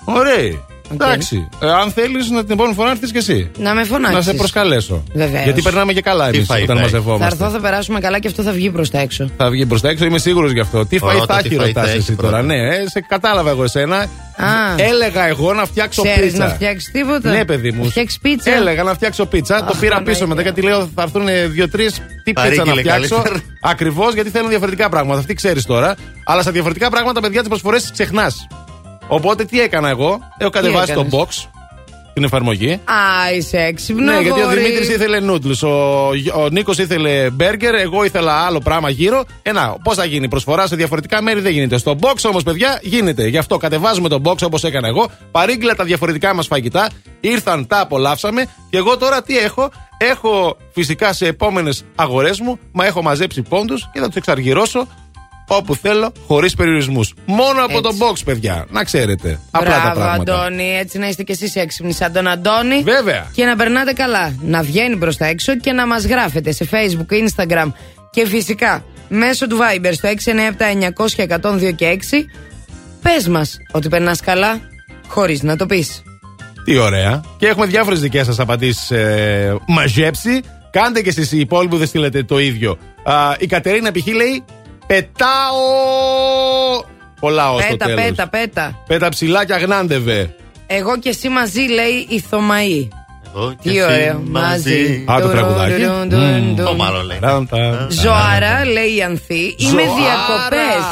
[0.05, 0.64] Ωραίοι.
[0.93, 1.48] Εντάξει.
[1.62, 3.51] Ε, αν θέλεις να την επόμενη φορά έρθεις και εσύ.
[3.59, 4.16] Να με φωνάξεις.
[4.16, 5.02] Να σε προσκαλέσω.
[5.14, 5.44] Βεβαίως.
[5.44, 6.85] Γιατί περνάμε και καλά εμείς φάει, όταν φάει.
[6.86, 7.44] Θα μαζευόμαστε.
[7.44, 9.31] έρθω, θα περάσουμε καλά και αυτό θα βγει προς τα έξω.
[9.36, 10.86] Θα βγει προς τα έξω, είμαι σίγουρος γι' αυτό.
[10.86, 12.31] Τι φάει Ρώτα, θα τι έχει, φαΐ ρωτά θα έχει εσύ πρώτα.
[12.31, 12.43] τώρα.
[12.43, 13.97] Ναι, ε, σε κατάλαβα εγώ εσένα.
[14.36, 14.47] Α.
[14.77, 16.44] Έλεγα εγώ να φτιάξω Ξέρεις πίτσα.
[16.47, 17.85] να φτιάξεις τίποτα; Ναι, παιδί μου.
[17.85, 19.59] Να φτιάξεις πίτσα; Έλεγα να φτιάξω πίτσα.
[19.59, 20.12] το Αχ, πήρα Παναγία.
[20.12, 21.93] πίσω μετά γιατί λέω θα έρθουν δύο-τρεις.
[22.24, 23.14] Τι πίτσα να Παρήγγειλε φτιάξω.
[23.14, 23.40] καλύτερα.
[23.62, 25.19] Ακριβώς γιατί θέλουν διαφορετικά πράγματα.
[25.19, 25.94] Αυτή ξέρεις τώρα.
[26.24, 28.47] Αλλά στα διαφορετικά πράγματα, παιδιά, τις προσφορές τις ξεχνάς.
[29.14, 31.48] Οπότε τι έκανα εγώ; Έχω κατεβάσει το έκανες; box.
[32.14, 32.72] Την εφαρμογή.
[32.72, 34.12] Α, είσαι έξυπνο.
[34.12, 34.60] Ναι, γιατί ο αγόρι.
[34.60, 35.68] Δημήτρης ήθελε νούτλου, ο,
[36.43, 39.24] ο Νίκος ήθελε μπέργκερ, εγώ ήθελα άλλο πράγμα γύρω.
[39.43, 41.78] Ε, να, πώς θα γίνει, προσφορά σε διαφορετικά μέρη δεν γίνεται.
[41.78, 43.26] Στο box όμως, παιδιά, γίνεται.
[43.26, 46.90] Γι' αυτό κατεβάζουμε το box όπως έκανα εγώ, παρήγγειλα τα διαφορετικά μας φαγητά,
[47.20, 49.70] ήρθαν, τα απολαύσαμε και εγώ τώρα τι έχω;
[50.10, 54.86] Έχω φυσικά σε επόμενες αγορές μου, μα έχω μαζέψει πόντους και θα τους εξαργυρώσω
[55.56, 57.14] όπου θέλω, χωρίς περιορισμούς.
[57.24, 57.98] Μόνο από Έτσι.
[57.98, 58.66] το box, παιδιά.
[58.70, 59.40] Να ξέρετε.
[59.50, 60.34] Απλά τα Μπράβο, πράγματα.
[60.34, 60.76] Αντώνη.
[60.78, 62.82] Έτσι να είστε κι εσείς έξυπνοι σαν τον Αντώνη.
[62.82, 63.26] Βέβαια.
[63.34, 64.34] Και να περνάτε καλά.
[64.42, 67.72] Να βγαίνει προς τα έξω και να μας γράφετε σε Facebook, Instagram
[68.10, 72.28] και φυσικά μέσω του Viber στο 697-900-1002 και 6.
[73.02, 74.60] Πες μας ότι περνάς καλά,
[75.06, 76.02] χωρίς να το πεις.
[76.64, 77.20] Τι ωραία.
[77.38, 80.40] Και έχουμε διάφορες δικές σας απαντήσεις ε, μαζέψει.
[80.70, 82.78] Κάντε και εσείς οι υπόλοιποι που δεν στείλετε το ίδιο.
[83.02, 84.06] Α, η Κατερίνα π.χ.
[84.06, 84.44] λέει
[84.86, 86.84] Πετάω.
[87.20, 88.04] Πολλά ω το Πέτα, τέλος.
[88.04, 88.78] πέτα, πέτα.
[88.86, 90.34] Πέτα ψηλά και αγνάντευε.
[90.66, 92.88] Εγώ και εσύ μαζί λέει η Θωμαή.
[93.34, 94.22] Εγώ και Τι εσύ ωραίο.
[94.24, 95.04] Μαζί.
[95.10, 95.82] Α, το τραγουδάκι.
[95.82, 96.54] Ντουν, ντουν, Μμμ.
[96.54, 96.64] ντουν.
[96.66, 97.18] Το μάλλον λέει.
[97.20, 97.86] Ράντα.
[97.90, 99.54] Ζωάρα, λέει η Ανθή.
[99.59, 99.94] Είμαι Ζωάρα.
[99.94, 100.84] διακοπές,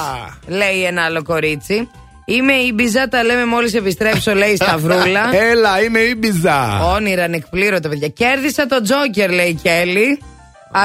[0.58, 1.88] λέει ένα άλλο κορίτσι.
[2.24, 5.30] Είμαι η Μπιζά, τα λέμε μόλις επιστρέψω, λέει η Σταυρούλα.
[5.50, 6.84] Έλα, είμαι η Μπιζά.
[6.94, 8.08] Όνειρα ανεκπλήρωτα, παιδιά.
[8.08, 10.22] Κέρδισα το Τζόκερ, λέει η Κέλλη.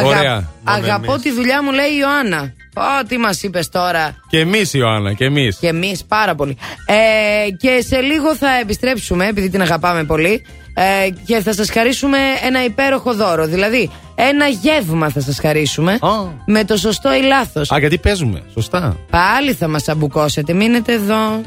[0.03, 0.43] Ωραία.
[0.63, 1.21] Αγαπώ εμείς.
[1.23, 2.53] τη δουλειά μου, λέει η Ιωάννα.
[2.77, 5.57] Ω, τι μας είπες τώρα; Και εμείς, Ιωάννα, και εμείς.
[5.57, 6.57] Και εμείς πάρα πολύ.
[6.85, 10.45] Ε, και σε λίγο θα επιστρέψουμε, επειδή την αγαπάμε πολύ.
[10.77, 13.45] Ε, και θα σας χαρίσουμε ένα υπέροχο δώρο.
[13.45, 15.99] Δηλαδή, ένα γεύμα θα σας χαρίσουμε.
[16.45, 17.71] Με το σωστό ή λάθος.
[17.71, 18.41] Α, γιατί παίζουμε.
[18.53, 18.97] Σωστά.
[19.09, 20.53] Πάλι θα μας αμπουκώσετε.
[20.53, 21.41] Μείνετε εδώ.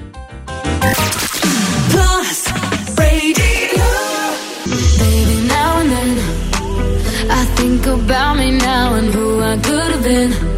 [5.01, 6.11] Baby, now and then
[7.41, 10.58] I think about me now and who I could have been.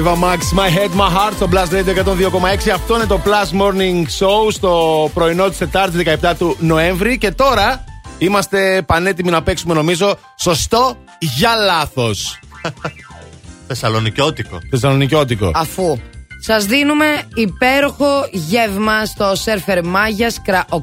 [0.00, 2.70] Ava Max, My Head, My Heart στο Blast Radio 102,6.
[2.74, 7.18] Αυτό είναι το Plus Morning Show στο πρωινό της Τετάρτη 17 του Νοέμβρη.
[7.18, 7.84] Και τώρα
[8.18, 12.38] είμαστε πανέτοιμοι να παίξουμε, νομίζω, σωστό για λάθος.
[13.66, 14.58] Θεσσαλονικιώτικο.
[14.70, 15.50] Θεσσαλονικιώτικο.
[15.54, 15.98] Αφού
[16.40, 20.76] σας δίνουμε υπέροχο γεύμα στο σερφερ Μάγιας Κρα 8.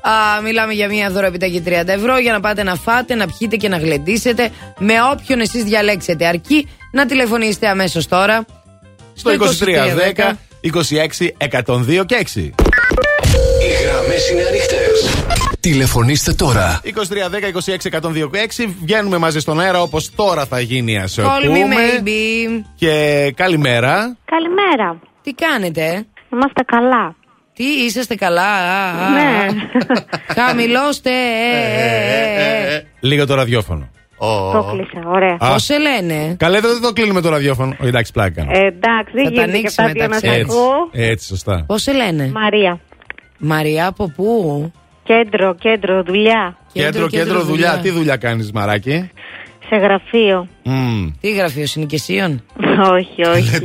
[0.00, 3.68] Α, μιλάμε για μια δωρεοπιταγή 30 ευρώ για να πάτε να φάτε, να πιείτε και
[3.68, 6.26] να γλεντήσετε με όποιον εσείς διαλέξετε.
[6.26, 8.44] Αρκεί να τηλεφωνήσετε αμέσως τώρα
[9.14, 10.32] Στο 2310
[10.62, 12.38] 26 102 και 6.
[12.40, 15.24] Οι γραμμές είναι ανοιχτές.
[15.60, 16.80] Τηλεφωνήστε τώρα.
[16.84, 16.88] 2310
[17.90, 18.74] 26 102 και 6.
[18.82, 21.74] Βγαίνουμε μαζί στον αέρα όπως τώρα θα γίνει, ας Call me πούμε.
[21.76, 22.62] maybe.
[22.74, 24.16] Και καλημέρα.
[24.24, 25.00] Καλημέρα.
[25.22, 27.14] Τι κάνετε, Είμαστε καλά.
[27.52, 29.46] Τι είσαστε καλά, α, α, Ναι.
[30.34, 30.34] α.
[30.42, 32.86] Χαμηλώστε, ε, ε, ε, ε.
[33.00, 33.90] Λίγο το ραδιόφωνο.
[34.18, 35.36] Το κλείσα, ωραία.
[35.38, 35.52] Α.
[35.52, 37.74] Πώς σε λένε, Καλέ, δεν το κλείνουμε το ραδιόφωνο.
[37.80, 38.30] Όχι, εντάξει, πλάκα.
[38.44, 38.50] κάνω.
[38.54, 40.26] Ε, εντάξει, δεν Θα τα γίνεται και ανοίξει αυτά δύο να μεταξύ.
[40.26, 40.56] σε Έτσι.
[40.56, 40.88] ακούω.
[40.92, 41.64] Έτσι, σωστά.
[41.66, 42.80] πώς σε λένε; Μαρία.
[43.38, 44.72] Μαριά από πού,
[45.02, 46.56] Κέντρο, κέντρο, δουλειά.
[46.72, 47.78] Κέντρο, κέντρο, δουλειά.
[47.82, 49.10] Τι δουλειά κάνεις, Μαράκι;
[49.68, 50.48] Σε γραφείο.
[50.62, 51.10] Μμμ.
[51.20, 52.42] Τι γραφείο συνοικεσίων.
[52.92, 53.64] όχι, όχι.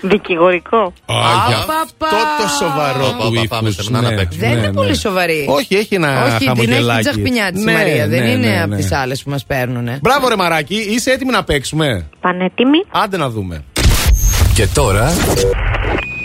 [0.00, 0.78] Δικηγορικό.
[1.06, 1.14] Α,
[1.48, 2.06] για παπα.
[2.16, 4.16] αυτό το σοβαρό Παπα, του πάμε ύφους, σεμινά να ναι.
[4.16, 4.46] παίξουμε.
[4.46, 4.72] Δεν Ναι, είναι ναι.
[4.72, 5.46] πολύ σοβαρή.
[5.48, 7.02] Όχι, έχει ένα Όχι, την έχει χαμογελάκι.
[7.02, 8.06] την τσαχπινιά τη Ναι, Μαρία.
[8.06, 8.76] Δεν ναι, είναι ναι, από ναι.
[8.76, 9.88] τις άλλες που μας παίρνουν.
[10.00, 12.78] Μπράβο, ρε Μαράκι, είσαι έτοιμη να παίξουμε; Πανέτοιμη.
[12.90, 13.64] Άντε να δούμε.
[14.54, 15.12] Και τώρα.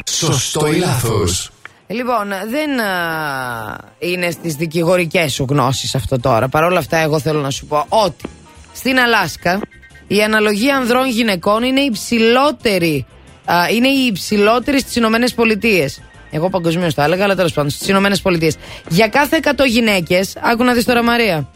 [0.10, 1.50] Σωστό ή λάθος;
[1.88, 6.48] Λοιπόν, δεν α, είναι στις δικηγορικές σου γνώσεις αυτό τώρα.
[6.48, 8.30] Παρ' όλα αυτά, εγώ θέλω να σου πω ότι
[8.74, 9.60] στην Αλάσκα
[10.08, 13.06] η αναλογία ανδρών γυναικών είναι υψηλότερη.
[13.45, 16.02] Α, είναι η υψηλότερη στις Ηνωμένες Πολιτείες.
[16.32, 18.56] Εγώ παγκοσμίως το έλεγα, αλλά τέλος πάντων στις Ηνωμένες Πολιτείες.
[18.90, 21.48] Για κάθε 100 γυναίκες, άκου να δεις τώρα Μαρία.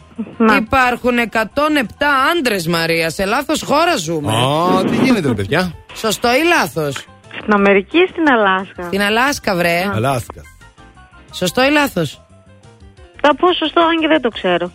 [0.56, 3.10] Υπάρχουν 107 άντρες, Μαρία.
[3.10, 4.32] Σε λάθος χώρα ζούμε.
[4.32, 7.06] Α, τι γίνεται, ρε παιδιά; Σωστό ή λάθος;
[7.40, 9.90] Στην Αμερική ή στην Αλάσκα; Στην Αλάσκα, βρε.
[9.94, 10.42] Αλάσκα.
[11.32, 12.20] Σωστό ή λάθος;
[13.20, 14.72] Θα πω σωστό, αν και δεν το ξέρω.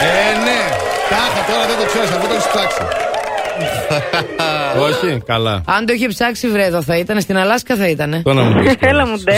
[0.00, 0.60] Ε, ναι.
[1.10, 3.11] Τάχα, τώρα δεν το ξέρει, αυτό το έχει ψάξει.
[4.86, 5.62] Όχι, καλά.
[5.66, 7.20] Αν το είχε ψάξει, βρε εδώ θα ήταν.
[7.20, 8.22] Στην Αλάσκα θα ήταν.
[8.22, 8.74] Το να μου πεις.
[8.80, 9.36] Έλα μου ντε.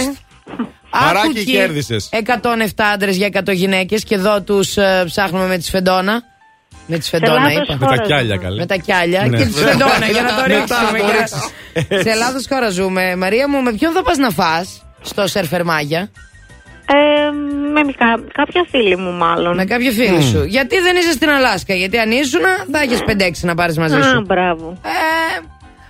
[1.01, 2.09] Μαράκι, κέρδισες.
[2.13, 4.75] 107 άντρες για 100 γυναίκες και εδώ τους
[5.07, 6.23] ψάχνουμε με τη σφεντόνα.
[6.87, 7.77] Με τη σφεντόνα λάθος είπα.
[7.91, 8.59] Με τα κιάλια, καλέ.
[8.59, 9.37] Με τα κιάλια Ναι.
[9.37, 10.99] και τη σφεντόνα για να το Μετά ρίξουμε.
[10.99, 12.03] το για- ρίξεις.
[12.11, 13.17] Σε λάθο χώρα ζούμε.
[13.17, 16.11] Μαρία μου, με ποιον θα πας να φας στο σερφερ Μάγια.
[16.87, 17.31] Ε,
[17.73, 19.55] με κα, κάποια φίλη μου μάλλον.
[19.57, 20.45] Με κάποια φίλη σου.
[20.45, 22.41] Γιατί δεν είσαι στην Αλάσκα, Γιατί αν ήσουν
[22.73, 24.23] θα έχεις 5-6 να πάρεις μαζί Α, σου.
[24.27, 24.79] μπράβο.
[24.85, 25.47] Ε,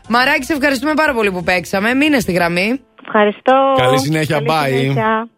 [0.09, 1.95] Μαράκι, σε ευχαριστούμε πάρα πολύ που παίξαμε.
[1.95, 2.81] Μείνε στη γραμμή.
[3.07, 3.53] Ευχαριστώ.
[3.77, 4.67] Καλή συνέχεια, bye.
[4.69, 5.29] συνέχεια.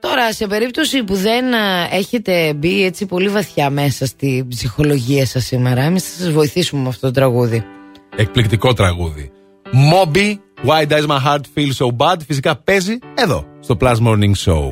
[0.00, 5.44] Τώρα, σε περίπτωση που δεν α, έχετε μπει έτσι πολύ βαθιά μέσα στη ψυχολογία σας
[5.44, 7.64] σήμερα, εμείς θα σας βοηθήσουμε με αυτό το τραγούδι.
[8.16, 9.30] Εκπληκτικό τραγούδι.
[9.92, 12.17] Moby, Why Does My Heart Feel So Bad.
[12.27, 14.63] Φυσικά παίζει εδώ, στο Plus Morning Show.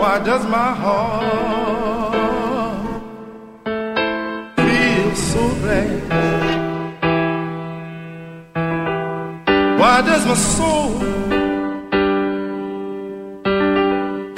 [0.00, 1.34] Why does my heart
[4.56, 5.92] feel so bad?
[9.80, 10.90] Why does my soul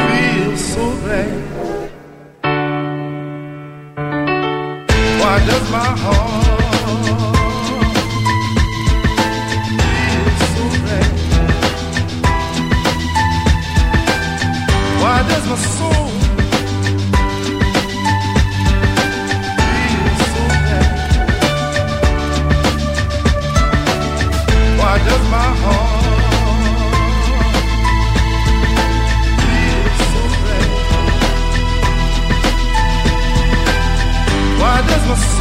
[0.06, 1.34] feel so bad?
[5.20, 6.39] Why does my heart
[15.51, 15.57] Why
[34.87, 35.40] does my soul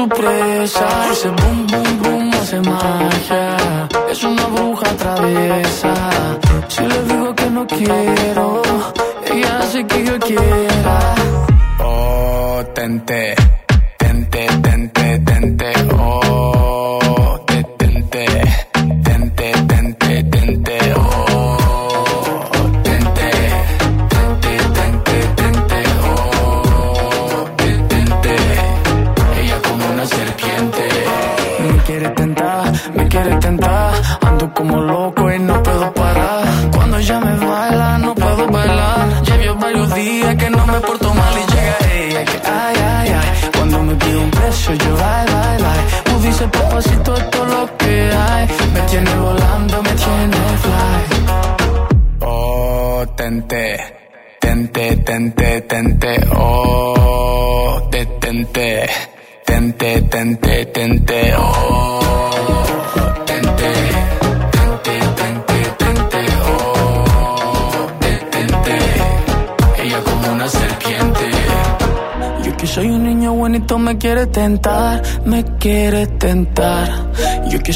[0.00, 0.49] surpresa.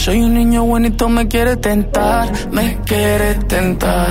[0.04, 4.08] Soy un niño bonito me quiere tentar, me quiere tentar.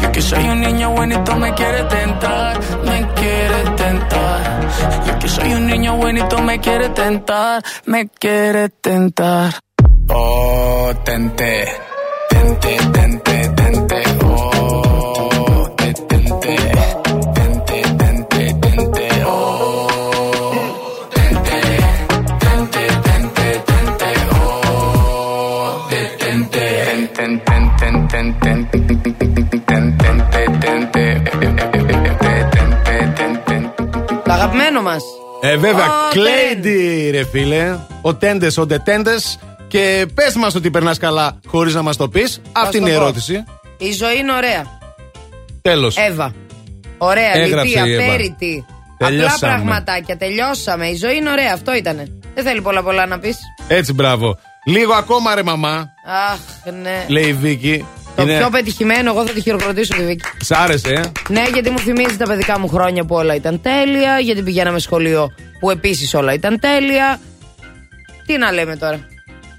[0.00, 4.60] Yo que soy un niño bonito me quiere tentar, me quiere tentar.
[5.04, 9.54] Yo que soy un niño bonito me quiere tentar, me quiere tentar.
[10.10, 10.94] Oh,
[34.76, 35.02] αγαπημένο μας.
[35.40, 37.76] Ε, βέβαια, Ω, κλέιντι, ρε φίλε.
[38.02, 39.14] Ο τέντε, ο ντετέντε.
[39.68, 42.40] Και πες μας ότι περνάς καλά χωρίς να μας το πεις.
[42.52, 43.04] Αυτή είναι η το πω.
[43.04, 43.44] ερώτηση.
[43.78, 44.64] Η ζωή είναι ωραία.
[45.62, 45.96] Τέλος.
[45.96, 46.32] Εύα.
[46.98, 48.04] Ωραία, Έγραψε λιτή, η Εύα.
[48.04, 48.64] απέριτη.
[48.94, 49.52] Απλά Τελειώσαμε.
[49.52, 50.16] πραγματάκια.
[50.16, 50.86] Τελειώσαμε.
[50.86, 51.52] Η ζωή είναι ωραία.
[51.52, 52.06] Αυτό ήτανε.
[52.34, 53.36] Δεν θέλει πολλά πολλά να πεις.
[53.68, 54.38] Έτσι, μπράβο.
[54.64, 55.86] Λίγο ακόμα, ρε μαμά,
[56.32, 57.04] Αχ, ναι.
[57.08, 57.84] λέει η Βίκη.
[58.16, 60.24] Το Είναι- πιο πετυχημένο, εγώ θα τη χειροκροτήσω τη Βίκη.
[60.40, 64.18] Σ' άρεσε, ε; Ναι, γιατί μου θυμίζει τα παιδικά μου χρόνια που όλα ήταν τέλεια.
[64.18, 65.30] Γιατί πηγαίναμε σχολείο
[65.60, 67.20] που επίσης όλα ήταν τέλεια.
[68.26, 69.06] Τι να λέμε τώρα.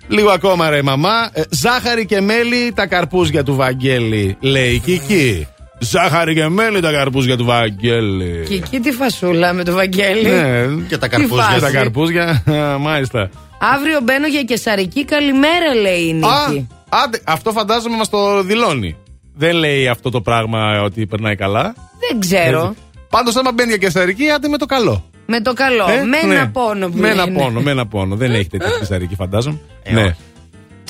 [0.08, 1.30] Λίγο ακόμα, ρε μαμά.
[1.34, 5.48] Ε, ζάχαρη και μέλι τα καρπούζια του Βαγγέλη, λέει η Κική.
[5.80, 8.46] Ζάχαρη και μέλι τα καρπούζια του Βαγγέλη.
[8.50, 10.30] Και εκεί τη φασούλα με το Βαγγέλη.
[10.30, 11.54] Ναι, και τα Τι φάση.
[11.54, 13.30] Και τα καρπούζια, α, μάλιστα.
[13.76, 15.06] Αύριο μπαίνω για κεσαρική.
[15.06, 16.68] Καλημέρα, λέει η Νίκη.
[16.68, 18.98] Α, άντε, αυτό φαντάζομαι μας το δηλώνει.
[19.36, 21.74] Δεν λέει αυτό το πράγμα ότι περνάει καλά.
[22.10, 22.76] Δεν ξέρω.
[23.10, 25.10] Πάντως, άμα μπαίνει για κεσαρική, άντε με το καλό.
[25.26, 25.90] Με το καλό.
[25.90, 26.34] Ε, με ναι.
[26.36, 27.40] ένα πόνο που Με ένα λένε.
[27.40, 28.16] πόνο, με ένα πόνο.
[28.16, 29.60] Δεν έχει τέτοια κεσαρική, φαντάζομαι.
[29.84, 30.04] Ε, ναι.
[30.04, 30.16] όχι.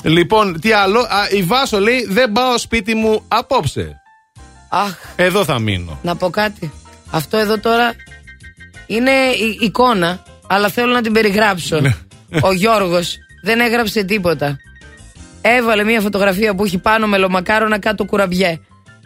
[0.02, 4.00] Λοιπόν, τι άλλο; Α, η Βάσο λέει: Δεν πάω σπίτι μου απόψε.
[4.70, 5.98] Αχ, Εδώ θα μείνω.
[6.02, 6.72] να πω κάτι.
[7.10, 7.92] Αυτό εδώ τώρα
[8.86, 11.80] είναι η- εικόνα, αλλά θέλω να την περιγράψω.
[11.80, 11.94] Ναι.
[12.42, 14.56] Ο Γιώργος δεν έγραψε τίποτα.
[15.40, 18.58] Έβαλε μια φωτογραφία που έχει πάνω μελομακάρονα κάτω κουραμπιέ.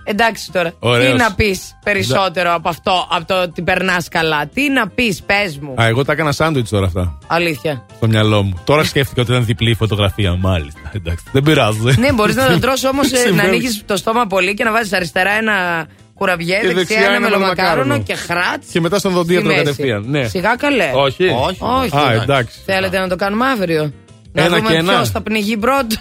[0.05, 0.73] Εντάξει τώρα.
[0.79, 1.11] Ωραίος.
[1.13, 5.59] Τι να πεις περισσότερο από αυτό, από το ότι περνάς καλά; Τι να πεις, πες
[5.59, 5.75] μου.
[5.81, 7.19] Α, εγώ τα έκανα σάντουιτς τώρα αυτά.
[7.27, 7.87] Αλήθεια.
[7.97, 8.61] Στο μυαλό μου.
[8.65, 10.37] Τώρα σκέφτηκα ότι ήταν διπλή η φωτογραφία.
[10.37, 10.81] Μάλιστα.
[10.93, 11.25] Εντάξει.
[11.33, 11.79] Δεν πειράζει.
[11.99, 13.49] ναι, μπορείς να το τρώσει όμως να Συμβαίνει.
[13.49, 17.21] ανοίγεις το στόμα πολύ και να βάζεις αριστερά ένα κουραμπιέ, Και δεξιά, δεξιά ένα ένα
[17.21, 18.03] μελομακάρονο μελομακάρονο.
[18.03, 18.67] και χράτς.
[18.73, 19.65] Και μετά στον δοντίατρο στη μέση.
[19.71, 20.05] κατευθείαν.
[20.09, 20.29] Ναι.
[20.29, 20.91] Σιγά καλέ.
[20.95, 21.25] Όχι.
[21.25, 21.59] Όχι.
[21.61, 21.97] Όχι.
[21.97, 22.59] Α, εντάξει.
[22.65, 23.93] Θέλετε να το κάνουμε αύριο;
[24.33, 24.93] Να Ένα δούμε και ένα.
[24.93, 25.99] ποιος θα πνιγεί πρώτος.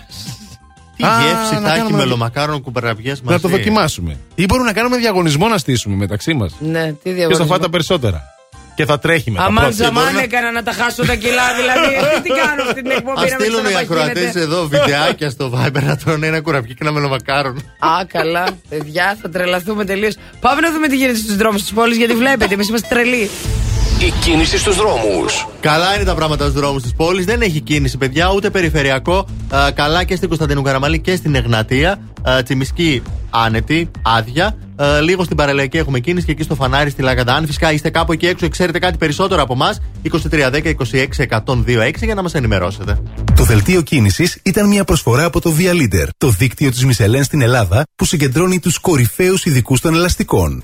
[0.97, 3.21] Τι Α, γεύση να θα έχει κάνουμε- μελομακάρονο κουμπαραμπιέ μαζί.
[3.23, 4.17] Να το δοκιμάσουμε.
[4.35, 6.53] Ή μπορούμε να κάνουμε διαγωνισμό να στήσουμε μεταξύ μας.
[6.59, 7.45] ναι, τι Ποιο θα διαβάζω.
[7.45, 8.21] φάει τα περισσότερα.
[8.75, 9.43] Και θα τρέχει μετά.
[9.43, 9.75] Αμάν πρώτος.
[9.75, 11.95] τζαμάν έκανα να τα χάσω τα κιλά, δηλαδή.
[12.23, 14.09] Τι κάνω αυτή την εκπομπή Α να μην στείλουν οι ξαναπαγίνεται.
[14.19, 17.59] ακροατέ εδώ βιντεάκια στο Viber να τρώνε ένα κουραμπιέ και ένα μελομακάρονο.
[17.79, 18.43] Α, καλά.
[18.69, 20.15] Παιδιά, θα τρελαθούμε τελείως.
[20.39, 23.29] Πάμε να δούμε τι γίνεται στους δρόμους της πόλης, γιατί βλέπετε, εμείς είμαστε τρελοί.
[23.99, 25.47] Η κίνηση στους δρόμους.
[25.59, 27.25] Καλά είναι τα πράγματα στους δρόμους της πόλης.
[27.25, 29.27] Δεν έχει κίνηση, παιδιά, ούτε περιφερειακό.
[29.55, 31.99] Α, καλά και στην Κωνσταντίνου Καραμαλή και στην Εγνατία.
[32.21, 34.57] Α, Τσιμισκή άνετη, άδεια.
[34.75, 37.33] Α, λίγο στην Παραλιακή έχουμε κίνηση και εκεί στο φανάρι στη Λάγκαντα.
[37.33, 42.15] Αν φυσικά είστε κάπου εκεί έξω, ξέρετε κάτι περισσότερο από εμάς, 2310 26 126 για
[42.15, 42.97] να μας ενημερώσετε.
[43.35, 47.41] Το δελτίο κίνησης ήταν μια προσφορά από το Via Leader, το δίκτυο της Μισελέν στην
[47.41, 50.63] Ελλάδα που συγκεντρώνει τους κορυφαίους ειδικούς των ελαστικών.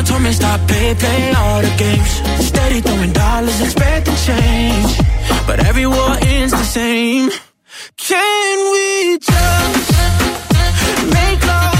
[0.00, 2.46] Mama told me stop, play, play all the games.
[2.46, 4.98] Steady throwing dollars, expecting change.
[5.46, 7.30] But every war ends the same.
[7.98, 9.92] Can we just
[11.12, 11.79] make love?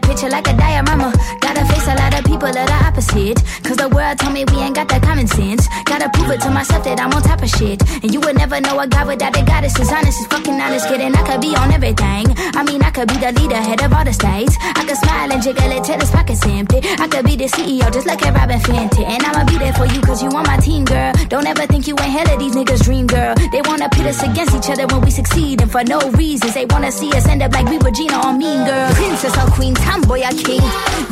[0.00, 1.12] The picture like a diorama.
[1.40, 3.42] Gotta face a lot of people that are opposite.
[3.64, 5.66] Cause the world told me we ain't got that common sense.
[6.08, 7.82] Gotta prove it to myself that I'm on top of shit.
[8.02, 10.88] And you would never know a guy without a goddess is honest, is fucking honest,
[10.88, 11.00] kid.
[11.00, 12.32] And I could be on everything.
[12.56, 14.56] I mean, I could be the leader, head of all the states.
[14.60, 16.80] I could smile and jiggle it till his pockets empty.
[16.82, 19.04] I could be the CEO, just like a Robin Fenty.
[19.04, 21.12] And I'ma be there for you, cause you on my team, girl.
[21.28, 23.34] Don't ever think you ain't hell of these niggas' dream, girl.
[23.52, 26.54] They wanna pit us against each other when we succeed, and for no reasons.
[26.54, 28.88] They wanna see us end up like we were Gina or Mean Girl.
[28.94, 30.64] Princess or Queen, tomboy or king.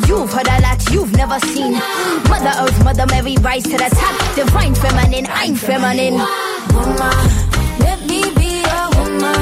[0.07, 1.73] You've heard a lot you've never seen.
[2.31, 4.15] Mother Earth, Mother Mary, rise to the top.
[4.35, 6.17] Divine feminine, I'm feminine.
[6.75, 7.17] Woman,
[7.85, 9.39] let me be a woman.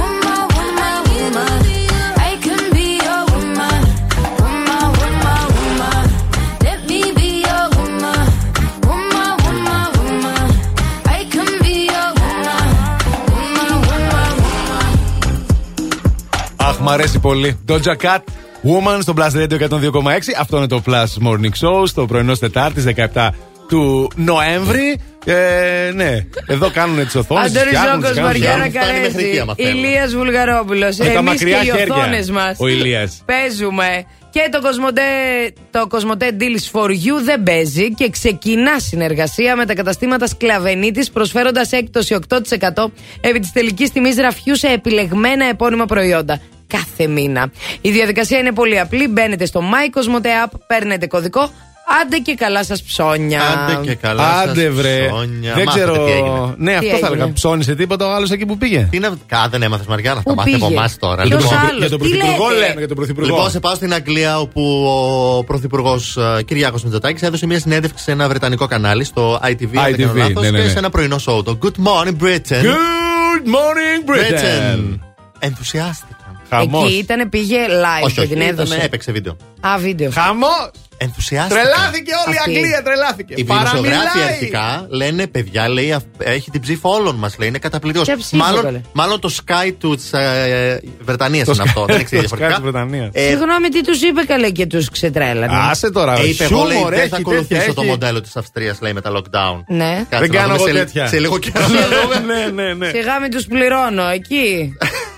[0.00, 1.62] Woman, woman, woman.
[2.30, 3.80] I can be a woman.
[4.42, 6.04] Woman, woman, woman.
[6.66, 8.24] Let me be a woman.
[8.88, 10.46] Woman, woman, woman.
[11.18, 12.66] I can be a woman.
[13.34, 14.86] Woman, woman, woman.
[16.56, 17.58] Αχ, μ' αρέσει πολύ.
[17.68, 18.22] Doja Cat,
[18.62, 20.34] Woman στο Plus Radio 102,6.
[20.38, 23.28] Αυτό είναι το Plus Morning Show στο πρωινό Τετάρτη 17
[23.68, 25.00] του Νοέμβρη.
[25.24, 27.56] Ε, ναι, εδώ κάνουν τι οθόνες.
[27.56, 30.96] Αντώνης Ζόκο, Μαριάννα Καρέζη, Ηλίας Βουλγαρόπουλος.
[30.96, 31.94] Με τα Εμείς και μακριά οι χέρια.
[31.94, 32.56] οθόνες μας.
[32.60, 33.22] Ο Ηλίας.
[33.24, 34.04] Παίζουμε.
[34.30, 35.02] Και το Κοσμοτέ,
[35.70, 41.72] το Κοσμοτέ Deals for You δεν παίζει και ξεκινά συνεργασία με τα καταστήματα Σκλαβενίτης προσφέροντας
[41.72, 42.90] έκπτωση 8%
[43.20, 46.40] επί της τελικής τιμής ραφιού σε επιλεγμένα επώνυμα προϊόντα.
[46.66, 47.50] Κάθε μήνα.
[47.80, 49.08] Η διαδικασία είναι πολύ απλή.
[49.08, 51.50] Μπαίνετε στο My Cosmote App, παίρνετε κωδικό.
[52.02, 53.40] Άντε και καλά σας ψώνια.
[53.42, 55.06] Άντε και καλά σας Άντε βρε.
[55.06, 55.54] ψώνια.
[55.54, 56.04] Δεν Μάθετε ξέρω.
[56.04, 56.54] τι έγινε.
[56.56, 57.32] Ναι, Τι αυτός θα έγινε; έλεγα.
[57.32, 58.88] Ψώνισε τίποτα ο άλλος εκεί που πήγε.
[58.90, 59.10] Τι να.
[59.26, 61.22] Κα, δεν έμαθες Μαριάννα, Πού θα μάθει από πήγε; εμάς τώρα.
[61.22, 63.34] Ποιος Λοιπόν, άλλος; Για τον Τι Πρωθυπουργό λέτε; λέμε, για τον Πρωθυπουργό.
[63.34, 64.84] Λοιπόν, σε πάω στην Αγγλία όπου
[65.38, 69.40] ο Πρωθυπουργός Κυριάκος Μητσοτάκης έδωσε μια συνέντευξη σε ένα βρετανικό κανάλι, στο ITV,
[69.76, 70.70] αν δεν κάνω ITV, λάθος, ναι, ναι, και ναι.
[70.70, 71.44] σε ένα πρωινό show.
[71.44, 72.62] Το Good Morning Britain.
[72.62, 74.98] Good morning, Britain.
[75.38, 76.16] Ενθουσιάστηκαν.
[76.50, 76.84] Χαμός.
[76.84, 78.80] Εκεί ήταν, πήγε live Όχι, και όχι, την ήταν, έδωσε.
[78.82, 79.36] έπαιξε βίντεο.
[79.60, 80.10] Α, βίντεο.
[80.10, 80.70] Χαμός!
[81.00, 81.58] Ενθουσιάστηκαν.
[81.62, 82.56] Τρελάθηκε όλη η Αυτή.
[82.56, 83.34] Αγγλία, τρελάθηκε.
[83.36, 84.28] Οι δημοσιογράφοι Παραμιλάει.
[84.32, 87.38] αρχικά λένε, παιδιά, λέει, αυ- έχει την ψήφο όλων μας.
[87.38, 88.06] Λέει, είναι καταπληκτικός.
[88.08, 91.84] Ποια ψήφο, καλέ; Μάλλον, μάλλον το Sky του τη ε, Βρετανίας Το είναι Sky- αυτό.
[91.84, 92.60] Δεν εξηγεί το Sky διαφορετικά.
[92.60, 93.10] της Βρετανίας.
[93.12, 95.52] Ε, Συγγνώμη, τι τους είπε καλέ και τους ξετρέλανε.
[95.70, 97.90] Άσε τώρα, ε, είπε, εγώ λέει, χιούμορ δεν έχει, θα τέτοια ακολουθήσω το έχει.
[97.90, 99.62] μοντέλο της Αυστρίας, λέει, με τα lockdown.
[99.68, 100.06] Ναι.
[100.08, 101.06] Κάτσε Δεν να κάνω δούμε εγώ σε- τέτοια.
[101.06, 101.64] Σε λίγο καιρό.
[102.26, 102.88] Ναι, ναι, ναι.
[102.88, 104.72] Σιγά μην τους πληρώνω εκεί.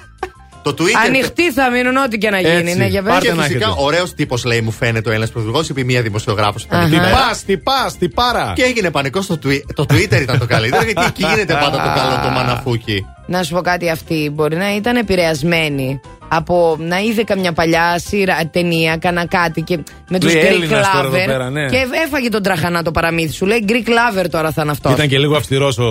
[0.62, 1.06] Το Twitter.
[1.06, 2.52] Ανοιχτοί θα μείνουν ό,τι και να γίνει.
[2.52, 2.76] Έτσι.
[2.76, 3.12] Ναι, για πες.
[3.12, 3.82] Πάρτε Και να φυσικά έχετε.
[3.82, 6.66] ωραίος τύπος λέει μου φαίνεται ο Έλληνας Πρωθυπουργός, είπε μία δημοσιογράφος.
[6.68, 6.88] Αχα.
[6.88, 8.52] Τι πα, τι πα, τι πάρα.
[8.56, 9.60] Και έγινε πανικός στο Twitter.
[9.74, 13.06] Το Twitter ήταν το καλύτερο, γιατί εκεί γίνεται πάντα το καλό το μαναφούκι.
[13.26, 16.00] Να σου πω κάτι, αυτή μπορεί να ήταν επηρεασμένη
[16.32, 19.78] από να είδε καμιά παλιά σειρά, ταινία, κανένα κάτι και
[20.08, 21.26] με τους Λέει Greek Έλληνας τώρα εδώ Lover.
[21.26, 21.66] πέρα, ναι.
[21.68, 21.76] Και
[22.06, 23.46] έφαγε τον τραχανά το παραμύθι σου.
[23.46, 24.92] Λέει Greek Lover τώρα θα είναι αυτός.
[24.92, 25.84] Ήταν και λίγο αυστηρός ο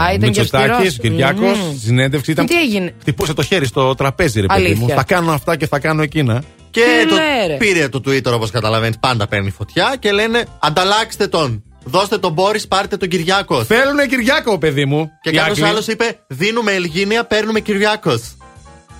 [0.00, 0.98] Α, ήταν και Μητσοτάκης, αυστηρός.
[0.98, 1.58] ο Κυριάκος.
[1.58, 1.70] Μμμ.
[1.76, 2.46] Στη συνέντευξη ήταν.
[2.46, 4.66] Τι έγινε; Χτυπούσε το χέρι στο τραπέζι, ρε παιδί μου.
[4.68, 4.94] Αλήθεια.
[4.94, 6.42] Θα κάνω αυτά και θα κάνω εκείνα.
[6.70, 10.44] Και Τι το λέει, ρε; πήρε το Twitter όπως καταλαβαίνεις, πάντα παίρνει φωτιά και λένε
[10.58, 11.62] ανταλλάξτε τον.
[11.84, 13.66] Δώστε τον Μπόρις, πάρτε τον Κυριάκος.
[13.66, 15.10] Θέλουνε Κυριάκο, παιδί μου.
[15.22, 15.70] Και Οι κάποιος Άγγλοι.
[15.72, 18.36] άλλος είπε: Δίνουμε Ελγίνια, παίρνουμε Κυριάκος.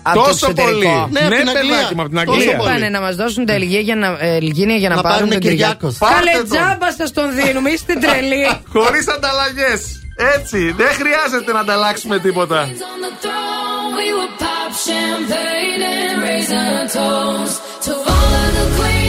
[0.03, 0.73] Από το Τόσο εξωτερικό.
[0.73, 0.87] πολύ.
[1.11, 1.77] Ναι, από την Αγγλία.
[1.77, 2.57] παιδάκι μου, από την Τόσο Τι Αγγλία.
[2.57, 2.71] πολύ.
[2.71, 5.31] είπανε να μας δώσουν τα Ελγίνια για να, ε, Ελγίνια για να, Να πάρουν πάρουν
[5.31, 5.73] τον Κυριάκο.
[5.75, 5.99] Κυριάκος.
[5.99, 6.49] Πάρτε Καλέ τον.
[6.51, 8.43] τζάμπα σας τον δίνουμε, είστε τρελοί.
[8.77, 9.81] Χωρίς ανταλλαγές.
[10.37, 10.61] Έτσι.
[10.81, 12.59] Δεν χρειάζεται να ανταλλάξουμε τίποτα.
[12.69, 16.67] on the throne, we would pop champagne and raise a
[16.99, 17.57] toast
[17.87, 19.02] to all of the queens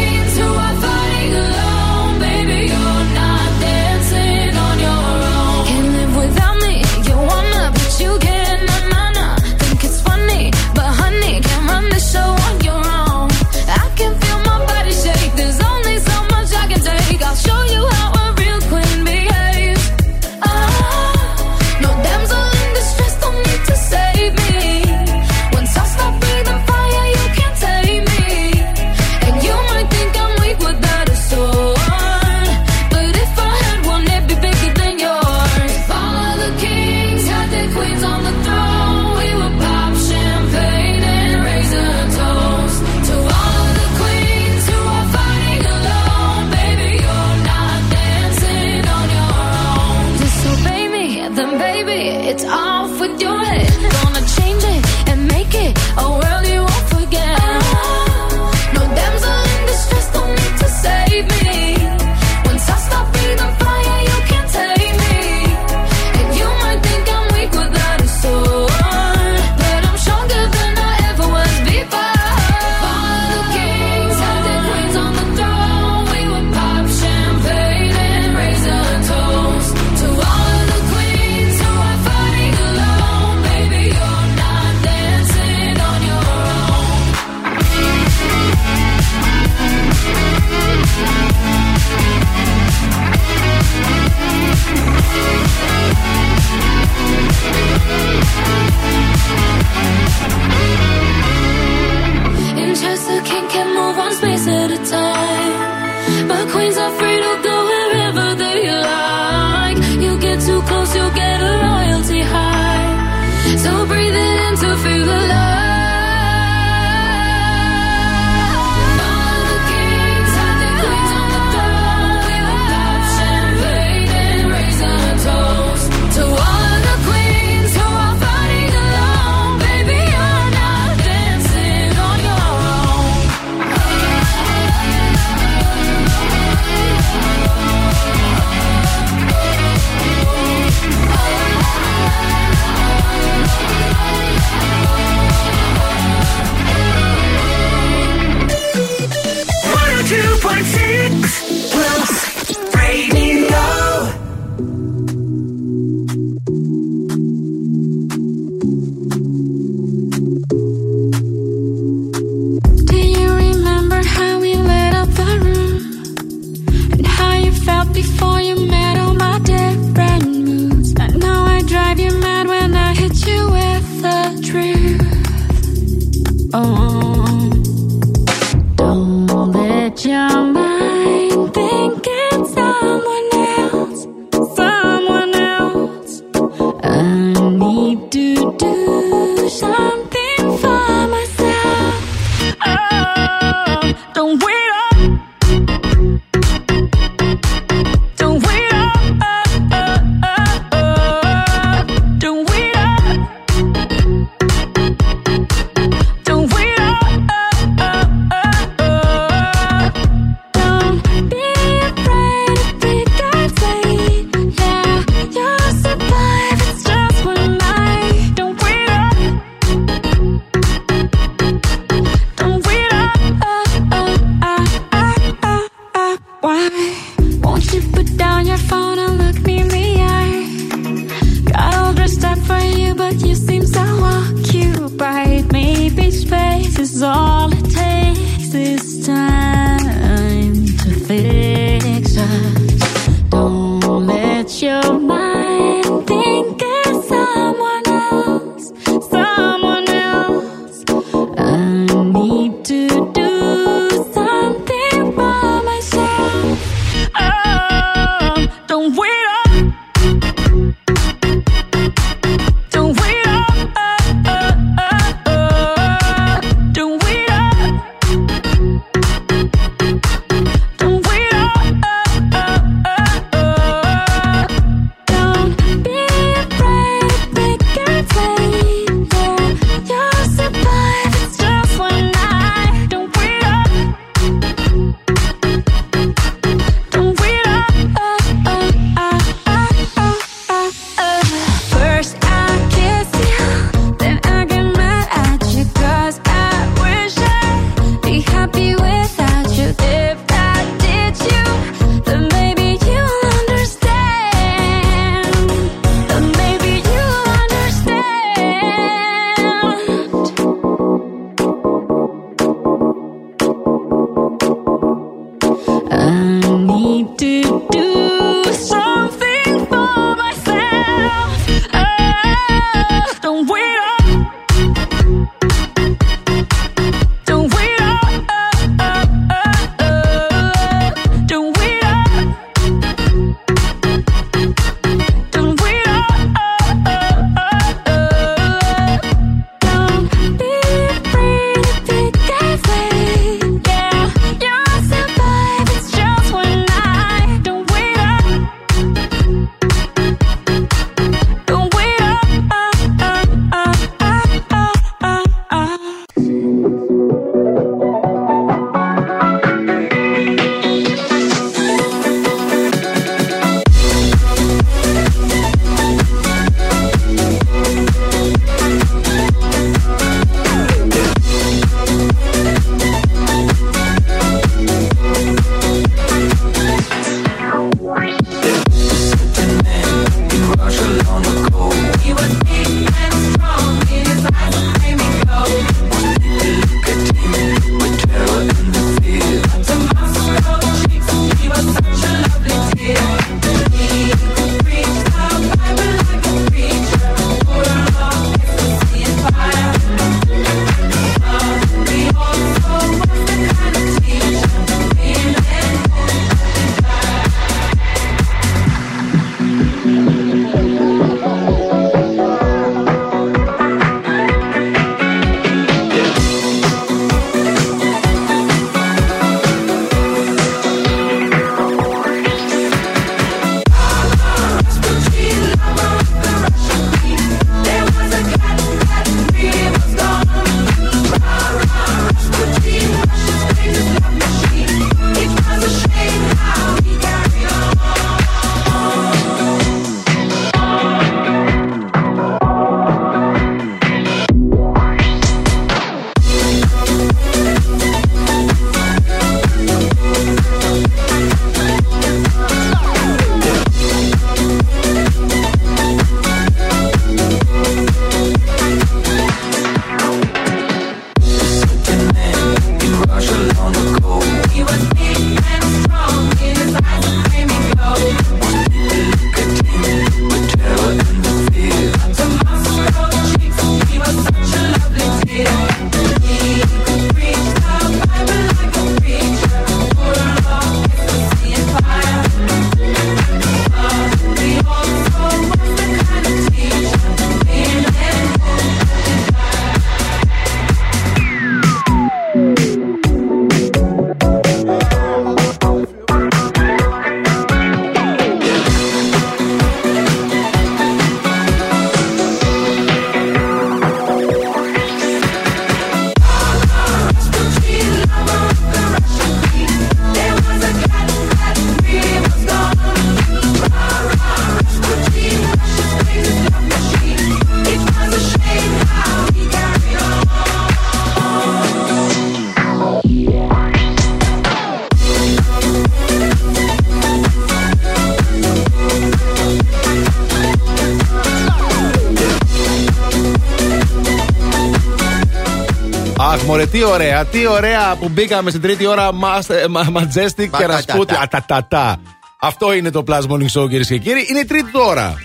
[536.83, 541.13] τι ωραία, τι ωραία που μπήκαμε στην τρίτη ώρα Master- μα- Majestic και Rasputin.
[541.21, 541.97] Ατατατά.
[542.39, 544.25] Αυτό είναι το Plus Morning Show, κυρίες και κύριοι.
[544.29, 545.15] Είναι η τρίτη του ώρα.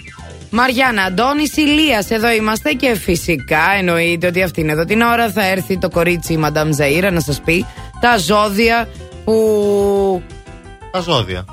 [0.51, 5.79] Μαριάννα, Αντώνη Ηλίας, εδώ είμαστε και φυσικά εννοείται ότι αυτήν εδώ την ώρα θα έρθει
[5.79, 7.67] το κορίτσι η Μαντάμ Ζαΐρα να σας πει
[8.01, 8.89] τα ζώδια
[9.25, 10.23] που.
[10.91, 11.45] Τα ζώδια.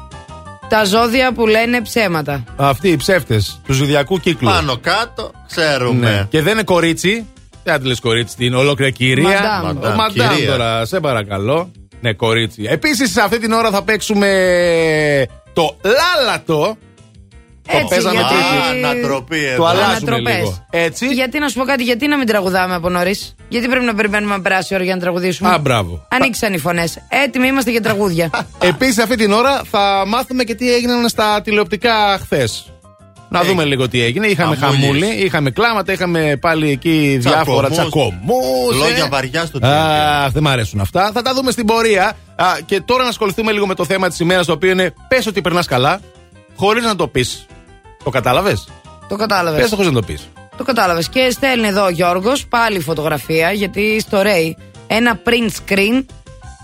[0.69, 2.43] Τα ζώδια που λένε ψέματα.
[2.55, 4.49] Αυτοί οι ψεύτες του ζωδιακού κύκλου.
[4.49, 6.09] Πάνω κάτω, ξέρουμε.
[6.09, 6.25] Ναι.
[6.29, 7.25] Και δεν είναι κορίτσι.
[7.67, 9.23] Δεν θα τη λες κορίτσι, την ολόκληρη κυρία.
[9.23, 9.61] Μαντάμ.
[9.63, 10.51] Ο Μαντάμ, Μαντάμ κυρία.
[10.51, 11.71] τώρα, σε παρακαλώ.
[12.01, 12.63] Ναι, κορίτσι.
[12.69, 14.27] Επίσης, σε αυτή την ώρα θα παίξουμε
[15.53, 16.77] το λάλατο.
[17.67, 18.85] Το Έτσι, παίζαμε γιατί- τρίτη.
[18.85, 19.65] Ανατροπή Το εδώ.
[19.65, 20.35] αλλάζουμε Ανατροπές.
[20.35, 20.65] λίγο.
[20.69, 21.05] Έτσι.
[21.13, 24.35] Γιατί να σου πω κάτι, γιατί να μην τραγουδάμε από νωρίς; Γιατί πρέπει να περιμένουμε
[24.35, 26.07] να περάσει η ώρα για να τραγουδήσουμε; Α, μπράβο.
[26.09, 26.97] Ανοίξαν οι φωνές.
[27.09, 28.29] Έτοιμοι είμαστε για τραγούδια.
[28.61, 32.69] Επίσης, αυτή την ώρα θα μάθουμε και τι έγιναν στα τηλεοπτικά χθες.
[33.37, 34.27] Να δούμε λίγο τι έγινε.
[34.27, 34.81] Είχαμε Χαμούλης.
[34.81, 38.13] χαμούλη, είχαμε κλάματα, είχαμε πάλι εκεί διάφορα Τσακωμούς.
[38.23, 38.75] τσακωμούς.
[38.77, 41.11] Λόγια βαριά στο Α, δεν μ' αρέσουν αυτά.
[41.13, 42.17] Θα τα δούμε στην πορεία.
[42.35, 45.27] Α, και τώρα να ασχοληθούμε λίγο με το θέμα της ημέρας, το οποίο είναι πες
[45.27, 45.99] ότι περνάς καλά,
[46.55, 47.45] χωρίς να το πεις.
[48.03, 48.67] Το κατάλαβες;
[49.09, 49.61] το κατάλαβες.
[49.61, 50.29] Πες το χωρίς να το πεις.
[50.57, 51.09] Το κατάλαβες.
[51.09, 54.51] Και στέλνει εδώ ο Γιώργος πάλι φωτογραφία, γιατί στο Ray
[54.87, 56.05] ένα print screen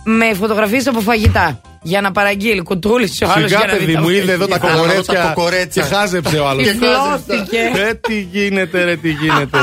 [0.04, 1.62] με φωτογραφίες από φαγητά.
[1.82, 4.48] Για να παραγγείλει κουτούλη ο άλλος Σιγά, για να δει παιδί τα μου, είδε εδώ
[4.48, 4.78] τα φαγητά.
[4.82, 5.14] κοκορέτσια.
[5.14, 5.84] τα κοκορέτσια.
[5.84, 6.68] Και χάζεψε ο άλλος.
[6.68, 7.60] Τυφλώθηκε.
[7.90, 9.58] Ε, τι γίνεται, ρε, τι γίνεται.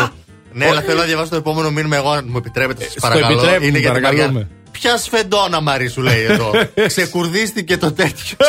[0.52, 1.96] Ναι, αλλά θέλω να διαβάσω το επόμενο μήνυμα.
[1.96, 3.32] Εγώ, αν μου επιτρέπετε, σας στο παρακαλώ.
[3.32, 4.32] επιτρέπουμε, είναι για την παρακαλούμε.
[4.32, 4.48] Μαριά.
[4.70, 6.50] Ποια σφεντόνα Μαρή σου λέει εδώ.
[6.86, 8.36] Ξεκουρδίστηκε το τέτοιο.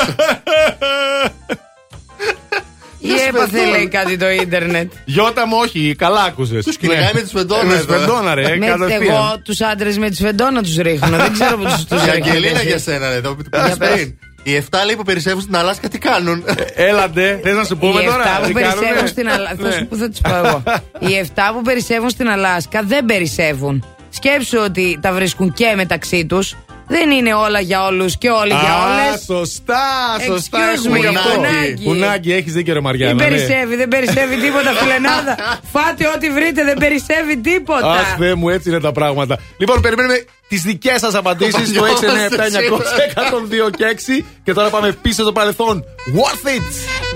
[3.00, 4.92] Ή έπαθε, λέει κάτι το ίντερνετ.
[5.06, 6.66] Γιώτα μου, όχι, καλά άκουσες.
[6.66, 7.94] Τους κυνηγάει με τη σφεντόνα Με εδώ.
[7.94, 9.02] σφεντόνα, ρε, με, κατευθείαν.
[9.02, 11.18] εγώ τους άντρες με τη σφεντόνα τους ρίχνω.
[11.18, 12.12] Δεν ξέρω που του Η ρίχνω.
[12.12, 13.22] Αγγελίνα για σένα, ρε.
[13.22, 13.90] Το που Για είπες πες.
[13.94, 14.14] πριν.
[14.44, 16.44] Οι 7 λέει που περισσεύουν στην Αλάσκα τι κάνουν;
[16.76, 19.56] Έλατε, θες να σου πούμε Οι τώρα; 7 που τι περισσεύουν κάνουνε; στην Αλάσκα.
[19.64, 19.70] Ναι.
[19.72, 20.64] Θα σου πω, θα τους πω εγώ.
[21.00, 23.86] Οι 7 που περισσεύουν στην Αλάσκα δεν περισσεύουν.
[24.10, 26.56] Σκέψου ότι τα βρίσκουν και μεταξύ τους.
[26.92, 29.24] Δεν είναι όλα για όλους και όλοι για Α, όλες.
[29.26, 29.86] Σωστά,
[30.26, 30.58] σωστά.
[30.60, 31.30] Excuse έχουμε me, γι' αυτό.
[31.30, 31.84] κουνάκι.
[31.84, 33.24] Κουνάκι, έχεις δίκιο, ρε Δεν Μαριάννα.
[33.24, 33.30] ναι.
[33.30, 35.38] περισσεύει, δεν περισσεύει τίποτα, φιλενάδα.
[35.74, 37.92] Φάτε ό,τι βρείτε, δεν περισσεύει τίποτα.
[37.92, 39.38] Αχ, Θεέ μου, έτσι είναι τα πράγματα.
[39.58, 43.86] Λοιπόν, περιμένουμε τις δικές σας απαντήσεις στο 697 900 102 και
[44.22, 44.26] 6.
[44.44, 45.84] Και τώρα πάμε πίσω στο παρελθόν.
[46.16, 46.68] Worth it!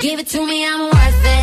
[0.04, 1.43] Give it to me, I'm worth it.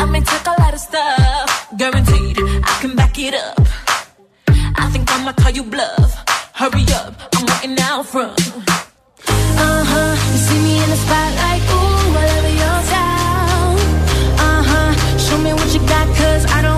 [0.00, 3.58] I may take a lot of stuff, guaranteed I can back it up.
[4.82, 6.12] I think I'ma call you bluff.
[6.54, 8.38] Hurry up, I'm waiting out front.
[9.66, 13.74] Uh huh, you see me in the spotlight, ooh, whatever your style.
[14.46, 16.77] Uh huh, show me what you got, cause I don't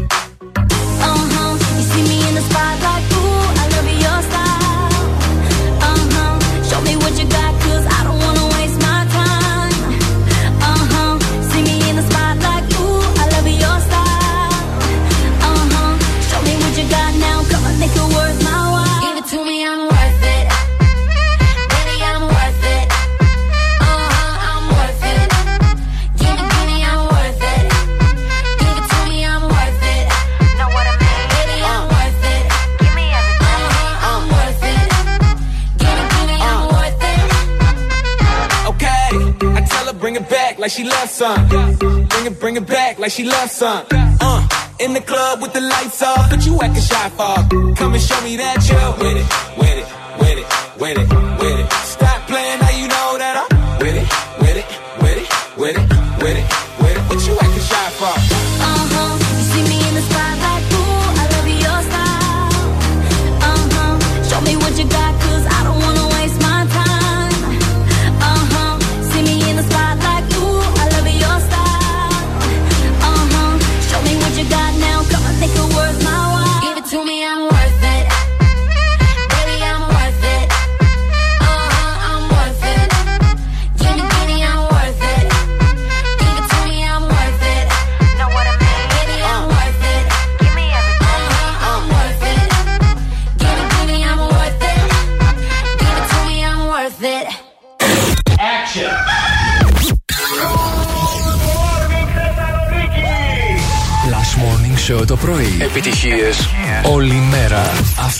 [42.41, 43.85] bring it back like she loves some.
[43.91, 44.47] Uh,
[44.79, 47.49] in the club with the lights off, but you acting shy fog.
[47.77, 49.50] Come and show me that you're with it.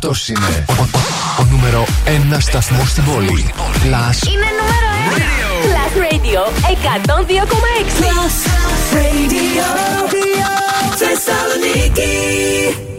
[0.03, 0.65] Αυτός είναι
[1.39, 1.85] ο, νούμερο
[2.33, 3.53] 1 σταθμός στην πόλη.
[3.57, 4.27] Plus.
[4.31, 5.21] Είναι νούμερο 1.
[5.65, 8.01] Plus Radio 102,6.
[8.01, 8.35] Plus
[8.95, 9.65] Radio.
[10.95, 12.90] Θεσσαλονίκη.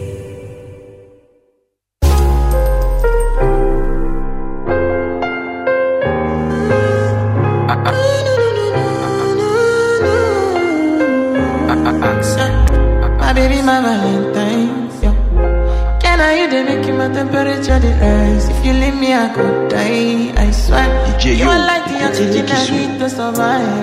[23.23, 23.82] alright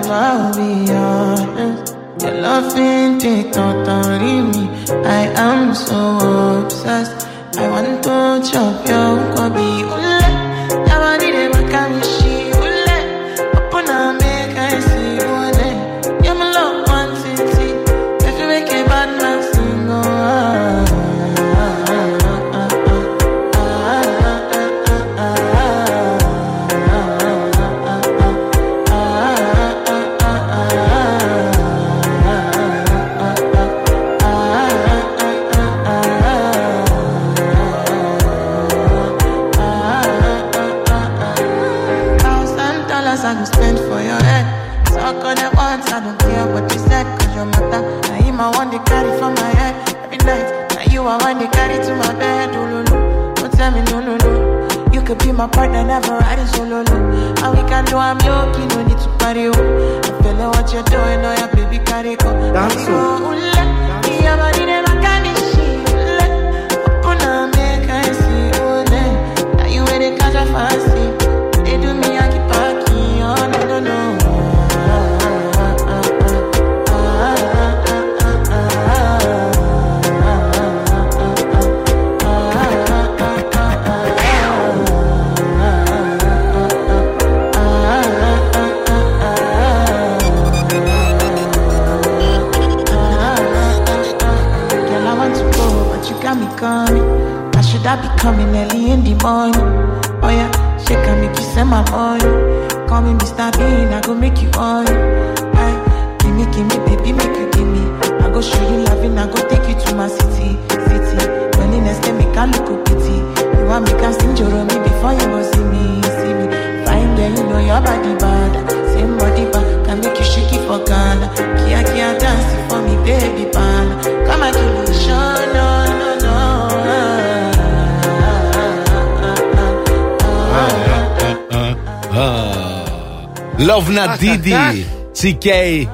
[135.21, 135.47] CK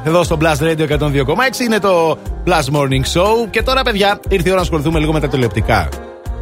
[0.04, 1.60] εδώ στο Blast Radio 102,6.
[1.66, 3.50] Είναι το Blast Morning Show.
[3.50, 5.90] Και τώρα, παιδιά, ήρθε η ώρα να ασχοληθούμε λίγο με τα τηλεοπτικά.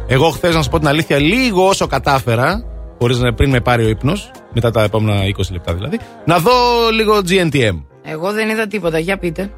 [0.06, 2.64] Εγώ, χθες, να σου πω την αλήθεια, λίγο όσο κατάφερα,
[2.98, 6.52] χωρίς να πριν με πάρει ο ύπνος, μετά τα επόμενα 20 λεπτά δηλαδή, να δω
[6.92, 7.82] λίγο GNTM.
[8.02, 9.50] Εγώ δεν είδα τίποτα, για πείτε.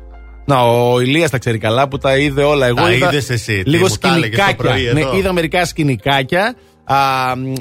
[0.45, 2.67] Να, ο Ηλίας τα ξέρει καλά που τα είδε όλα.
[2.67, 4.75] Εγώ τα είδες εσύ, λίγο σκηνικάκια.
[4.93, 6.55] Ναι, είδα μερικά σκηνικάκια.
[6.85, 6.97] Α,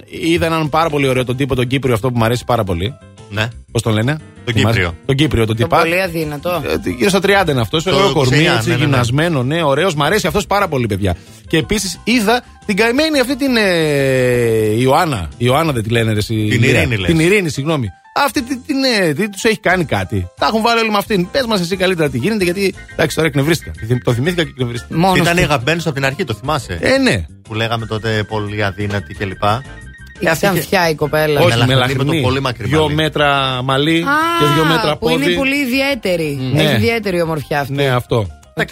[0.05, 2.97] είδα έναν πάρα πολύ ωραίο τον τύπο, τον Κύπριο, αυτό που μου αρέσει πάρα πολύ.
[3.29, 3.47] Ναι.
[3.71, 4.17] Πώς τον λένε,
[4.53, 4.95] τον Κύπριο.
[5.05, 5.79] Τον Κύπριο, τον τυπά.
[5.79, 6.49] Πολύ αδύνατο.
[6.85, 7.85] Ε, γύρω στα 30 είναι αυτός.
[7.85, 8.81] Ωραίο κορμί, έτσι, ναι, ναι.
[8.81, 9.95] γυμνασμένο, ναι, ωραίος.
[9.95, 11.15] Μ' αρέσει αυτός πάρα πολύ, παιδιά.
[11.47, 15.29] Και επίσης είδα την καημένη αυτή την ε, Ιωάννα.
[15.37, 17.87] Ιωάννα δεν τη λένε, ρε, Την Ειρήνη, Την Ειρήνη, συγγνώμη.
[18.25, 18.83] Αυτή την.
[19.01, 20.27] Ε, τι τους έχει κάνει κάτι.
[20.39, 21.31] Τα έχουν βάλει όλοι με αυτήν.
[21.31, 22.73] Πες μας εσύ καλύτερα τι γίνεται, γιατί.
[22.91, 23.71] Εντάξει, τώρα εκνευρίστηκα.
[24.03, 24.97] Το θυμήθηκα και εκνευρίστηκα.
[24.97, 25.17] Μόνος.
[25.17, 27.25] Ήταν η από την αρχή, το θυμάσαι; Ε, ναι.
[27.41, 29.43] Που λέγαμε τότε πολύ αδύνατη κλπ.
[30.19, 31.39] Η ξανθιά η κοπέλα.
[31.39, 32.05] Όχι, Μελαχρινή μελαχρινή.
[32.09, 32.95] με το πολύ μακρύ Δύο μαλλί.
[32.95, 34.03] μέτρα μαλλί
[34.39, 35.35] και δύο μέτρα που είναι πόδι.
[35.35, 36.39] πολύ ιδιαίτερη.
[36.53, 36.61] Ναι.
[36.63, 37.73] Έχει ιδιαίτερη ομορφιά αυτή.
[37.73, 38.27] Ναι, αυτό.
[38.53, 38.67] Οκ.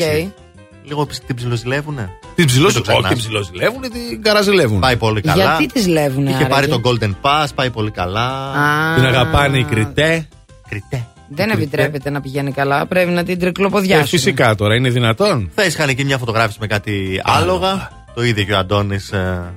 [0.88, 3.10] Λίγο ψ- την ψιλοζηλεύουνε; Την ψηλό Μην το Όχι, ξεχνάς.
[3.10, 4.80] την ψιλοζηλεύουν, την καραζηλεύουν.
[4.80, 5.44] Πάει πολύ καλά.
[5.44, 6.30] Γιατί τη λεύουνε.
[6.30, 8.52] Είχε πάρει άραγε; τον Golden Pass, πάει πολύ καλά.
[8.52, 8.96] Α.
[8.96, 10.28] Την αγαπάνε οι κριτές.
[10.70, 11.07] Κριτές.
[11.30, 12.86] Δεν επιτρέπεται να πηγαίνει καλά.
[12.86, 14.04] Πρέπει να την τρικλοποδιάσουν.
[14.04, 15.50] Ε, φυσικά τώρα, είναι δυνατόν.
[15.57, 17.90] Χθες είχαν εκεί μια φωτογράφηση με κάτι άλογα.
[18.16, 19.12] Το είδε και ο Αντώνης.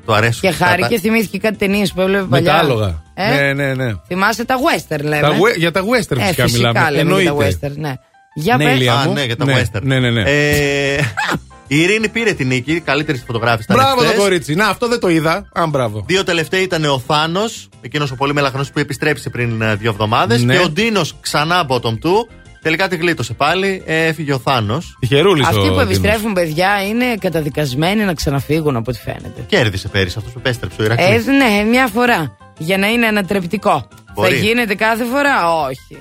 [0.05, 0.41] το αρέσει.
[0.41, 2.53] Και χάρη και θυμήθηκε κάτι ταινίες που έβλεπε Με παλιά.
[2.53, 3.03] τα άλογα.
[3.15, 3.93] Ε; Ναι, ναι, ναι.
[4.07, 5.21] Θυμάσαι τα western λέμε.
[5.21, 6.91] Τα we- για τα western ε, φυσικά φυσικά μιλάμε.
[6.91, 7.59] λέμε για τα Εννοείται.
[7.69, 7.93] western, ναι.
[8.35, 8.75] Για Ναι, πες.
[8.75, 9.13] Ηλία Α, μου.
[9.13, 9.83] ναι, για τα Ναι, western.
[9.83, 10.23] Ναι, ναι, ναι.
[10.27, 10.95] Ε,
[11.67, 12.81] η Ειρήνη πήρε την νίκη.
[12.81, 14.19] Καλύτερη φωτογράφηση ήταν Μπράβο το χθες.
[14.19, 14.55] κορίτσι.
[14.55, 15.49] Να, αυτό δεν το είδα.
[15.55, 16.05] Αν μπράβο.
[16.07, 20.43] Δύο τελευταίοι ήταν ο Θάνος, εκείνος ο πολύ μελαχρινό που επιστρέψει πριν ε, δύο εβδομάδες.
[20.43, 20.57] Ναι.
[20.57, 22.29] Και ο Ντίνος ξανά bottom του.
[22.69, 23.83] Τελικά τη γλίτωσε πάλι.
[23.87, 24.97] Ε, έφυγε ο Θάνος.
[25.01, 29.45] Τυχερούλης Αυτοί που επιστρέφουν, παιδιά, είναι καταδικασμένοι να ξαναφύγουν από ό,τι φαίνεται.
[29.47, 31.27] Κέρδισε πέρυσι αυτός που επέστρεψε ο Ηρακλής.
[31.27, 32.37] Ε, ναι, μια φορά.
[32.59, 33.89] Για να είναι ανατρεπτικό.
[34.15, 34.31] Μπορεί.
[34.31, 35.99] Θα γίνεται κάθε φορά, όχι.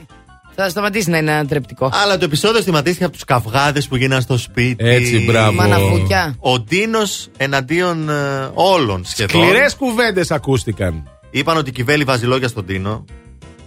[0.56, 1.90] Θα σταματήσει να είναι ανατρεπτικό.
[2.04, 4.88] Αλλά το επεισόδιο θυματίστηκε από τους καυγάδες που γίνανε στο σπίτι.
[4.88, 5.52] Έτσι, μπράβο.
[5.52, 6.36] Μαναφούκια.
[6.40, 8.14] Ο Ντίνος εναντίον ε,
[8.54, 9.42] όλων σχεδόν.
[9.42, 11.10] Σκληρές κουβέντες ακούστηκαν.
[11.30, 13.06] Είπαν ότι κυβέλει βάζει λόγια στον Τίνο.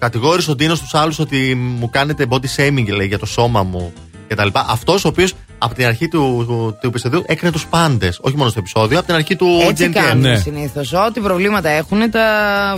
[0.00, 3.92] Κατηγόρησε ο Τίνο τους άλλους ότι μου κάνετε body shaming λέει, για το σώμα μου
[4.28, 4.48] κτλ.
[4.52, 8.18] Αυτός ο οποίος από την αρχή του, του, του επεισοδίου έκρινε τους πάντες.
[8.22, 9.92] Όχι μόνο στο επεισόδιο, από την αρχή του Έτσι GNTM.
[9.92, 10.36] κάνουν Ναι.
[10.36, 10.92] συνήθως.
[10.92, 12.24] Ό,τι προβλήματα έχουν, τα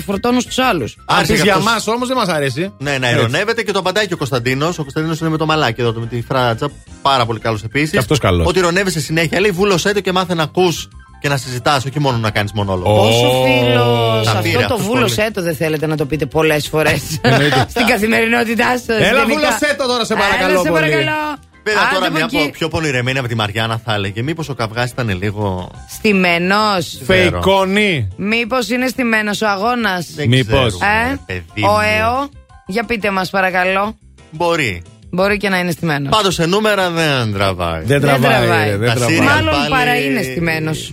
[0.05, 0.97] φορτώνουν στους άλλους.
[1.05, 2.73] Άρχισε Αυτή και για αυτός- μας όμως δεν μας αρέσει.
[2.79, 3.19] Ναι, να Έτσι.
[3.19, 4.79] ειρωνεύεται και το απαντάει και ο Κωνσταντίνος.
[4.79, 6.71] Ο Κωνσταντίνος είναι με το μαλάκι εδώ, με τη φράτσα.
[7.03, 7.91] Πάρα πολύ καλός επίσης.
[7.91, 8.47] Και αυτός καλός.
[8.47, 9.41] Ότι ειρωνεύεσαι συνέχεια.
[9.41, 10.89] Λέει βούλωσέ το και μάθε να ακούς
[11.23, 12.97] και να συζητάς, όχι μόνο να κάνεις μονόλογο.
[12.97, 16.69] Πόσο φίλος, Τα πήρε αυτό το αυτός βούλωσέ το δεν θέλετε να το πείτε πολλές
[16.69, 17.03] φορές
[17.73, 19.01] στην καθημερινότητά σας.
[19.01, 20.73] Έλα, βούλωσέ το τώρα, σε παρακαλώ σε πολύ.
[20.73, 21.37] παρακαλώ.
[21.65, 22.37] Βέβαια Άντε τώρα από μια εκεί.
[22.39, 24.23] από πιο πονηρεμένη από τη Μαριάννα θα έλεγε.
[24.23, 25.71] Μήπως ο καυγάς ήταν λίγο.
[25.91, 27.01] Στημένος.
[27.05, 28.09] Φεϊκόνι.
[28.17, 30.79] Μήπως είναι στημένος ο αγώνας; Δεν Μήπως.
[30.79, 31.79] ξέρουμε, Ε, ρε παιδί ο μου.
[31.99, 32.29] ΕΟ,
[32.67, 33.97] για πείτε μας παρακαλώ.
[34.31, 34.83] Μπορεί.
[35.11, 36.17] Μπορεί και να είναι στημένος.
[36.17, 37.83] Πάντως σε νούμερα δεν τραβάει.
[37.85, 38.31] Δεν τραβάει.
[38.33, 38.69] τραβάει.
[38.71, 39.19] ρε, Δεν Τα τραβάει.
[39.21, 40.93] serial Μάλλον πάλι- παρά είναι στημένος.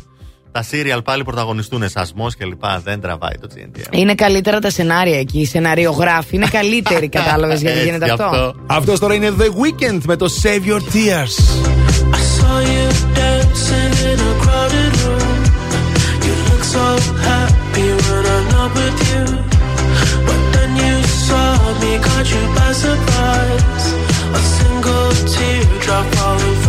[0.51, 2.81] Τα σύριαλ πάλι πρωταγωνιστούν σασμό και λοιπά.
[2.83, 3.95] Δεν τραβάει το GNTM.
[3.95, 5.39] Είναι καλύτερα τα σενάρια εκεί.
[5.39, 8.55] Οι σεναριογράφοι είναι καλύτεροι, κατάλαβες γιατί Έτσι, γίνεται γι' αυτό.
[8.65, 11.35] Αυτό τώρα είναι The Weekend με το Save Your Tears.
[12.19, 12.85] I saw you
[13.19, 15.39] dancing in a crowded room.
[16.25, 16.85] You look so
[17.29, 19.23] happy when I'm not with you.
[20.27, 20.95] But then you
[21.27, 21.47] saw
[21.81, 23.85] me, caught you by surprise.
[24.39, 26.68] A single teardrop falling from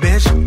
[0.00, 0.45] bitch.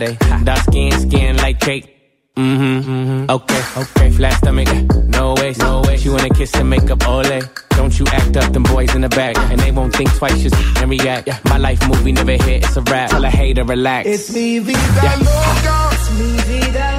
[0.00, 0.44] Skin.
[0.44, 1.92] Dark skin, skin like cake.
[2.36, 3.30] Mm-hmm.
[3.30, 4.10] Okay, okay.
[4.10, 4.68] Flat stomach,
[5.08, 5.96] no way, no way.
[5.96, 7.40] She wanna kiss and make up ole.
[7.70, 9.36] Don't you act up, them boys in the back.
[9.50, 11.28] And they won't think twice, just and react.
[11.46, 13.10] My life movie never hit, it's a rap.
[13.10, 14.08] Tell a hater, relax.
[14.08, 15.90] It's me, vida loca.
[15.92, 16.95] Es mi vida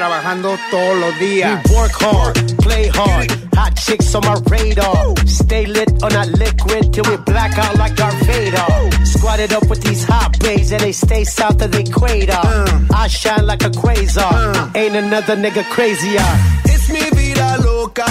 [0.00, 1.62] trabajando todos los días.
[1.68, 3.30] We work hard, play hard.
[3.54, 5.14] Hot chicks on my radar.
[5.26, 9.04] Stay lit on that liquid till we black out like Darth Vader.
[9.04, 12.32] Squatted up with these hot bays and they stay south of the equator.
[12.32, 12.86] Uh.
[12.94, 14.56] I shine like a quasar.
[14.56, 14.70] Uh.
[14.74, 16.24] Ain't another nigga crazier.
[16.64, 18.06] It's mi vida loca.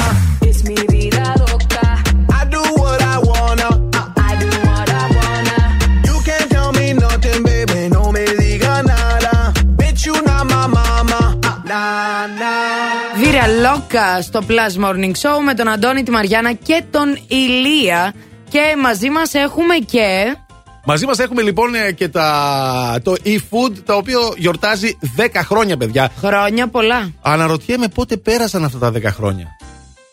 [14.21, 18.13] Στο Plus Morning Show με τον Αντώνη, τη Μαριάννα και τον Ηλία.
[18.49, 20.35] Και μαζί μας έχουμε και.
[20.85, 26.11] Μαζί μας έχουμε λοιπόν ε, και τα, το e-food, το οποίο γιορτάζει 10 χρόνια, παιδιά.
[26.17, 27.11] Χρόνια πολλά.
[27.21, 29.47] Αναρωτιέμαι πότε πέρασαν αυτά τα 10 χρόνια.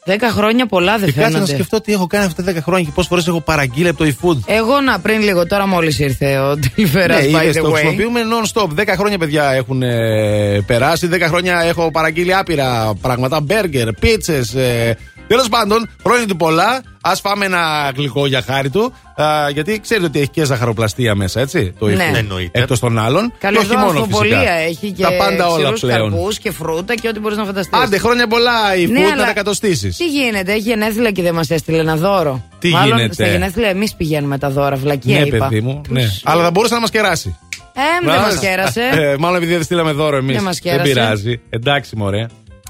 [0.07, 1.53] 10 χρόνια πολλά δεν και κάτσε να φαίνονται.
[1.53, 4.11] σκεφτώ τι έχω κάνει αυτά τα 10 χρόνια και πόσες φορές έχω παραγγείλει από το
[4.11, 4.37] e-food.
[4.47, 7.73] Εγώ να πριν λίγο τώρα μόλις ήρθε ο Deliveras Ναι, by είδες, the το way.
[7.73, 8.69] χρησιμοποιούμε non-stop.
[8.81, 11.09] 10 χρόνια, παιδιά, έχουν ε, περάσει.
[11.13, 13.41] 10 χρόνια έχω παραγγείλει άπειρα πράγματα.
[13.41, 14.55] Μπέργκερ, πίτσες.
[14.55, 14.97] Ε,
[15.27, 16.83] Τέλος πάντων, χρόνια του πολλά.
[17.01, 18.93] Α φάμε ένα γλυκό για χάρη του.
[19.17, 21.75] Α, γιατί ξέρετε ότι έχει και ζαχαροπλαστεία μέσα, έτσι.
[21.79, 21.95] Το Ναι.
[21.95, 22.17] e-food.
[22.17, 22.61] Εννοείται.
[22.61, 23.33] Εκτός των άλλων.
[23.39, 24.53] Καλή και όχι μόνο ανθοπολία φυσικά.
[24.59, 26.11] έχει και Τα πάντα όλα ξηρούς πλέον.
[26.11, 27.79] καρπούς και φρούτα και ό,τι μπορείς να φανταστείς.
[27.79, 29.97] Άντε, χρόνια πολλά e-food Ναι, να αλλά τα κατοστήσεις.
[29.97, 32.45] Τι γίνεται, έχει γενέθλια και δεν μας έστειλε ένα δώρο.
[32.59, 35.47] Τι Μάλλον γίνεται; Στα γενέθλια εμείς πηγαίνουμε τα δώρα, βλακία Ναι, είπα.
[35.49, 35.81] παιδί μου.
[35.89, 36.05] Ναι.
[36.25, 37.37] Αλλά θα μπορούσε να μας κεράσει.
[37.79, 38.81] Ε, δεν μα κέρασε.
[38.93, 40.35] Ε, μάλλον επειδή δεν στείλαμε δώρο εμείς.
[40.35, 40.93] Δεν μας Δεν κέρασε.
[40.93, 41.41] πειράζει.
[41.51, 42.27] Εντάξει, μωρέ.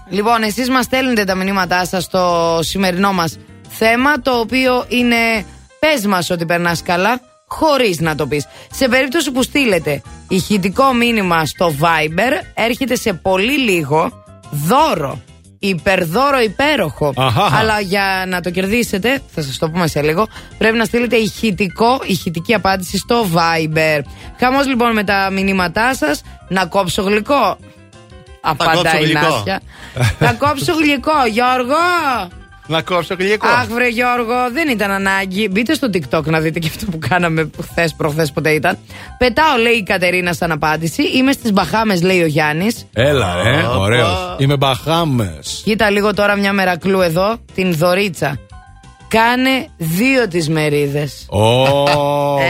[0.08, 3.38] Λοιπόν, εσείς μας στέλνετε τα μηνύματά σας στο σημερινό μας
[3.68, 5.44] θέμα, το οποίο είναι
[5.78, 8.46] πες μας ότι περνάς καλά, χωρίς να το πεις.
[8.72, 15.20] Σε περίπτωση που στείλετε ηχητικό μήνυμα στο Viber, έρχεται σε πολύ λίγο δώρο.
[15.58, 17.12] Υπερδώρο υπέροχο.
[17.16, 17.56] Αχα.
[17.56, 20.26] Αλλά για να το κερδίσετε, θα σας το πούμε σε λίγο,
[20.58, 24.00] πρέπει να στείλετε ηχητικό, ηχητική απάντηση στο Viber.
[24.38, 27.58] Χαμός λοιπόν με τα μηνύματά σας, να κόψω γλυκό.
[28.50, 29.20] Απαντάει κόψω η γλυκό.
[29.20, 29.60] Νάσια.
[30.18, 31.74] Θα κόψω γλυκό, Γιώργο!
[32.68, 33.46] Να κόψω γλυκό.
[33.48, 35.48] Αχ, βρε Γιώργο, δεν ήταν ανάγκη.
[35.50, 38.78] Μπείτε στο TikTok να δείτε και αυτό που κάναμε χθες, προχθές, ποτέ ήταν.
[39.18, 41.02] Πετάω, λέει η Κατερίνα σαν απάντηση.
[41.02, 42.86] Είμαι στις Μπαχάμες, λέει ο Γιάννης.
[42.92, 44.36] Έλα, ρε, ωραίος.
[44.38, 45.62] Είμαι Μπαχάμες.
[45.64, 48.38] Κοίτα λίγο τώρα μια μερακλού εδώ, την Δωρίτσα.
[49.08, 51.26] Κάνε δύο τις μερίδες.
[51.28, 51.64] Ω,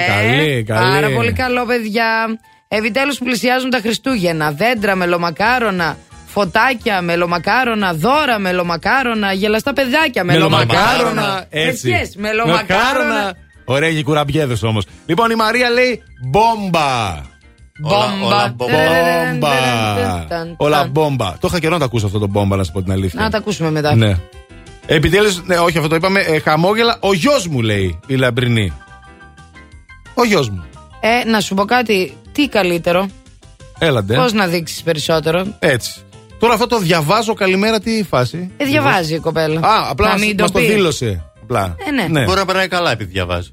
[0.07, 0.87] καλή, καλή.
[0.87, 2.39] Ε, Πάρα πολύ καλό, παιδιά.
[2.69, 4.53] Επιτέλους που πλησιάζουν τα Χριστούγεννα.
[4.53, 11.45] Δέντρα, μελομακάρονα, φωτάκια, μελομακάρονα, δώρα, μελομακάρονα, γελαστά παιδάκια, μελομακάρονα.
[11.51, 11.91] Έτσι.
[11.91, 13.35] Ευχές, μελομακάρονα.
[13.65, 14.87] Ωραία, και κουραμπιέδες όμως.
[15.07, 17.21] Λοιπόν, η Μαρία λέει μπόμπα.
[17.81, 18.49] Μπόμπα.
[18.49, 19.49] Μπόμπα.
[20.57, 21.39] Όλα μπόμπα.
[21.39, 23.21] Το είχα καιρό να το ακούσω αυτό το μπόμπα, να σου πω την αλήθεια.
[23.21, 23.95] Να τα ακούσουμε μετά.
[23.95, 24.17] Ναι.
[24.87, 26.21] Επιτέλους, ναι, όχι αυτό το είπαμε.
[26.21, 28.73] Ε, χαμόγελα, ο γιος μου λέει η λαμπρινή.
[30.15, 30.65] Ο γιος μου.
[31.01, 33.09] Ε, να σου πω κάτι, τι καλύτερο;
[33.79, 34.15] Έλαντε.
[34.15, 35.95] Πώς να δείξεις περισσότερο; Έτσι.
[36.39, 39.61] Τώρα αυτό το διαβάζω καλημέρα, τι φάση; Ε, διαβάζει η κοπέλα.
[39.61, 40.69] Α, απλά να μην μας το πεις.
[40.69, 41.25] δήλωσε.
[41.43, 41.77] Απλά.
[41.87, 42.25] Ε, ναι.
[42.25, 43.51] Μπορεί να περνάει καλά επειδή διαβάζει.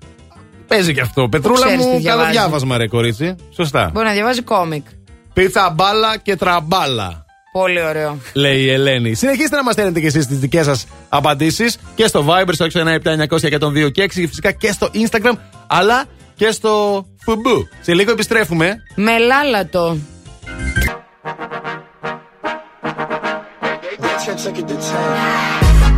[0.67, 1.29] Παίζει και αυτό.
[1.29, 2.31] Πετρούλα ξέρεις τι μου, καλό διαβάζει.
[2.31, 3.35] διάβασμα, ρε κορίτσι.
[3.55, 3.89] Σωστά.
[3.93, 4.85] Μπορεί να διαβάζει κόμικ.
[5.33, 7.25] Πίτσα μπάλα και τραμπάλα.
[7.51, 8.17] Πολύ ωραίο.
[8.33, 9.13] Λέει η Ελένη.
[9.13, 13.91] Συνεχίστε να μας στέλνετε και εσείς τις δικές σας απαντήσεις και στο Viber στο 697-900-102
[13.91, 15.33] και 6 και φυσικά και στο Instagram
[15.67, 16.05] αλλά
[16.35, 17.67] και στο Φουμπού.
[17.81, 18.75] Σε λίγο επιστρέφουμε.
[18.95, 19.97] Με λάλατο.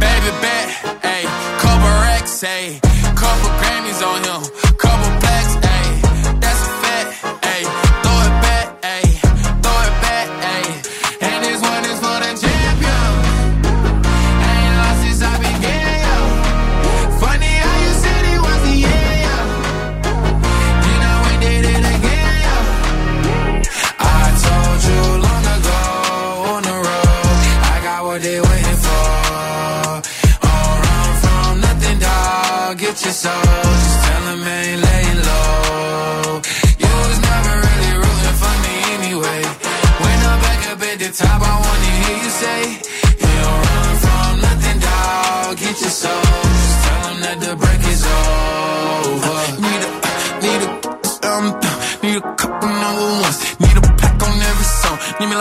[0.03, 0.69] Baby bet,
[1.11, 1.25] ayy,
[1.61, 2.69] couple racks, ayy,
[3.21, 4.41] couple Grammys on him,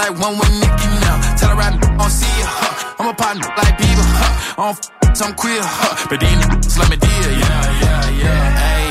[0.05, 1.17] like one with Nicki now.
[1.37, 2.95] Tell her I don't see it, huh?
[2.99, 4.61] I'm a partner like Bieber, huh?
[4.61, 6.09] I don't f- I'm queer, huh?
[6.11, 8.45] But these niggas let me deal, yeah, yeah, yeah.
[8.65, 8.87] Hey,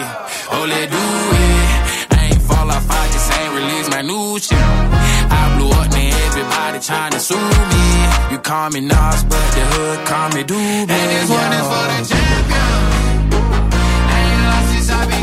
[0.56, 2.18] oh, let do it.
[2.18, 4.58] I ain't fall off, I just ain't release my new shit.
[4.58, 7.86] I blew up, man, everybody trying to sue me.
[8.32, 10.90] You call me Nas, but the hood call me Doobie.
[10.90, 12.74] And this one is for the champion.
[14.18, 15.23] Ain't lost since I began,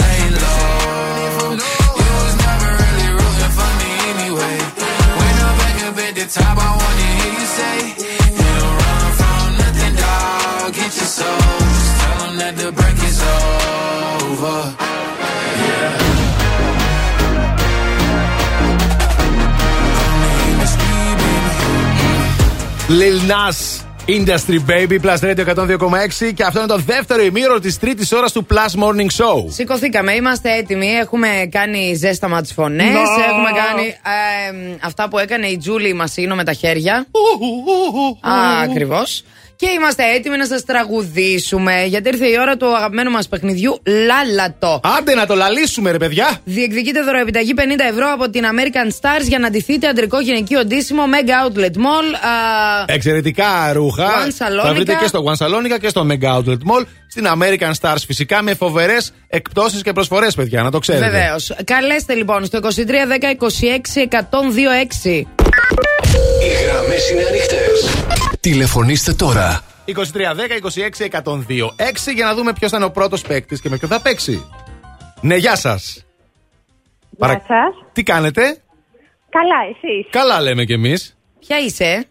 [6.33, 7.77] top, I wanna hear you say,
[8.39, 10.73] You don't run from nothing, dog.
[10.73, 11.37] Get your soul.
[11.75, 13.19] Just tell them that the break is
[14.31, 14.57] over.
[15.57, 16.11] Yeah.
[22.89, 28.11] Lil Nas Industry Baby Plus Radio 102,6 και αυτό είναι το δεύτερο ημίρο της τρίτης
[28.11, 29.45] ώρας του Plus Morning Show.
[29.47, 30.87] Σηκωθήκαμε, είμαστε έτοιμοι.
[30.87, 32.85] Έχουμε κάνει ζέσταμα τις φωνές.
[32.85, 33.25] Να.
[33.29, 37.05] Έχουμε κάνει ε, αυτά που έκανε η Τζούλη Μασίνο με τα χέρια.
[38.63, 39.23] Ακριβώς.
[39.61, 41.85] Και είμαστε έτοιμοι να σας τραγουδήσουμε.
[41.85, 44.79] Γιατί ήρθε η ώρα του αγαπημένου μας παιχνιδιού Λάλατο.
[44.97, 46.39] Άντε να το λαλήσουμε, ρε παιδιά.
[46.43, 47.61] Διεκδικείτε δωροεπιταγή 50
[47.91, 52.27] ευρώ από την American Stars για να ντυθείτε αντρικό γυναικείο ντύσιμο Mega Outlet Mall.
[52.27, 54.07] Α, Εξαιρετικά ρούχα.
[54.07, 54.63] One Salonica.
[54.63, 56.85] Θα βρείτε και στο One Salonica και στο Mega Outlet Mall.
[57.07, 61.09] Στην American Stars φυσικά με φοβερές εκπτώσεις και προσφορές, παιδιά, να το ξέρετε.
[61.09, 61.55] Βεβαίως.
[61.63, 62.67] Καλέστε λοιπόν στο 2310
[63.37, 64.07] 26
[65.25, 65.40] 126.
[66.43, 68.05] Οι γραμμές είναι ανοιχτές.
[68.39, 69.61] Τηλεφωνήστε τώρα.
[69.85, 69.91] 2310
[70.55, 73.89] 26 102 6 για να δούμε ποιος θα είναι ο πρώτος παίκτης και με ποιον
[73.91, 74.45] θα παίξει.
[75.21, 76.05] Ναι, γεια σας.
[77.09, 77.85] Γεια σας.
[77.93, 78.41] Τι κάνετε,
[79.29, 80.07] Καλά, εσείς.
[80.09, 81.17] Καλά λέμε κι εμείς.
[81.39, 82.05] Ποια είσαι,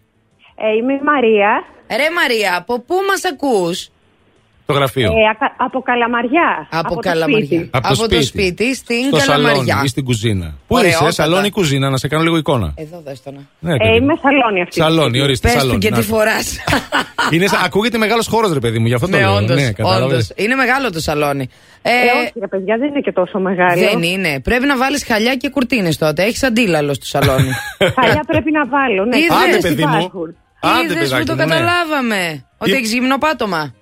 [0.62, 1.65] Ε, είμαι η Μαρία.
[1.97, 3.91] Ρε Μαρία, από πού μας ακούς;
[4.72, 5.09] Το γραφείο.
[5.10, 6.48] Ε, ακα- από Καλαμαριά.
[6.70, 7.47] Από, το Καλαμαριά.
[7.47, 7.68] σπίτι.
[7.72, 8.24] Από το το σπίτι.
[8.24, 9.56] σπίτι στην Στο Καλαμαριά.
[9.64, 10.47] σαλόνι ή στην κουζίνα.
[10.66, 11.05] Πού Ωραιότατα.
[11.05, 12.72] είσαι, σαλόνι ή κουζίνα, να σε κάνω λίγο εικόνα.
[12.76, 13.40] Εδώ δες το να.
[13.59, 13.97] Ναι, Ε, παιδί μου.
[13.97, 14.80] είμαι σαλόνι αυτή.
[14.80, 15.78] Σαλόνι, ορίστε, Πες του σαλόνι.
[15.78, 16.14] και Να τι το.
[16.14, 16.56] φοράς.
[17.34, 19.34] Είναι, σαν- ακούγεται μεγάλος χώρος, ρε παιδί μου, γι' αυτό το Ναι, λέω.
[19.34, 20.06] όντως, ναι, κατάλαβες.
[20.06, 20.30] όντως.
[20.34, 21.48] Είναι μεγάλο το σαλόνι.
[21.82, 23.80] Ε, Ε, όχι, ρε παιδιά, δεν είναι και τόσο μεγάλο.
[23.80, 24.40] δεν είναι.
[24.40, 26.22] Πρέπει να βάλεις χαλιά και κουρτίνες τότε.
[26.22, 27.51] Έχεις αντίλαλο στο σαλόνι.
[28.01, 29.05] Χαλιά πρέπει να βάλω.
[29.05, 29.97] Ναι, Είδες, Άντε, παιδί μου.
[29.98, 30.36] υπάρχουν.
[30.60, 31.44] Άντε, Είδες που παιδάκι το μου, ναι.
[31.44, 32.44] καταλάβαμε.
[32.59, 33.74] Ότι Τι- έχεις γυμνοπάτωμα.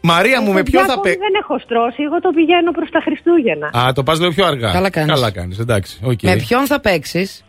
[0.00, 1.18] Μαρία μου, με Παιδιά, ποιον θα ακόμη παίξει.
[1.26, 3.70] Δεν έχω στρώσει, εγώ το πηγαίνω προς τα Χριστούγεννα.
[3.78, 4.70] Α, το πας λίγο πιο αργά.
[4.72, 5.12] Καλά κάνεις.
[5.14, 5.98] Καλά κάνεις, εντάξει.
[6.02, 6.22] οκ.
[6.22, 7.44] Με ποιον θα παίξεις;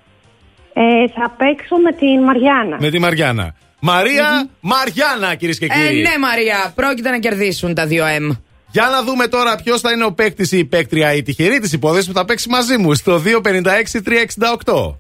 [0.74, 0.82] Ε,
[1.20, 2.78] θα παίξω με την Μαριάννα.
[2.80, 3.56] Με τη Μαριάννα.
[3.80, 6.02] Μαρία Μαριάννα, κυρίες και Ε, κύριοι.
[6.02, 8.38] ναι, Μαρία, πρόκειται να κερδίσουν τα 2M.
[8.72, 11.70] Για να δούμε τώρα ποιος θα είναι ο παίκτης ή η παίκτρια ή τυχερή τη
[11.74, 14.96] υπόθεση που θα παίξει μαζί μου στο 256-368.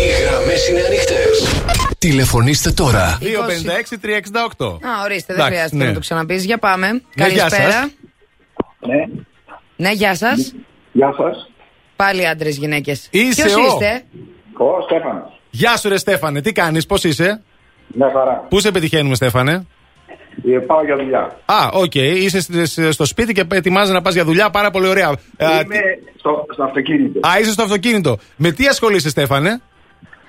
[0.00, 1.62] Οι γραμμές είναι ανοιχτές.
[1.98, 3.18] Τηλεφωνήστε τώρα.
[3.20, 4.66] 256-368.
[4.66, 5.84] Α, ορίστε, δεν Εντάξει, χρειάζεται ναι.
[5.84, 6.44] να το ξαναπείς.
[6.44, 6.86] Για πάμε.
[6.92, 7.70] Ναι, γεια Καλησπέρα.
[7.72, 7.90] σας.
[8.80, 9.04] Ναι,
[9.76, 10.54] Ναι, γεια σας.
[10.92, 11.50] γεια σας.
[11.96, 13.08] Πάλι άντρες γυναίκες.
[13.10, 13.60] Είσαι Ποιος ο.
[13.60, 14.04] είστε,
[14.58, 15.40] Ο Στέφανος.
[15.50, 17.42] Γεια σου, ρε Στέφανε, τι κάνεις, πώς είσαι;
[17.86, 18.46] Μια χαρά.
[18.48, 19.66] Πού σε πετυχαίνουμε, Στέφανε;
[20.46, 21.36] Ε, πάω για δουλειά.
[21.44, 24.50] Α, οκ, είσαι σ- στο σπίτι και ετοιμάζεσαι να πας για δουλειά.
[24.50, 25.12] Πάρα πολύ ωραία.
[25.36, 25.78] Ε, Α, Είμαι
[26.18, 27.28] στο, στο αυτοκίνητο.
[27.28, 28.18] Α, είσαι στο αυτοκίνητο.
[28.36, 29.60] Με τι ασχολείσαι, Στέφανε;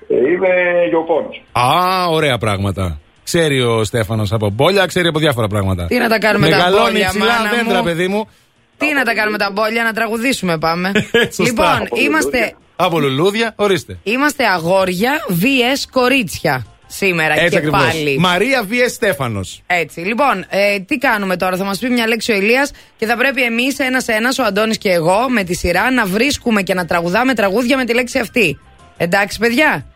[0.08, 0.48] Ε, είμαι
[0.90, 1.42] γεωπόνος.
[1.52, 2.98] Α, ωραία πράγματα.
[3.24, 5.86] Ξέρει ο Στέφανος από μπόλια, ξέρει από διάφορα πράγματα.
[5.86, 7.84] Τι να τα κάνουμε τα Μεγαλώνει μπόλια, ψηλά μάνα δέντρα, μου.
[7.84, 8.28] παιδί μου.
[8.76, 10.92] Τι να τα κάνουμε τα μπόλια, να τραγουδήσουμε πάμε.
[11.14, 11.42] Σωστά.
[11.44, 13.98] λοιπόν, Από είμαστε, Από λουλούδια, ορίστε.
[14.02, 17.84] είμαστε αγόρια vs κορίτσια σήμερα Έτσι και ακριβώς.
[17.84, 18.18] πάλι.
[18.18, 19.40] Μαρία Βίε Στέφανο.
[19.66, 20.00] Έτσι.
[20.00, 21.56] Λοιπόν, ε, τι κάνουμε τώρα.
[21.56, 24.90] Θα μα πει μια λέξη ο Ηλίας και θα πρέπει εμεί ένα-ένα, ο Αντώνη και
[24.90, 28.58] εγώ, με τη σειρά, να βρίσκουμε και να τραγουδάμε τραγούδια με τη λέξη αυτή.
[28.96, 29.86] Εντάξει, παιδιά.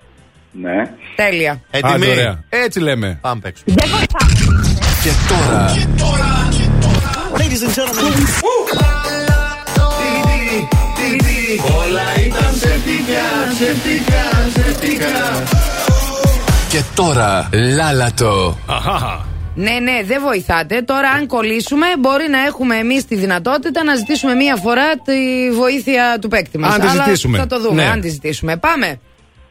[0.51, 0.91] Ναι.
[1.16, 1.61] Τέλεια.
[1.83, 2.45] Άντε, ωραία.
[2.49, 3.19] Έτσι λέμε.
[3.21, 3.62] Πάμε παίξω.
[3.66, 5.75] Και τώρα.
[7.37, 9.25] Ladies and gentlemen.
[11.79, 14.23] Όλα ήταν ψευτικά, ψευτικά,
[14.55, 15.73] ψευτικά.
[16.74, 17.48] Και τώρα.
[17.76, 18.59] Λάλατο.
[19.55, 20.82] Ναι, ναι, δεν βοηθάτε.
[20.82, 26.18] Τώρα, αν κολλήσουμε, μπορεί να έχουμε εμεί τη δυνατότητα να ζητήσουμε μία φορά τη βοήθεια
[26.20, 26.68] του παίκτη μα.
[26.68, 27.38] Αν τη ζητήσουμε.
[27.38, 27.88] Θα το δούμε, Ναι.
[27.88, 28.56] αν τη ζητήσουμε.
[28.56, 28.98] Πάμε.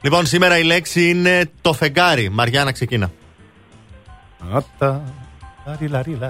[0.02, 2.30] Λοιπόν, σήμερα η λέξη είναι το φεγγάρι.
[2.30, 3.12] Μαριάννα, ξεκίνα.
[4.54, 5.02] Άτα.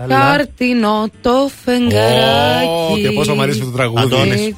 [0.09, 2.91] Χάρτινο το φεγγαράκι.
[2.91, 4.03] Ω, Και πόσο μου αρέσει αυτό το τραγούδι.
[4.03, 4.53] Αντώνης.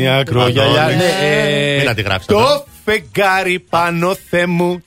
[0.00, 0.82] Η ακρογιαλιά.
[0.82, 0.96] Αντώνης.
[1.20, 2.62] Ναι, ε, Μην να τη γράψεις, Το Αντώνη.
[2.84, 4.82] Φεγγάρι πάνω θέμου.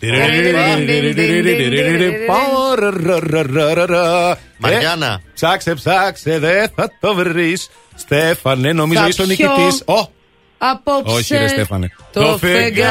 [4.58, 5.06] Μαριάννα.
[5.06, 7.58] Ε, Ψάξε, ψάξε, δεν θα το βρει.
[7.96, 9.82] Στέφανε, νομίζω Θα είσαι ο πιω νικητή.
[9.92, 10.10] Ω,
[10.58, 11.16] Απόψε.
[11.16, 11.92] όχι, ρε Στέφανε.
[12.14, 12.86] Το φεγγάρι.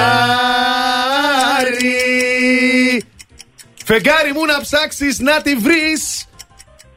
[3.85, 5.93] Φεγγάρι μου να ψάξει να τη βρει.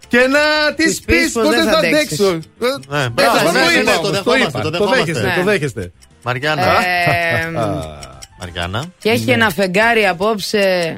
[0.09, 2.19] Και να τη Της πει πεις πως πω δεν δεν θα θα αντέξεις.
[2.19, 2.49] αντέξω.
[2.89, 4.61] Ναι, Ε, μπράβο, το ναι, ναι, είπα ναι, όμως, το το δεχόμαστε, είπα.
[4.61, 5.03] το Το δεχόμαστε.
[5.03, 5.35] δέχεστε, Ναι.
[5.37, 5.91] το δέχεστε.
[6.27, 6.63] Μαριάννα.
[6.63, 7.51] Ε,
[8.39, 8.83] Μαριάννα.
[8.99, 10.97] και έχει ένα φεγγάρι απόψε.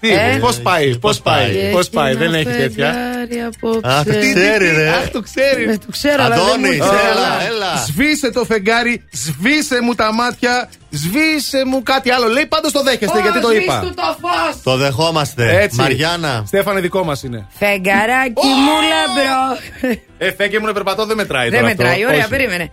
[0.00, 0.36] Τι, Ε.
[0.40, 3.80] πώς πάει, πώς πάει, Και πώς έχει πάει, ένα δεν έχει τέτοια; φεγγάρι απόψε.
[3.96, 4.88] Αχ, το ξέρει, ρε.
[4.88, 5.62] Αχ, το ξέρει.
[5.70, 6.88] Ε, το ξέρω, αλλά δεν μου Αντώνη, ήρθε.
[7.12, 7.76] έλα, έλα.
[7.86, 12.26] Σβήσε το φεγγάρι, σβήσε μου τα μάτια, σβήσε μου κάτι άλλο.
[12.28, 13.76] Λέει πάντως το δέχεστε γιατί το Ω, είπα.
[13.76, 15.62] σβήσ' του το φως; Το δεχόμαστε.
[15.62, 15.76] Έτσι.
[15.76, 16.44] Μαριάννα.
[16.46, 17.46] Στέφανε, δικό μας είναι.
[17.58, 19.98] Φεγγαράκι μου λαμπρό.
[20.18, 21.48] Ε, φέγγε μου να περπατώ, δεν μετράει.
[21.48, 22.06] Δεν τώρα μετράει, αυτό.
[22.06, 22.28] ωραία, Όχι.
[22.28, 22.70] περίμενε.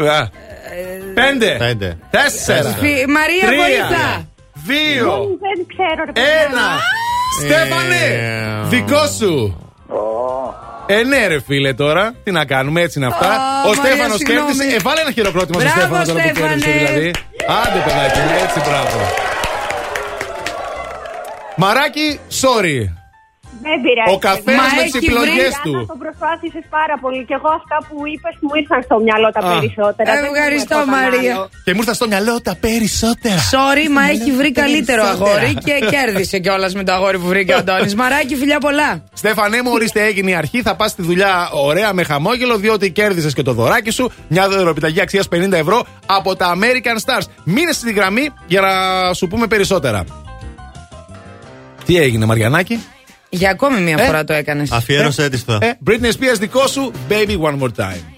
[0.00, 0.28] Ε, Α.
[1.14, 1.56] Πέντε.
[1.58, 1.98] Πέντε.
[2.10, 2.68] Τέσσερα.
[2.70, 3.58] Φι- Μαρία, Τρία.
[3.62, 4.28] βοήθα.
[4.66, 5.06] Δύο.
[5.40, 6.32] Δεν ξέρω, ρε παιδιά.
[6.48, 6.80] Ένα.
[7.40, 8.04] Στέφανε,
[8.64, 9.62] Ε, δικό σου.
[10.86, 12.14] Ε, ναι, ρε φίλε τώρα.
[12.24, 13.28] Τι να κάνουμε, έτσι είναι αυτά.
[13.28, 14.52] Α, Ο Μαρία, Στέφανος συγγνώμη.
[14.52, 14.76] κέρδισε.
[14.76, 16.54] Ε, βάλε ένα χειροκρότημα στο Μπράβο, Στέφανο τώρα που Στέφανε.
[16.54, 17.10] κέρδισε δηλαδή.
[17.62, 18.98] Άντε, παιδάκι, μου, έτσι μπράβο.
[21.56, 22.78] Μαράκι, sorry.
[23.68, 24.10] Δεν πειράζει.
[24.14, 25.64] Ο καθένας Μα με τις έχει επιλογές βρει.
[25.66, 25.74] του.
[25.78, 27.20] Άννα, το προσπάθησες πάρα πολύ.
[27.28, 29.48] Και εγώ αυτά που είπες μου ήρθαν στο μυαλό τα Α.
[29.52, 30.06] περισσότερα.
[30.14, 31.32] Δεν Ευχαριστώ, μου έρχονταν Μαρία.
[31.34, 31.44] άλλο.
[31.64, 33.40] Και μου ήρθα στο μυαλό τα περισσότερα.
[33.56, 35.30] Sorry, μα έχει βρει καλύτερο Περισσότερα.
[35.40, 37.94] αγόρι και κέρδισε κιόλας με το αγόρι που βρήκε ο Αντώνης.
[38.00, 38.90] Μαράκι, φιλιά πολλά.
[39.22, 40.58] Στέφανέ μου, ορίστε έγινε η αρχή.
[40.68, 41.32] Θα πας στη δουλειά
[41.70, 44.04] ωραία με χαμόγελο, διότι κέρδισες και το δωράκι σου.
[44.28, 47.24] Μια δωροπιταγή αξίας 50 ευρώ από τα American Stars.
[47.44, 48.70] Μείνε στη γραμμή για να
[49.12, 50.04] σου πούμε περισσότερα.
[51.84, 52.84] Τι έγινε, Μαριανάκη;
[53.30, 54.72] Για ακόμη μία Ε, φορά το έκανες.
[54.72, 55.58] Αφιέρωσέ τη το.
[55.62, 58.17] Ε, Britney Spears δικό σου, baby one more time.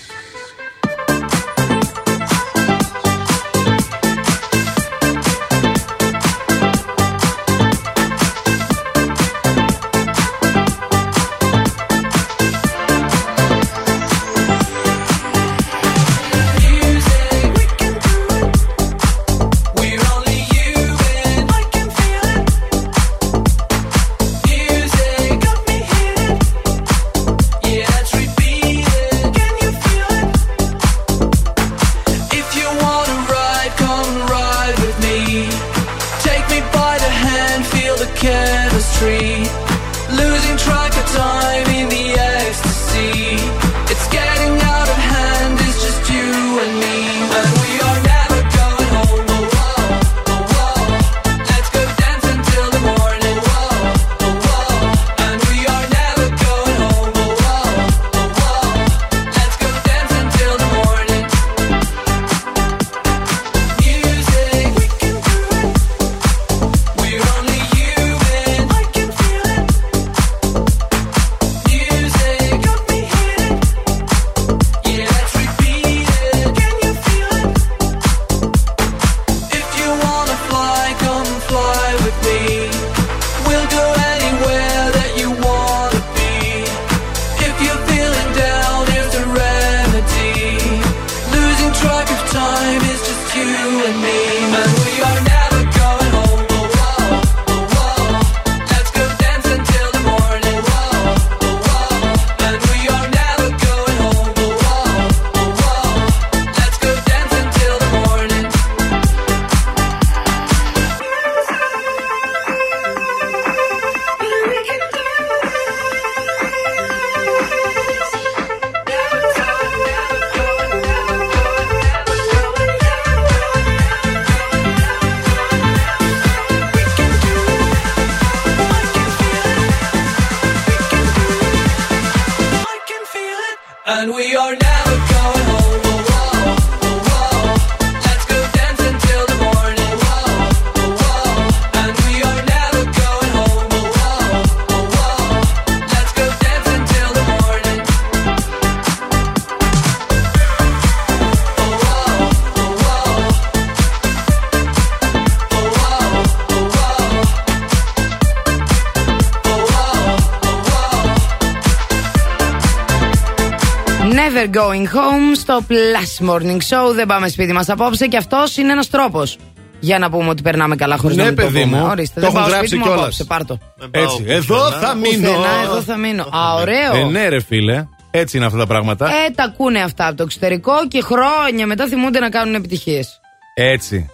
[164.51, 166.93] Never going home στο Plus Morning Show.
[166.93, 169.37] Δεν πάμε σπίτι μας απόψε και αυτός είναι ένας τρόπος.
[169.79, 171.77] Για να πούμε ότι περνάμε καλά χωρίς Ναι, να μην το παιδί πούμε.
[171.77, 171.85] μου.
[171.89, 173.01] Ορίστε, Το δεν έχουν πάω γράψει σπίτι μου κιόλας.
[173.03, 173.23] απόψε.
[173.23, 173.57] Πάρ' το.
[173.91, 174.23] Έτσι.
[174.27, 175.27] Εδώ θα μείνω.
[175.31, 176.23] Πουθενά, εδώ θα μείνω.
[176.23, 176.95] Α, ωραίο.
[176.95, 177.85] Ε, ναι, ρε φίλε.
[178.11, 179.07] Έτσι είναι αυτά τα πράγματα.
[179.07, 183.19] Ε, τα ακούνε αυτά από το εξωτερικό και χρόνια μετά θυμούνται να κάνουν επιτυχίες.
[183.53, 184.09] Έτσι.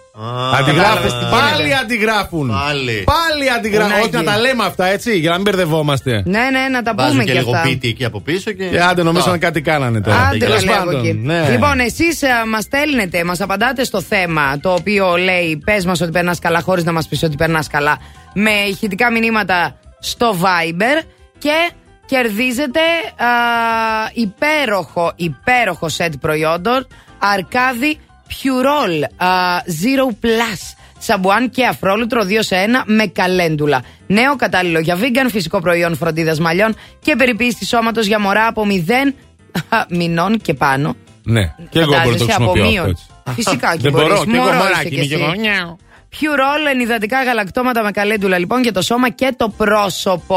[0.56, 1.18] Κατάλαβες Αντιγράφουν.
[1.18, 1.80] τι Πάλι γίνεται.
[1.82, 2.48] αντιγράφουν.
[2.48, 3.04] Πάλι.
[3.14, 3.92] Πάλι αντιγράφουν.
[3.92, 4.06] Ουνάκι.
[4.16, 6.22] Όχι να τα λέμε αυτά έτσι, για να μην μπερδευόμαστε.
[6.26, 7.68] Ναι, ναι, να τα Βάζουν πούμε και και λίγο αυτά.
[7.68, 8.64] πίτι εκεί από πίσω και.
[8.64, 9.38] Και άντε νομίζανε Α.
[9.38, 10.26] κάτι κάνανε τώρα.
[10.26, 11.12] Άντε Τέλος με λέγω πάντων, εκεί.
[11.12, 11.48] ναι.
[11.50, 12.20] Λοιπόν, εσείς
[12.50, 16.84] μας στέλνετε, μας απαντάτε στο θέμα το οποίο λέει Πες μας ότι περνάς καλά, χωρίς
[16.84, 17.98] να μας πεις ότι περνάς καλά,
[18.34, 21.04] με ηχητικά μηνύματα στο Viber
[21.38, 21.70] και
[22.06, 22.80] κερδίζετε
[23.16, 23.26] α,
[24.12, 26.86] υπέροχο, υπέροχο σετ προϊόντων
[27.18, 27.98] Αρκάδι
[28.42, 29.28] Purol α,
[29.66, 30.74] Zero Plus.
[30.98, 33.82] Σαμπουάν και αφρόλουτρο 2 σε 1 με καλέντουλα.
[34.06, 39.12] Νέο κατάλληλο για vegan, φυσικό προϊόν φροντίδας μαλλιών και περιποίηση σώματος για μωρά από 0
[39.88, 40.96] μηνών και πάνω.
[41.22, 42.88] Ναι, και εγώ μπορώ να το Φαντάζεσαι, από χρησιμοποιώ αυτό μείον.
[42.90, 43.04] έτσι.
[43.42, 44.08] Φυσικά και Δεν μπορείς.
[44.08, 45.30] μπορώ, και εγώ Μωρός μωράκι είσαι είμαι κι κι εγώ.
[45.30, 45.38] εσύ.
[45.40, 45.76] Νιάου.
[46.12, 50.36] Purol, ενυδατικά γαλακτώματα με καλέντουλα λοιπόν και το σώμα και το πρόσωπο.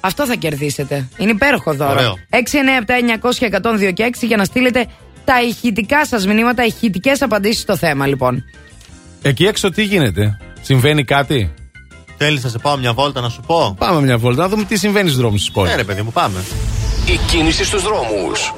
[0.00, 1.08] Αυτό θα κερδίσετε.
[1.16, 1.90] Είναι υπέροχο δώρο.
[1.90, 2.14] Ωραίο.
[2.30, 4.86] 697 900 και 102 και 6 για να στείλετε
[5.26, 8.44] τα ηχητικά σας μηνύματα, ηχητικές απαντήσεις στο θέμα λοιπόν.
[9.22, 11.54] Εκεί έξω τι γίνεται, συμβαίνει κάτι;
[12.16, 14.76] Θέλεις να σε πάω μια βόλτα να σου πω; Πάμε μια βόλτα να δούμε τι
[14.76, 15.70] συμβαίνει στους δρόμους της πόλης.
[15.70, 16.44] Ναι, ρε παιδί μου, πάμε.
[17.06, 18.54] Η κίνηση στους δρόμους.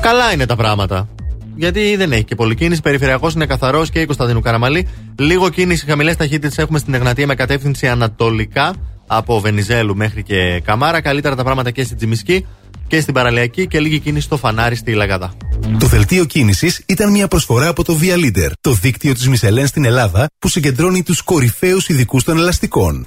[0.00, 1.08] Καλά είναι τα πράγματα.
[1.56, 2.80] Γιατί δεν έχει και πολλή κίνηση.
[2.80, 4.88] Περιφερειακός είναι καθαρός και η Κωνσταντίνου Καραμαλή.
[5.18, 8.74] Λίγο κίνηση, χαμηλές ταχύτητες έχουμε στην Εγνατία με κατεύθυνση ανατολικά
[9.06, 11.00] από Βενιζέλου μέχρι και Καμάρα.
[11.00, 12.46] Καλύτερα τα πράγματα και στην Τζιμισκή
[12.90, 15.32] και στην Παραλιακή και λίγη κίνηση στο φανάρι στη Λαγαδά.
[15.78, 19.84] Το δελτίο κίνησης ήταν μια προσφορά από το Via Leader, το δίκτυο της Μισελέν στην
[19.84, 23.06] Ελλάδα που συγκεντρώνει τους κορυφαίους ειδικούς των ελαστικών.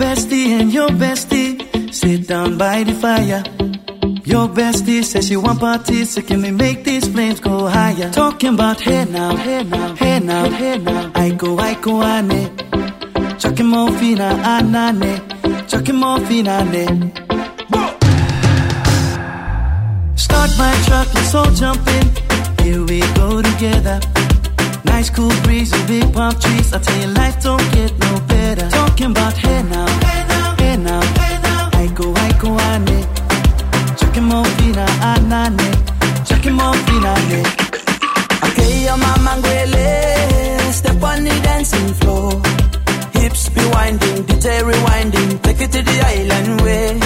[0.00, 1.60] Bestie and your bestie
[1.92, 3.42] sit down by the fire.
[4.24, 8.10] Your bestie says she want parties, so can we make these flames go higher?
[8.10, 11.12] Talking about hey now, hey now, hey now, hey now.
[11.14, 12.56] I go, I go, ane.
[13.38, 15.68] Chucking more fina, anane.
[15.68, 17.12] Chucking more fina, ane.
[17.74, 17.96] Ah,
[20.16, 22.06] Start my truck, let's all jump in.
[22.64, 24.00] Here we go together.
[25.00, 26.74] Nice cool breeze and big palm trees.
[26.74, 28.68] I tell you, life don't get no better.
[28.68, 31.70] Talking about hey now, hey now, hey now, hey now.
[31.80, 33.00] Aiko, aiko, ane.
[33.96, 35.56] Chucking more fina, anane.
[35.56, 37.14] Ah, ah, Chucking more fina.
[38.46, 42.32] Okay, your mama ngwele, step on the dancing floor.
[43.14, 47.00] Hips be winding, DJ rewinding, take it to the island way.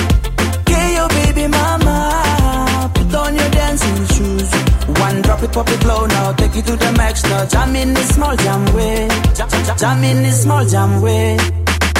[0.59, 4.64] Okay, your baby mama, put on your dancing shoes.
[5.05, 7.45] One drop it, pop it low now, take it to the max now.
[7.45, 11.37] Jam in this small jam way, jam, jam, jam in this small jam way.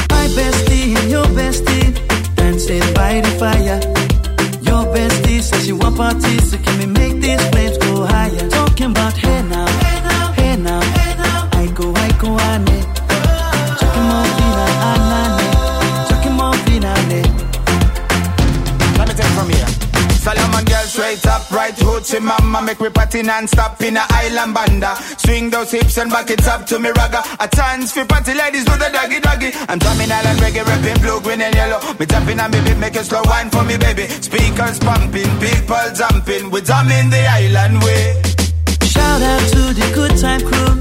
[0.09, 1.93] My bestie and your bestie
[2.35, 3.81] dancing by the fire.
[4.69, 8.49] Your bestie says you want parties, so can we make these flames go higher?
[8.49, 9.84] Talking about hey now,
[20.85, 24.97] girl straight up, right hoochie mama Make me party non-stop in a island banda.
[25.19, 27.23] Swing those hips and back it up to me ragga.
[27.41, 29.51] A chance for party ladies do the doggy doggy.
[29.69, 31.81] I'm drumming island reggae, rapping blue, green and yellow.
[31.99, 34.07] Me tapping on me beat, make a slow wine for me baby.
[34.09, 36.51] Speakers pumping, people jumping.
[36.51, 38.23] We drumming the island way.
[38.83, 40.73] Shout out to the good time crew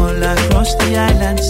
[0.00, 1.48] all across the islands.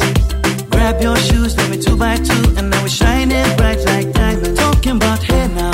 [0.71, 4.59] Grab your shoes, let me two by two, and now we're shining bright like diamonds.
[4.59, 5.74] Talking about hey now,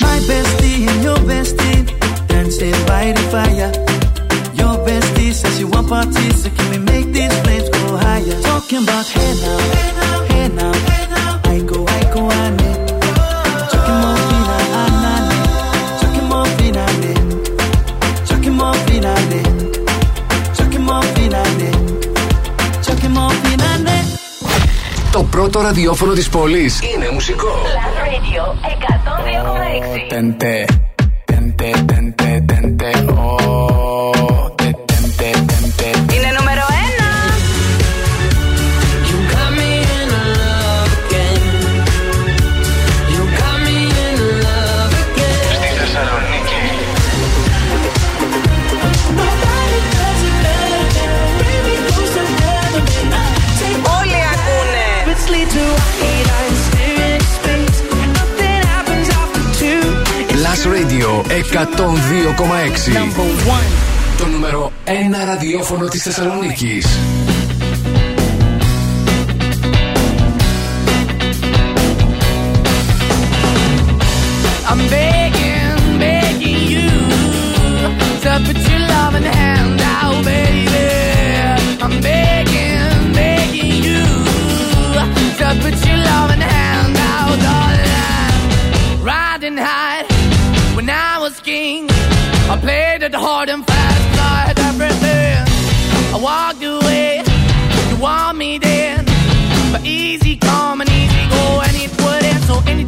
[0.00, 1.86] My bestie and your bestie
[2.28, 3.72] dancing by the fire.
[4.54, 8.40] Your bestie says you want parties, so can we make these flames go higher?
[8.42, 11.40] Talking about hey now, hey now, hey now, hey now.
[11.50, 12.55] Aiko, aiko, ane.
[25.16, 27.46] Το πρώτο ραδιόφωνο της πόλης είναι μουσικό.
[27.46, 30.08] Last Radio 102,6.
[30.08, 30.64] Tente,
[31.24, 32.90] tente, tente, tente,
[64.18, 64.90] Το νούμερο 1
[65.26, 66.86] ραδιόφωνο της Θεσσαλονίκης.
[74.70, 76.90] I'm begging, begging you
[78.22, 80.86] to put your loving hand out, baby.
[81.84, 84.04] I'm begging, begging you
[85.38, 86.55] to put your loving hand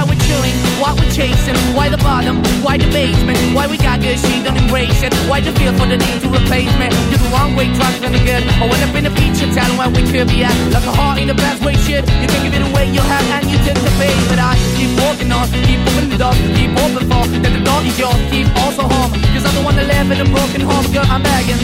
[0.00, 4.00] Why we're chilling, why we're chasing, why the bottom, why the basement, why we got
[4.00, 5.12] good, she don't embrace it.
[5.28, 6.88] Why the feel for the need to replace me?
[7.12, 8.40] You're the wrong way, trying to the good.
[8.48, 10.56] I went up in the feature, telling where we could be at.
[10.72, 12.08] Like a heart in the best way, shit.
[12.16, 14.16] You can give it away, you have, and you take the bait.
[14.32, 17.84] But I keep walking on, keep moving the door, keep open for that the door
[17.84, 19.12] is yours, keep also home.
[19.36, 21.60] Cause I'm the one that live in a broken home, girl, I'm begging.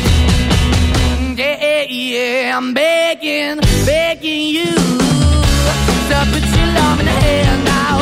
[1.41, 2.53] yeah, yeah.
[2.53, 2.69] Hand.
[2.69, 7.76] I'm begging, begging you to put your love in the hand.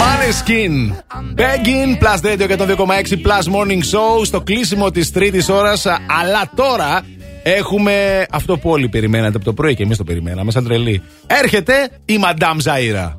[0.00, 0.74] Maneskin.
[1.40, 5.86] Begging plus radio 102,6 plus morning show στο κλείσιμο της τρίτης ώρας.
[6.20, 7.04] Αλλά τώρα
[7.42, 11.02] έχουμε αυτό που όλοι περιμένατε από το πρωί και εμείς το περιμέναμε, σαν τρελή.
[11.26, 13.12] Έρχεται η Madame Ζαΐρα.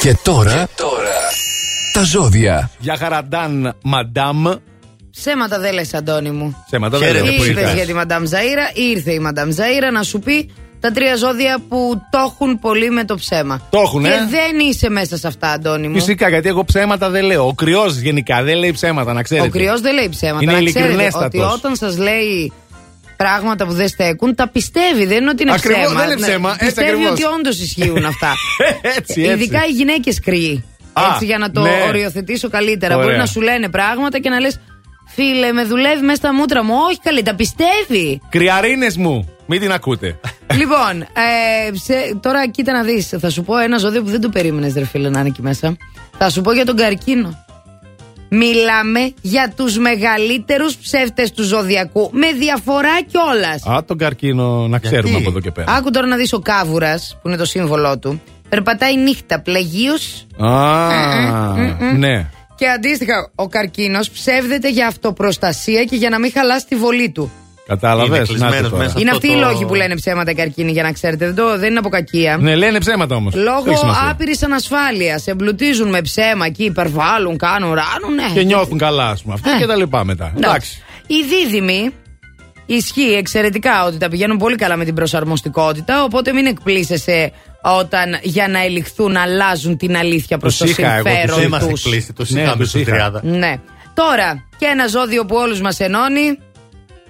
[0.00, 0.68] Και τώρα,
[1.92, 2.70] τα ζώδια.
[2.78, 4.56] Για χαραντάν, Madame.
[5.10, 6.56] Ψέματα δεν λες Αντώνη μου.
[6.66, 7.36] Ψέματα δεν Χαίρετε λέω.
[7.36, 7.74] που Είπες ήρθες.
[7.74, 10.50] για τη Μαντάμ Ζαΐρα, ήρθε η Μαντάμ Ζαΐρα να σου πει
[10.84, 13.60] τα τρία ζώδια που το έχουν πολύ με το ψέμα.
[13.70, 14.08] Το έχουνε.
[14.08, 15.94] Και δεν είσαι μέσα σε αυτά, Αντώνη μου.
[15.94, 17.46] Φυσικά, γιατί εγώ ψέματα δεν λέω.
[17.46, 19.46] Ο κρυός γενικά δεν λέει ψέματα, να ξέρετε.
[19.46, 20.42] Ο κρυός δεν λέει ψέματα.
[20.42, 21.26] Είναι να ξέρετε ειλικρινέστατος.
[21.26, 22.52] ότι όταν σας λέει
[23.16, 25.06] πράγματα που δεν στέκουν, τα πιστεύει.
[25.06, 26.00] Δεν είναι ότι είναι Ακριβώς, ψέμα.
[26.00, 27.10] δεν είναι Ναι, ψέμα, έτσι Πιστεύει ακριβώς.
[27.12, 28.32] ότι όντως ισχύουν αυτά.
[28.96, 29.20] έτσι, έτσι.
[29.20, 30.64] Ειδικά οι γυναίκες κρύοι.
[30.92, 31.84] Α, έτσι για να το ναι.
[31.88, 32.94] οριοθετήσω καλύτερα.
[32.94, 33.06] Ωραία.
[33.06, 34.60] Μπορεί να σου λένε πράγματα και να λες.
[35.14, 36.74] Φίλε, με δουλεύει μέσα στα μούτρα μου.
[36.88, 38.20] Όχι καλή, τα πιστεύει.
[38.28, 40.20] Κρυαρίνες μου, μην την ακούτε.
[40.54, 43.08] λοιπόν, ε, σε- τώρα κοίτα να δεις.
[43.20, 45.76] Θα σου πω ένα ζώδιο που δεν το περίμενες, ρε φίλε, να είναι εκεί μέσα.
[46.18, 47.38] Θα σου πω για τον καρκίνο.
[48.28, 52.10] Μιλάμε για τους μεγαλύτερους ψεύτες του ζωδιακού.
[52.12, 53.66] Με διαφορά κιόλας.
[53.66, 55.72] Α, τον καρκίνο να ξέρουμε από εδώ και πέρα.
[55.72, 58.22] Άκου τώρα να δεις ο κάβουρας, που είναι το σύμβολό του.
[58.48, 59.92] Περπατάει νύχτα πλαγίω
[60.38, 60.88] Α,
[61.96, 62.26] ναι.
[62.56, 67.30] και αντίστοιχα ο καρκίνος ψεύδεται για αυτοπροστασία και για να μην χαλάσει τη βολή του.
[67.66, 68.94] Κατάλαβες; Είναι κλεισμένος μέσα.
[69.00, 71.26] είναι αυτό αυτοί οι το- λόγοι που λένε ψέματα οι καρκίνοι, για να ξέρετε.
[71.26, 72.36] Δεν, το, δεν είναι από κακία.
[72.40, 73.34] Ναι, λένε ψέματα όμως.
[73.34, 75.26] Λόγω άπειρης ανασφάλειας.
[75.26, 78.14] Εμπλουτίζουν με ψέμα εκεί, υπερβάλλουν, κάνουν, ράνουν.
[78.14, 78.30] Ναι.
[78.34, 79.34] Και νιώθουν καλά, ας πούμε.
[79.34, 79.58] Αυτά Ε.
[79.58, 80.32] και τα λοιπά μετά.
[80.36, 80.82] Εντάξει.
[81.06, 81.90] Οι δίδυμοι
[82.66, 86.02] ισχύει εξαιρετικά ότι τα πηγαίνουν πολύ καλά με την προσαρμοστικότητα.
[86.04, 91.02] Οπότε μην εκπλήσεσαι όταν για να ελιχθούν αλλάζουν την αλήθεια προς Τους το είχα εγώ,
[91.02, 91.74] τους συμφέρον Δεν είμαστε του.
[91.84, 93.10] εκπλήσει, το Ναι, είχαμε τους στους είχα.
[93.12, 93.20] 30.
[93.22, 93.54] Ναι.
[93.94, 96.38] Τώρα, και ένα ζώδιο που όλους μας ενώνει.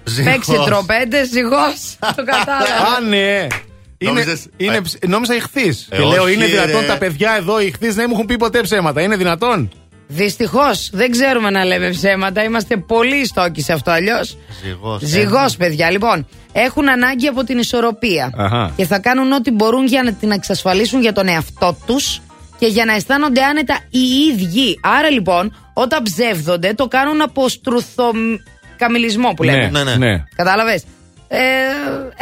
[0.07, 0.31] Ζυγός.
[0.33, 1.97] Παίξε τροπέντε, ζυγός.
[2.15, 2.95] το κατάλαβα.
[2.97, 3.47] Α, ναι.
[3.97, 4.81] Είναι, Νόμιζες- είναι, Ε.
[4.81, 5.87] ψ- νόμιζα ηχθής.
[5.89, 6.87] Ε, και λέω, όχι, είναι δυνατόν ρε.
[6.87, 9.01] τα παιδιά εδώ, οι ηχθείς, δεν μου έχουν πει ποτέ ψέματα.
[9.01, 9.69] Είναι δυνατόν;
[10.07, 12.43] Δυστυχώς δεν ξέρουμε να λέμε ψέματα.
[12.43, 14.37] Είμαστε πολύ στόκοι σε αυτό αλλιώς.
[14.63, 15.01] Ζυγός.
[15.03, 15.91] Ζυγός, παιδιά.
[15.91, 18.31] Λοιπόν, έχουν ανάγκη από την ισορροπία.
[18.37, 18.71] Αχα.
[18.75, 22.21] Και θα κάνουν ό,τι μπορούν για να την εξασφαλίσουν για τον εαυτό τους
[22.59, 23.99] και για να αισθάνονται άνετα οι
[24.33, 24.79] ίδιοι.
[24.81, 27.45] Άρα λοιπόν, όταν ψεύδονται, το κάνουν από
[28.75, 29.69] στρουθοκαμιλισμό που λέμε.
[29.71, 29.95] Ναι, ναι.
[29.95, 30.23] Ναι.
[30.35, 30.83] Κατάλαβες;
[31.27, 31.37] Ε,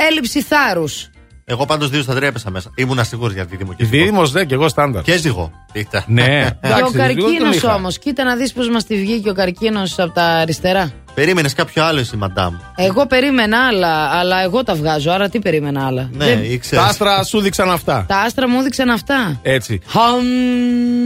[0.09, 1.07] έλλειψη θάρρους.
[1.45, 2.71] Εγώ πάντως δύο στα τρία έπεσα μέσα.
[2.75, 3.97] Ήμουν σίγουρος για δίδυμο και ζυγό.
[3.97, 5.01] Δίδυμο, ναι, και εγώ στάνταρ.
[5.03, 5.51] Και ζυγό.
[5.73, 6.03] Είτε.
[6.07, 6.23] Ναι.
[6.27, 7.73] Και ο Εντάξει, λίγο τον καρκίνος είχα.
[7.73, 10.91] όμως, κοίτα να δεις πώς μας τη βγήκε ο καρκίνος από τα αριστερά.
[11.13, 12.55] Περίμενες κάποιο άλλο εσύ, μαντάμ.
[12.75, 15.11] Εγώ περίμενα άλλα, αλλά εγώ τα βγάζω.
[15.11, 16.81] Άρα τι περίμενα άλλα; Ναι, Δεν- ήξερε.
[16.81, 18.05] Τα άστρα σου δείξαν αυτά.
[18.07, 19.39] Τα άστρα μου έδειξαν αυτά.
[19.41, 19.81] Έτσι.
[19.87, 20.23] Χαμ.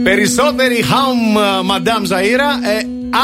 [0.02, 1.18] Περισσότερη χαμ,
[1.64, 2.80] Μαντάμ Ζαΐρα, ε,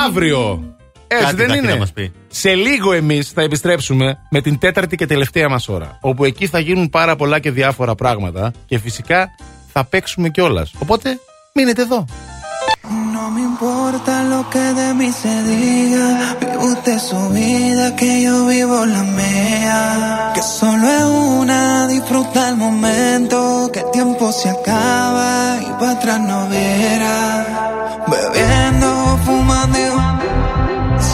[0.07, 0.74] αύριο.
[1.15, 1.73] Έτσι Κάτι δεν θα έχει είναι.
[1.73, 2.13] να μας πει.
[2.29, 5.99] Σε λίγο εμείς θα επιστρέψουμε με την τέταρτη και τελευταία μας ώρα.
[6.01, 9.29] Όπου εκεί θα γίνουν πάρα πολλά και διάφορα πράγματα και φυσικά
[9.73, 10.73] θα παίξουμε κιόλας.
[10.79, 11.19] Οπότε
[11.53, 12.05] μείνετε εδώ.
[13.17, 16.07] No me importa lo que de mí se diga.
[16.41, 19.81] Vive usted su vida, que yo vivo la mía.
[20.35, 21.07] Que solo es
[21.41, 21.61] una,
[21.95, 23.39] disfruta el momento.
[23.73, 25.31] Que el tiempo se acaba
[25.69, 27.19] y para atrás no verá.
[28.13, 28.94] Bebiendo, fumando,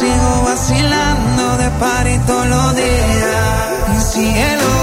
[0.00, 4.12] sigo vacilando de party todos los días.
[4.12, 4.79] Cielo.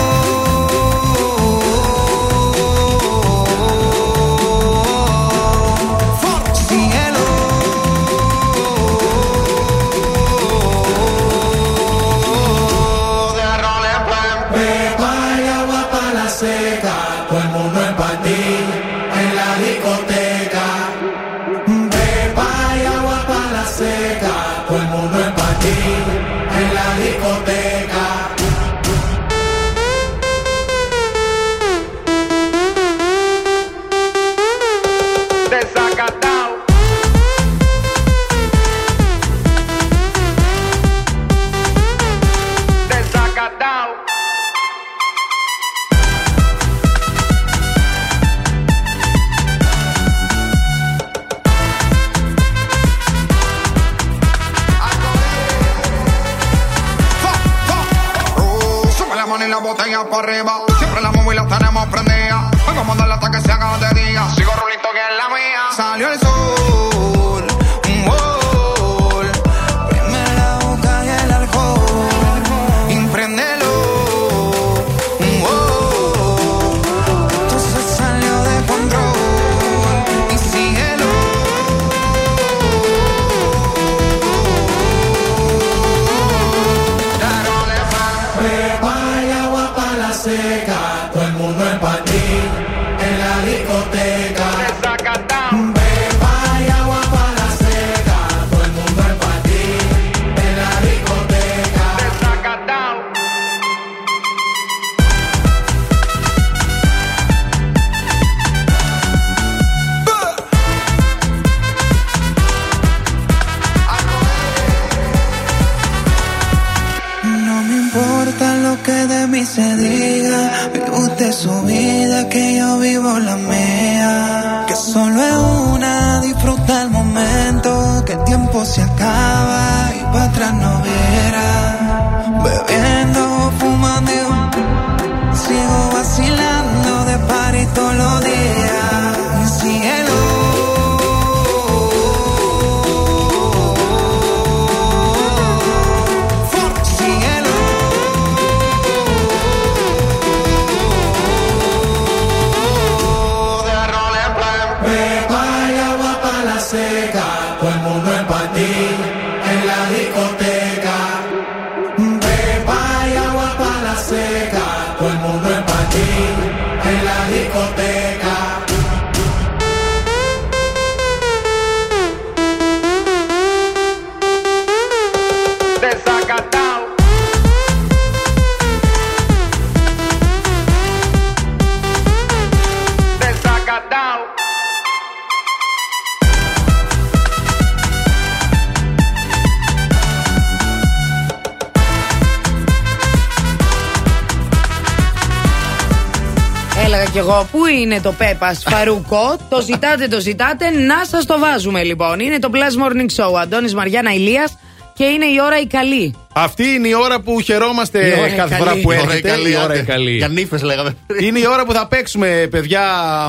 [197.68, 200.70] Είναι το Πέπας Φαρούκο; το ζητάτε, το ζητάτε.
[200.70, 202.20] Να σας το βάζουμε λοιπόν.
[202.20, 203.40] Είναι το Plus Morning Show.
[203.42, 204.58] Αντώνης Μαριάννα Ηλίας
[204.94, 206.16] και είναι η ώρα η καλή.
[206.34, 208.64] Αυτή είναι η ώρα που χαιρόμαστε Η ώρα η κάθε καλή.
[208.64, 209.30] φορά που Η ώρα η έρχεται.
[209.30, 209.92] καλή, Η ώρα η άντε.
[209.92, 210.12] καλή.
[210.16, 210.96] Για νύφες λέγαμε.
[211.22, 212.82] Είναι η ώρα που θα παίξουμε, παιδιά,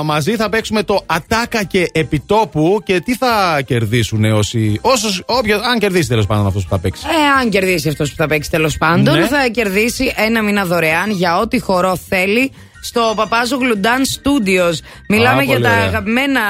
[0.05, 0.37] μαζί.
[0.37, 2.83] Θα παίξουμε το Ατάκα και Επιτόπου.
[2.85, 4.79] Και τι θα κερδίσουν όσοι.
[4.81, 7.03] Όσους, όποιος, αν κερδίσει τέλος πάντων αυτός που θα παίξει.
[7.07, 9.27] Ε, αν κερδίσει αυτός που θα παίξει τέλος πάντων, Ναι.
[9.27, 12.53] θα κερδίσει ένα μήνα δωρεάν για ό,τι χορό θέλει
[12.89, 14.75] στο Παπάζογλου Dance Studios.
[15.09, 15.85] Μιλάμε Α, για πολύ τα ωραία.
[15.85, 16.41] αγαπημένα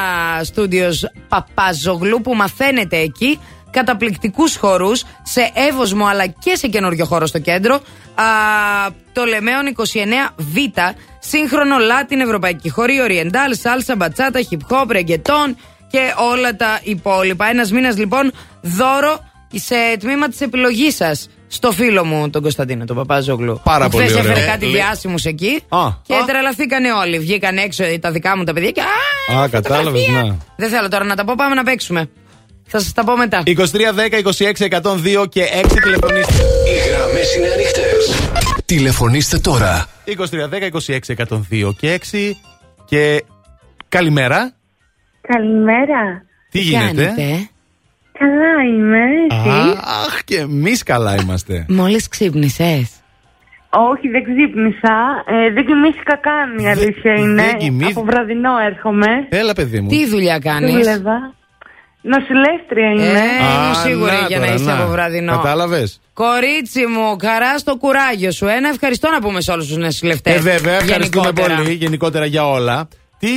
[0.54, 0.96] studios
[1.28, 3.40] Παπάζογλου που μαθαίνετε εκεί.
[3.70, 7.74] Καταπληκτικούς χορούς σε εύωσμο αλλά και σε καινούριο χώρο στο κέντρο.
[7.74, 7.80] Α,
[9.12, 15.54] το Λεμέον 29Β, σύγχρονο Latin ευρωπαϊκή χωρί, Oriental, σάλσα, μπατσάτα, hip hop, reggaeton
[15.90, 17.46] και όλα τα υπόλοιπα.
[17.46, 19.20] Ένας μήνας λοιπόν δώρο
[19.54, 23.60] σε τμήμα της επιλογής σας στο φίλο μου τον Κωνσταντίνο, τον Παπάζογλου.
[23.64, 24.30] Πάρα Που πολύ χθες ωραία.
[24.30, 25.78] έφερε Ε, κάτι λέ- διάσημους εκεί Α.
[26.02, 27.18] και τρελαθήκανε όλοι.
[27.18, 28.80] Βγήκαν έξω τα δικά μου τα παιδιά και
[29.34, 30.22] Α, Α, κατάλαβες, φωτογραφία.
[30.32, 30.36] να.
[30.56, 32.10] Δεν θέλω τώρα να τα πω, πάμε να παίξουμε.
[32.70, 33.42] Θα σας τα πω μετά.
[33.46, 36.34] 23, 10, 26, 102 και 6 τηλεφωνήστε.
[36.66, 38.20] Οι γραμμές είναι ανοιχτές.
[38.64, 39.86] Τηλεφωνήστε τώρα.
[40.04, 42.36] 23, 10, 26, 102 και 6
[42.84, 43.24] και
[43.88, 44.52] καλημέρα.
[45.20, 46.22] Καλημέρα.
[46.50, 47.14] Τι γίνεται;
[48.18, 48.98] Καλά είμαι,
[49.30, 51.64] εσύ; Αχ, και εμείς καλά είμαστε.
[51.68, 52.90] Μόλις ξύπνησες.
[53.70, 54.96] Όχι, δεν ξύπνησα.
[55.26, 57.42] Ε, δεν κοιμήθηκα καν, η αλήθεια είναι.
[57.42, 59.06] δεν κοιμήθη- Από βραδινό έρχομαι.
[59.28, 59.88] Έλα, παιδί μου.
[59.88, 61.34] Τι δουλειά κάνεις; Δούλευα.
[62.00, 63.18] Νοσηλεύτρια είμαι.
[63.18, 65.32] Ε, ήμουν σίγουρη για να είσαι από βραδινό.
[65.32, 66.00] Κατάλαβες.
[66.12, 68.46] Κορίτσι μου, χαρά στο κουράγιο σου.
[68.46, 70.34] Ένα ευχαριστώ να πούμε σε όλους τους νοσηλευτές.
[70.34, 72.88] Ε, βέβαια, ευχαριστούμε πολύ γενικότερα για όλα.
[73.18, 73.28] Τι,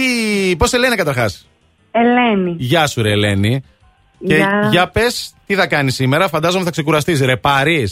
[0.58, 1.48] πώς σε λένε καταρχάς;
[1.92, 2.56] Ελένη.
[2.58, 3.64] Γεια σου, ρε Ελένη.
[4.28, 4.68] Και Γεια.
[4.72, 7.88] για πες, τι θα κάνεις σήμερα, φαντάζομαι θα ξεκουραστείς, ρε πάρει.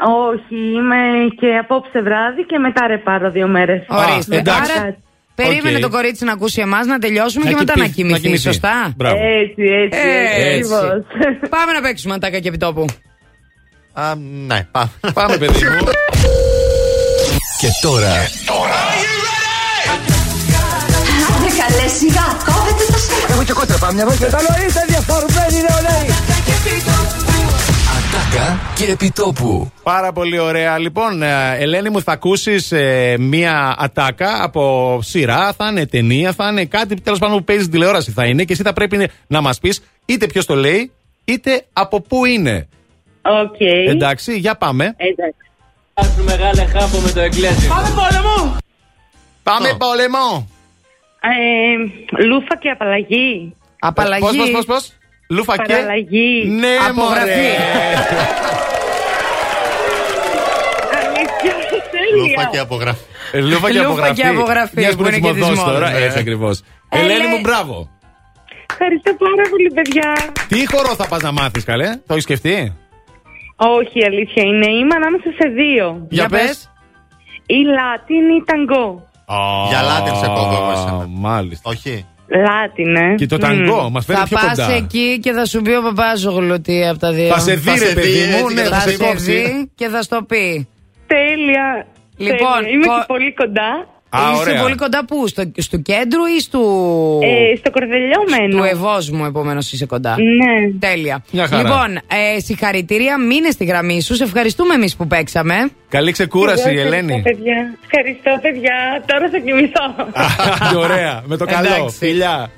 [0.00, 0.96] Όχι, είμαι
[1.40, 3.86] και απόψε βράδυ και μετά ρε πάρω δύο μέρες.
[3.88, 4.36] Ορίστε.
[4.36, 4.72] εντάξει.
[4.78, 4.96] Άρα,
[5.34, 5.82] περίμενε Οκ.
[5.82, 8.12] το κορίτσι να ακούσει εμάς, να τελειώσουμε Να και μετά κοιμηθεί, να κοιμηθεί.
[8.12, 8.42] να κοιμηθεί.
[8.42, 9.16] Σωστά; Μπράβο.
[9.16, 10.38] Έτσι, έτσι, έτσι.
[10.40, 10.74] Έτσι.
[10.74, 11.04] ακριβώς.
[11.56, 12.84] Πάμε να παίξουμε ατάκα και επιτόπου.
[13.92, 14.14] Α,
[14.46, 14.90] ναι, πάμε.
[15.14, 15.86] Πάμε, παιδί μου.
[17.60, 18.12] Και τώρα
[21.68, 23.26] καλέ σιγά, κόβετε το σώμα.
[23.28, 24.26] Έχω και κόντρα πάμε μια βόλτα.
[24.36, 26.06] Καλό είστε διαφορμένοι νεολαίοι.
[27.96, 29.72] Ατάκα και Επιτόπου.
[29.82, 30.78] Πάρα πολύ ωραία.
[30.78, 32.72] Λοιπόν, ε, Ελένη μου, θα ακούσεις
[33.18, 34.62] μία ατάκα από
[35.02, 38.44] σειρά, θα είναι ταινία, θα είναι κάτι τέλος πάντων που παίζει στην τηλεόραση θα είναι
[38.44, 40.92] και εσύ θα πρέπει να μας πεις είτε ποιος το λέει,
[41.24, 42.68] είτε από πού είναι.
[43.22, 43.60] Οκ.
[43.88, 44.94] Εντάξει, για πάμε.
[44.96, 46.22] Εντάξει.
[46.24, 47.68] Μεγάλε χάμπο με το εγκλέζι.
[47.68, 48.56] Πάμε πόλεμο!
[49.42, 50.48] Πάμε πόλεμο.
[51.30, 53.54] Ε, λούφα και απαλλαγή.
[53.78, 54.20] Απαλλαγή.
[54.22, 54.92] Πώς, πώς, πώς, πώς;
[55.30, 55.72] Λούφα και.
[55.72, 56.44] Παραλλαγή.
[56.60, 56.94] Ναι, Απογραφή.
[57.00, 57.46] μωρέ.
[61.00, 61.54] Αλήθεια,
[62.16, 62.48] Λούφα τέλεια.
[62.52, 63.04] και απογραφή.
[63.32, 64.14] Ε, Λούφα και Λούφα απογραφή.
[64.20, 65.86] και απογραφή, Μιας που είναι και προτιμωδός της τώρα.
[65.88, 66.02] μόδας.
[66.02, 66.60] Έτσι ακριβώς.
[66.88, 67.90] Ε, Ελένη λέει- μου, μπράβο.
[68.70, 70.16] Ευχαριστώ πάρα πολύ, παιδιά.
[70.48, 72.76] Τι χορό θα πας να μάθεις, καλέ; Το έχεις σκεφτεί;
[73.56, 74.66] Όχι, αλήθεια είναι.
[74.78, 76.06] Είμαι ανάμεσα σε δύο.
[76.10, 76.70] Για πες.
[77.46, 78.42] Ή Λάτιν ή
[79.28, 79.66] Ταγκό.
[79.68, 81.06] Για Λάτιν σε κόβω εγώ εσένα.
[81.10, 81.70] Μάλιστα.
[81.70, 82.06] Όχι.
[82.46, 83.14] Λάτιν, ε.
[83.14, 83.40] Και το Μμ.
[83.40, 84.72] ταγκό μας φέρνει Θα πιο πας κοντά.
[84.72, 87.28] εκεί και θα σου πει ο παπάζογλου τι από τα δύο.
[87.32, 88.90] Θα σε δει, Θα ρε σε παιδί δει, μου, έτσι, ναι, και θα Θα σε
[88.96, 89.32] σε κόψει.
[89.32, 90.68] δει και θα στο πει.
[91.06, 91.86] Τέλεια.
[92.16, 92.70] Λοιπόν, Τέλεια.
[92.72, 93.70] Είμαι κο- και πολύ κοντά.
[94.10, 94.62] Α, Είσαι ωραία.
[94.62, 96.58] πολύ κοντά πού, στο, στο κέντρο ή στο.
[97.22, 98.56] Ε, στο κορδελιό μένω.
[98.58, 100.10] του Ευόσμου, επομένως είσαι κοντά.
[100.20, 100.78] Ναι.
[100.78, 101.24] Τέλεια.
[101.30, 101.62] Μια χαρά.
[101.62, 104.14] Λοιπόν, ε, συγχαρητήρια, μείνε στη γραμμή σου.
[104.14, 105.54] Σε ευχαριστούμε εμείς που παίξαμε.
[105.88, 107.22] Καλή ξεκούραση, Εγώ ευχαριστώ, Ελένη.
[107.22, 107.74] παιδιά.
[107.84, 108.74] Ευχαριστώ, παιδιά.
[109.06, 109.84] Τώρα θα κοιμηθώ.
[110.12, 111.22] Α, Ωραία.
[111.26, 111.74] Με το καλό.
[111.74, 111.96] Εντάξει.
[111.96, 112.50] Φιλιά.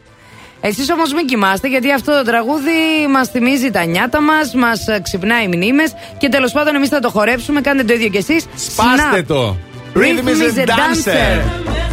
[0.62, 2.70] Εσείς όμως μην κοιμάστε, γιατί αυτό το τραγούδι
[3.10, 7.60] μας θυμίζει τα νιάτα μας, μας ξυπνάει μνήμες και τέλος πάντων εμείς θα το χορέψουμε.
[7.60, 8.46] Κάντε το ίδιο κι εσείς.
[8.56, 9.56] Σπάστε το.
[9.94, 11.89] Rhythm is a dancer.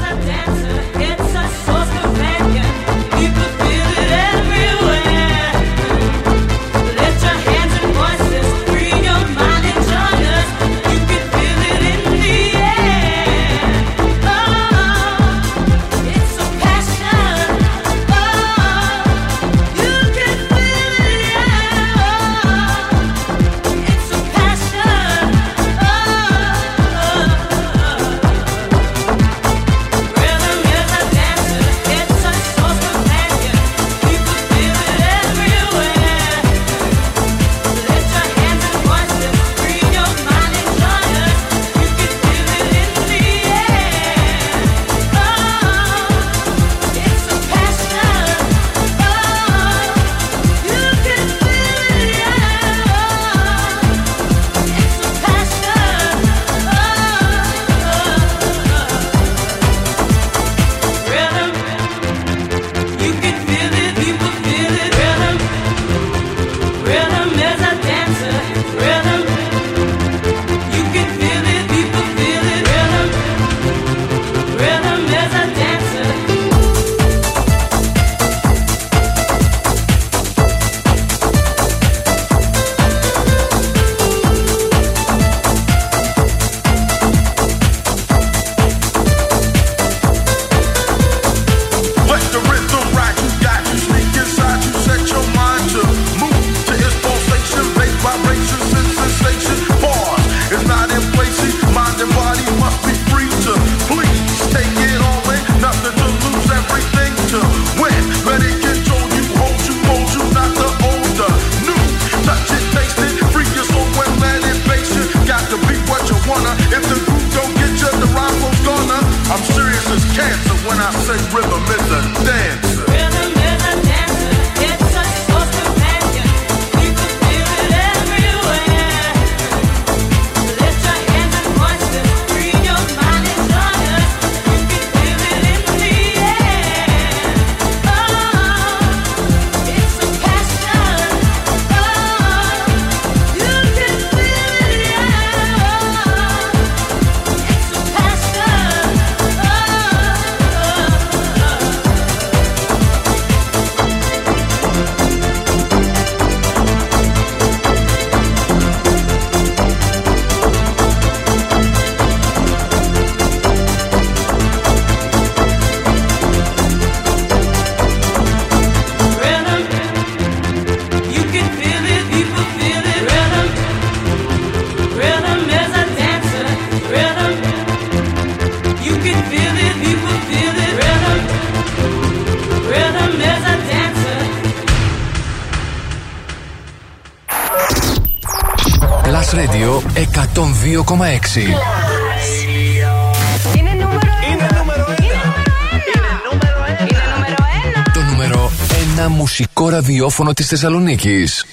[200.18, 201.46] Ραδιόφωνο της Θεσσαλονίκης.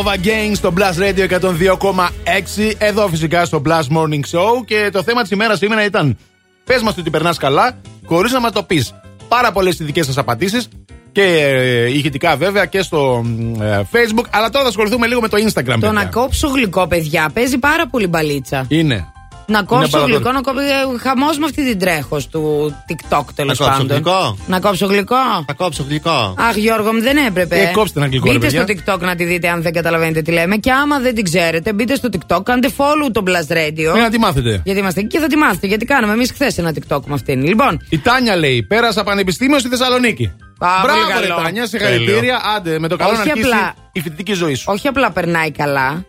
[0.00, 2.72] Lipa, Love Again στο Blast Radio 102,6.
[2.78, 4.64] Εδώ φυσικά στο Blast Morning Show.
[4.64, 6.16] Και το θέμα της ημέρας σήμερα ήταν
[6.64, 8.94] Πες μας ότι περνάς καλά, χωρίς να μας το πεις.
[9.28, 10.68] Πάρα πολλές οι δικές σας απαντήσεις
[11.12, 13.24] και ε, ηχητικά βέβαια και στο
[13.60, 14.24] ε, Facebook.
[14.30, 15.64] Αλλά τώρα θα ασχοληθούμε λίγο με το Instagram.
[15.64, 15.92] Το παιδιά.
[15.92, 18.64] να κόψω γλυκό, παιδιά, παίζει πάρα πολύ μπαλίτσα.
[18.68, 19.12] Είναι.
[19.50, 20.12] Να κόψω παραδότη.
[20.14, 20.62] γλυκό, να κόψω.
[21.00, 23.86] Χαμός με αυτή την τρέχο του TikTok τέλος Να κόψω πάντων.
[23.96, 25.16] γλυκό; Να κόψω γλυκό.
[25.46, 26.34] Θα κόψω γλυκό.
[26.38, 27.56] Αχ, Γιώργο μου, δεν έπρεπε.
[27.60, 28.82] Ε, κόψτε ένα γλυκό, ρε Μπείτε στο παιδιά.
[28.94, 30.56] TikTok να τη δείτε αν δεν καταλαβαίνετε τι λέμε.
[30.56, 33.92] Και άμα δεν την ξέρετε, μπείτε στο TikTok, κάντε follow το Blast Radio.
[33.92, 34.60] Για να τη μάθετε.
[34.64, 35.66] Γιατί είμαστε εκεί και θα τη μάθετε.
[35.66, 37.42] Γιατί κάναμε εμείς χθες ένα TikTok με αυτήν.
[37.46, 40.32] Λοιπόν, Η Τάνια λέει: Πέρασα πανεπιστήμιο στη Θεσσαλονίκη.
[40.58, 41.42] Α, Μπράβο, πολύ ρε καλό.
[41.42, 42.40] Τάνια, συγχαρητήρια.
[42.56, 43.74] Άντε, με το καλό να Όχι αρχίσει απλά.
[43.92, 44.64] η φοιτητική ζωή σου.
[44.68, 46.04] όχι απλά περνάει καλά,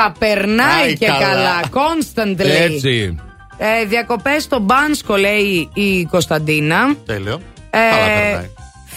[0.00, 1.18] θα περνάει Πάει και καλά.
[1.20, 1.60] καλά.
[1.72, 2.60] Constantly.
[2.72, 3.16] Έτσι.
[3.58, 6.94] Ε, Διακοπές στο Μπάνσκο, λέει η Κωνσταντίνα.
[7.06, 7.40] Τέλειο.
[7.70, 8.50] Ε, Καλά περνάει.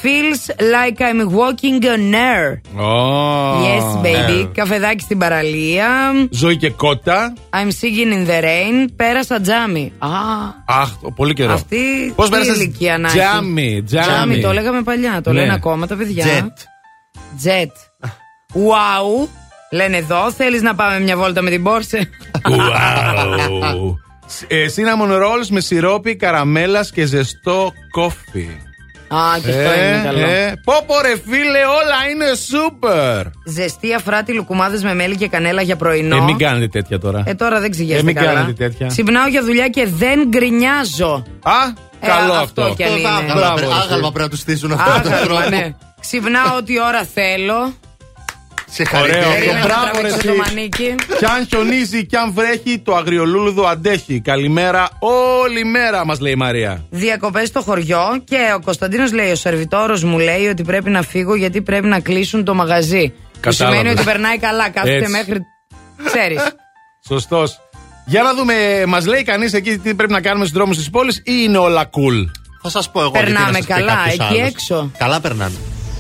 [0.04, 0.44] Feels
[0.76, 2.62] like I'm walking on air.
[2.80, 3.64] Oh.
[3.66, 4.40] Yes, baby.
[4.40, 5.88] Ε, Καφεδάκι στην παραλία.
[6.30, 7.34] Ζωή και κότα.
[7.50, 8.88] I'm singing in the rain.
[8.96, 9.94] Πέρασα τζάμι.
[9.98, 10.08] Α,
[10.66, 11.54] Αχ, πολύ καιρό.
[11.54, 14.06] αυτή Πώς τι πέρασες; ηλικία να έχεις; Τζάμι, τζάμι.
[14.06, 15.22] Τζάμι, το λέγαμε παλιά.
[15.24, 15.40] Το Ναι.
[15.40, 16.26] λένε ακόμα τα παιδιά.
[16.26, 16.58] Jet.
[17.48, 18.06] Jet.
[18.54, 19.28] Wow.
[19.72, 22.10] Λένε εδώ, θέλεις να πάμε μια βόλτα με την Πόρσε.
[22.50, 23.96] Wow.
[24.48, 28.50] Ε, cinnamon rolls με σιρόπι, καραμέλας και ζεστό κόφι.
[29.08, 30.26] Α, και αυτό είναι καλό.
[30.64, 33.26] Πω πω ρε φίλε, όλα είναι super.
[33.46, 36.16] Ζεστή αφράτη λουκουμάδες με μέλι και κανέλα για πρωινό.
[36.16, 37.24] Ε, μην κάνετε τέτοια τώρα.
[37.26, 38.34] Ε, τώρα δεν Ε, ξηγέστε μην καλά.
[38.34, 38.88] κάνετε τέτοια.
[38.88, 41.24] Ξυπνάω για δουλειά και δεν γκρινιάζω.
[41.44, 41.52] Α,
[42.00, 42.74] Ε, καλό αυτό αυτό.
[42.76, 43.08] κι αν είναι.
[43.08, 45.50] Άγαλμα, Μπράβο, πρέ- ρε, άγαλμα πρέπει να τους στήσουν αυτό τον Άγαλμα, τρόπο.
[45.50, 45.74] ναι.
[46.02, 47.74] Ξυπνάω ό,τι ώρα θέλω.
[48.74, 49.34] Σε Ωραίο χαρακτήρα.
[49.34, 50.28] Περίμενα να μπράβο, ρε, τραβήξω εσύ.
[50.28, 50.96] το μανίκι.
[51.18, 54.20] Κι αν χιονίζει κι αν βρέχει, το αγριολούλουδο αντέχει.
[54.22, 56.86] Καλημέρα όλη μέρα, μας λέει η Μαρία.
[56.90, 61.36] Διακοπές στο χωριό και ο Κωνσταντίνος λέει: Ο σερβιτόρος μου λέει ότι πρέπει να φύγω
[61.36, 63.08] γιατί πρέπει να κλείσουν το μαγαζί.
[63.10, 63.78] Που Κατάλαβες.
[63.80, 64.70] σημαίνει ότι περνάει καλά.
[64.70, 65.12] Κάθεται Έτσι.
[65.12, 65.40] μέχρι.
[66.06, 66.42] Ξέρεις.
[67.08, 67.60] Σωστός.
[68.06, 68.54] Για να δούμε,
[68.88, 71.90] μας λέει κανείς εκεί τι πρέπει να κάνουμε στους δρόμους της πόλης ή είναι όλα
[71.90, 72.30] cool;
[72.62, 73.12] Θα σας πω εγώ.
[73.12, 74.48] Περνάμε γιατί να σας πει καλά, κάποιος εκεί άλλος.
[74.48, 74.92] έξω.
[74.98, 75.56] Καλά περνάμε.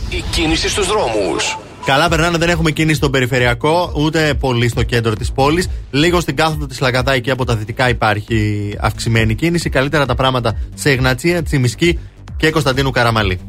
[0.09, 1.57] Η κίνηση στους δρόμους.
[1.85, 5.69] Καλά περνάνε, δεν έχουμε κίνηση στο περιφερειακό, ούτε πολύ στο κέντρο της πόλης.
[5.91, 9.69] Λίγο στην κάθοδο της Λαγκαδά, εκεί από τα δυτικά υπάρχει αυξημένη κίνηση.
[9.69, 11.99] Καλύτερα τα πράγματα σε Εγνατσία, Τσιμισκή
[12.37, 13.39] και Κωνσταντίνου Καραμαλή.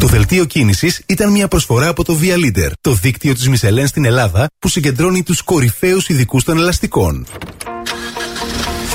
[0.00, 4.04] Το δελτίο κίνησης ήταν μια προσφορά από το Via Leader, το δίκτυο της Μισελέν στην
[4.04, 7.26] Ελλάδα που συγκεντρώνει τους κορυφαίους ειδικούς των ελαστικών.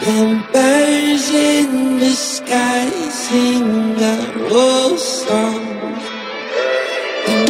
[0.00, 5.64] Birds in the sky sing a old song.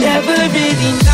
[0.01, 1.08] Never really know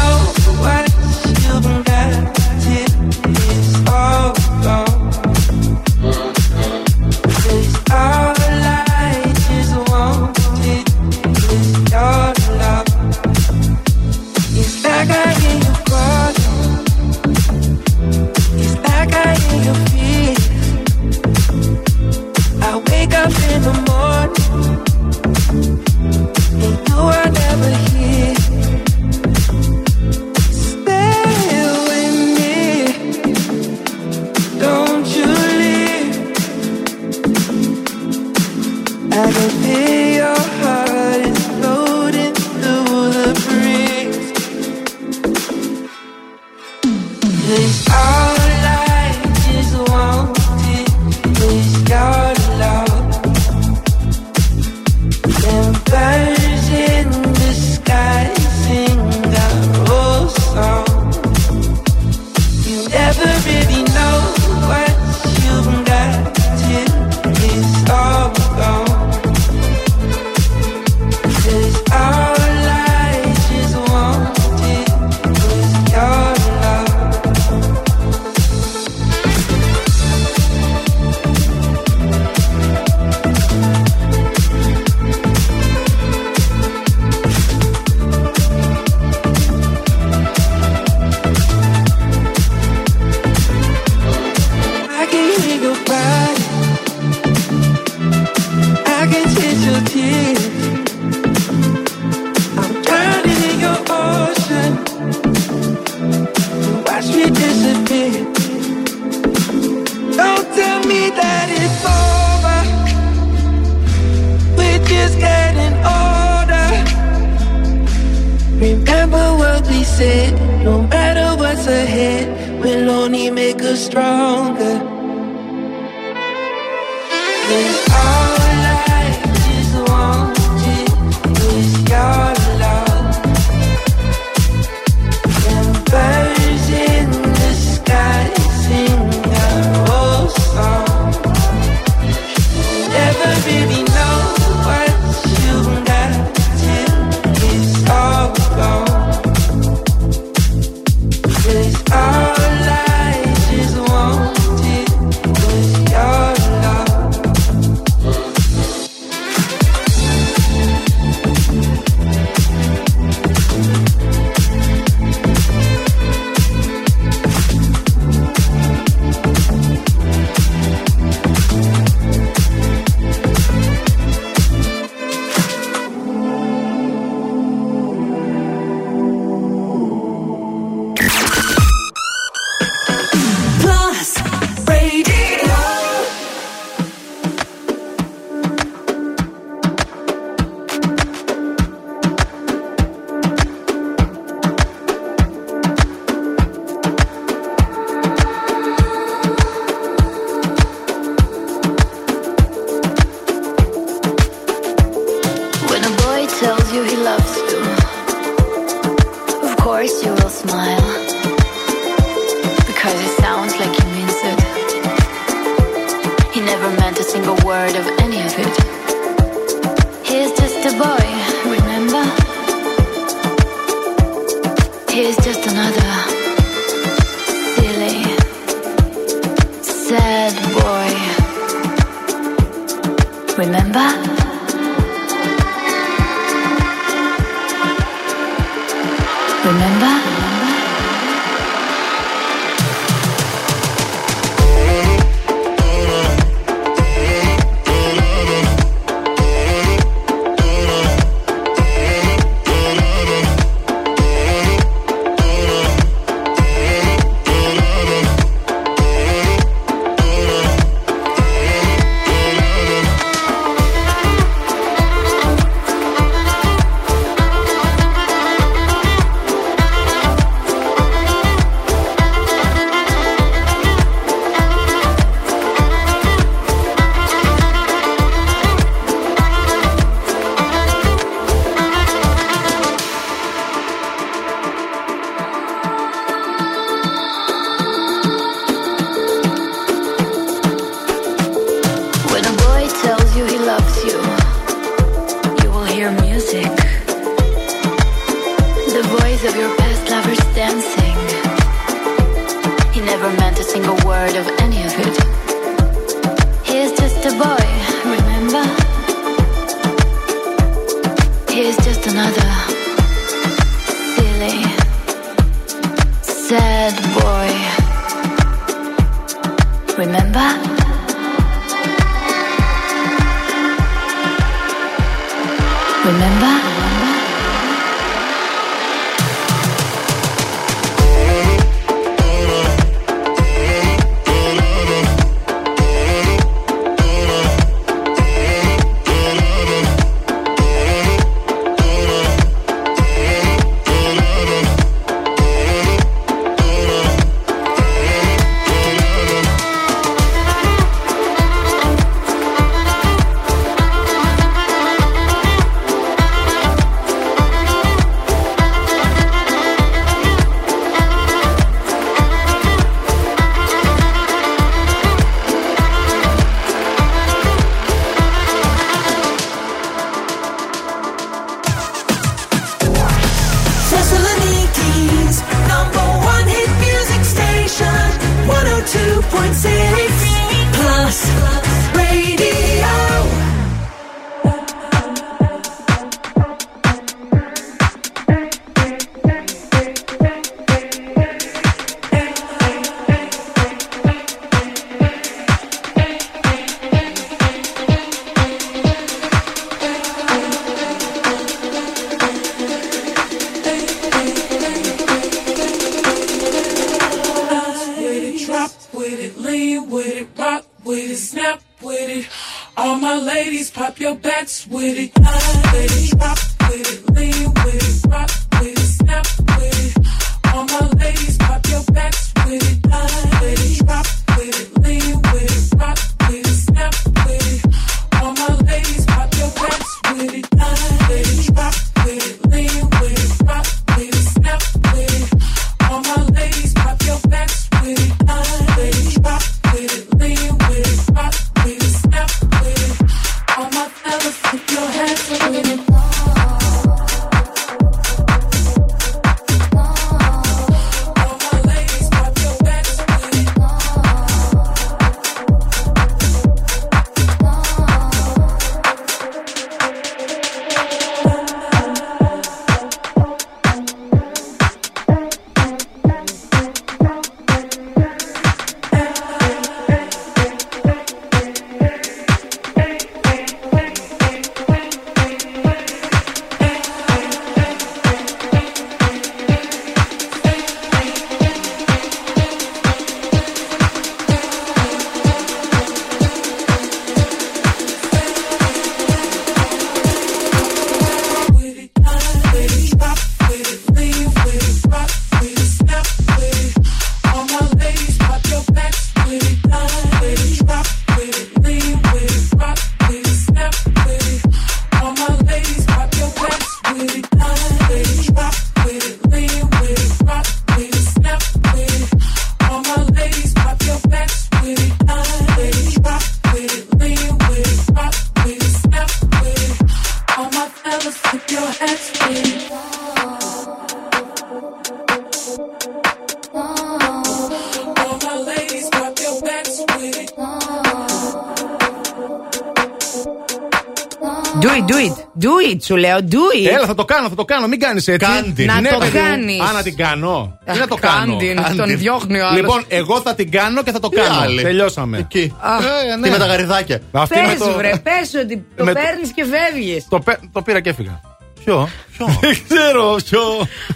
[535.65, 535.97] σου λέω.
[536.10, 536.52] Do it.
[536.55, 537.47] Έλα, θα το κάνω, θα το κάνω.
[537.47, 538.07] Μην κάνεις έτσι.
[538.07, 538.44] Κάντι.
[538.44, 539.05] Να το παιδί μου.
[539.05, 539.41] κάνεις.
[539.41, 540.39] Α, να την κάνω.
[540.44, 541.17] Τι Αχ, να το κάνω.
[541.17, 542.41] κάντι, τον διώχνει ο άλλος.
[542.41, 544.20] Λοιπόν, εγώ θα την κάνω και θα το Τι κάνω.
[544.20, 544.43] άλλη.
[544.43, 544.99] Τελειώσαμε.
[544.99, 545.34] Εκεί.
[545.41, 545.60] Αχ.
[545.65, 546.81] Ε, Τι με τα γαριδάκια.
[546.93, 547.52] Αυτή με Πες το...
[547.52, 549.86] βρε, πες ότι το με το- παίρνεις και φεύγεις.
[549.89, 551.01] Το, πέ- το πήρα και έφυγα.
[551.44, 551.68] Ποιο;
[552.20, 553.20] Δεν ξέρω ποιο.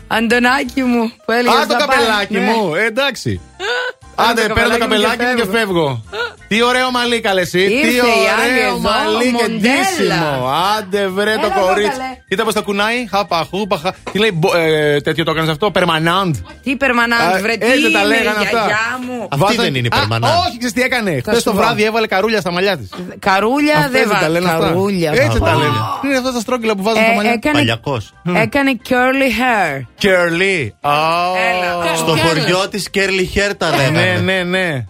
[0.07, 2.43] Αντωνάκι μου που έλεγες Α, το να καπελάκι πας.
[2.45, 2.51] Ναι.
[2.53, 2.75] μου.
[2.75, 3.41] Ε, εντάξει.
[4.15, 6.05] Άντε, Άντε, το παίρνω το καπελάκι μου καπελάκι μου και και φεύγω.
[6.49, 7.61] Τι ωραίο μαλλί καλέ εσύ.
[7.61, 9.59] Ήρθε Τι η άλλη ωραίο εδώ, μαλλί και μοντέλα.
[9.59, 10.51] ντύσιμο.
[10.79, 11.91] Άντε βρε το Έλα εδώ, κορίτσι.
[11.91, 12.05] καλέ.
[12.29, 13.07] Κοίτα πώς τα κουνάει.
[13.11, 13.95] Χάπα, χούπα.
[14.13, 15.71] Τι λέει, μπο- ε, τέτοιο το έκανες αυτό.
[15.71, 16.35] Περμανάντ.
[16.63, 18.49] Τι περμανάντ, Α, βρε, τι έτσι τα είναι, λέγανε αυτά.
[18.51, 19.29] γιαγιά μου.
[19.31, 20.31] Αυτή Βάζα- δεν είναι η Α, περμανάντ.
[20.47, 21.11] Όχι, ξέρεις τι έκανε.
[21.11, 21.57] Θα Χθες σου το πω.
[21.57, 22.89] βράδυ έβαλε καρούλια στα μαλλιά της.
[23.19, 24.31] Καρούλια δεν τα βάζει.
[24.31, 24.67] λένε αυτά.
[24.67, 25.11] Καρούλια.
[25.15, 25.59] Έτσι τα Ω.
[25.59, 25.79] λένε.
[26.05, 27.33] Είναι αυτά τα στρόγγυλα που βάζουν Ε, στα μαλλιά.
[27.33, 28.13] έκανε- Παλιακός.
[28.35, 29.87] Έκανε curly hair.
[29.99, 30.75] Κέρλι.
[31.51, 31.97] Έλα.
[31.97, 34.21] Στο χωριό της Κέρλι Hair τα Ναι, λένε.
[34.25, 34.85] ναι, ναι.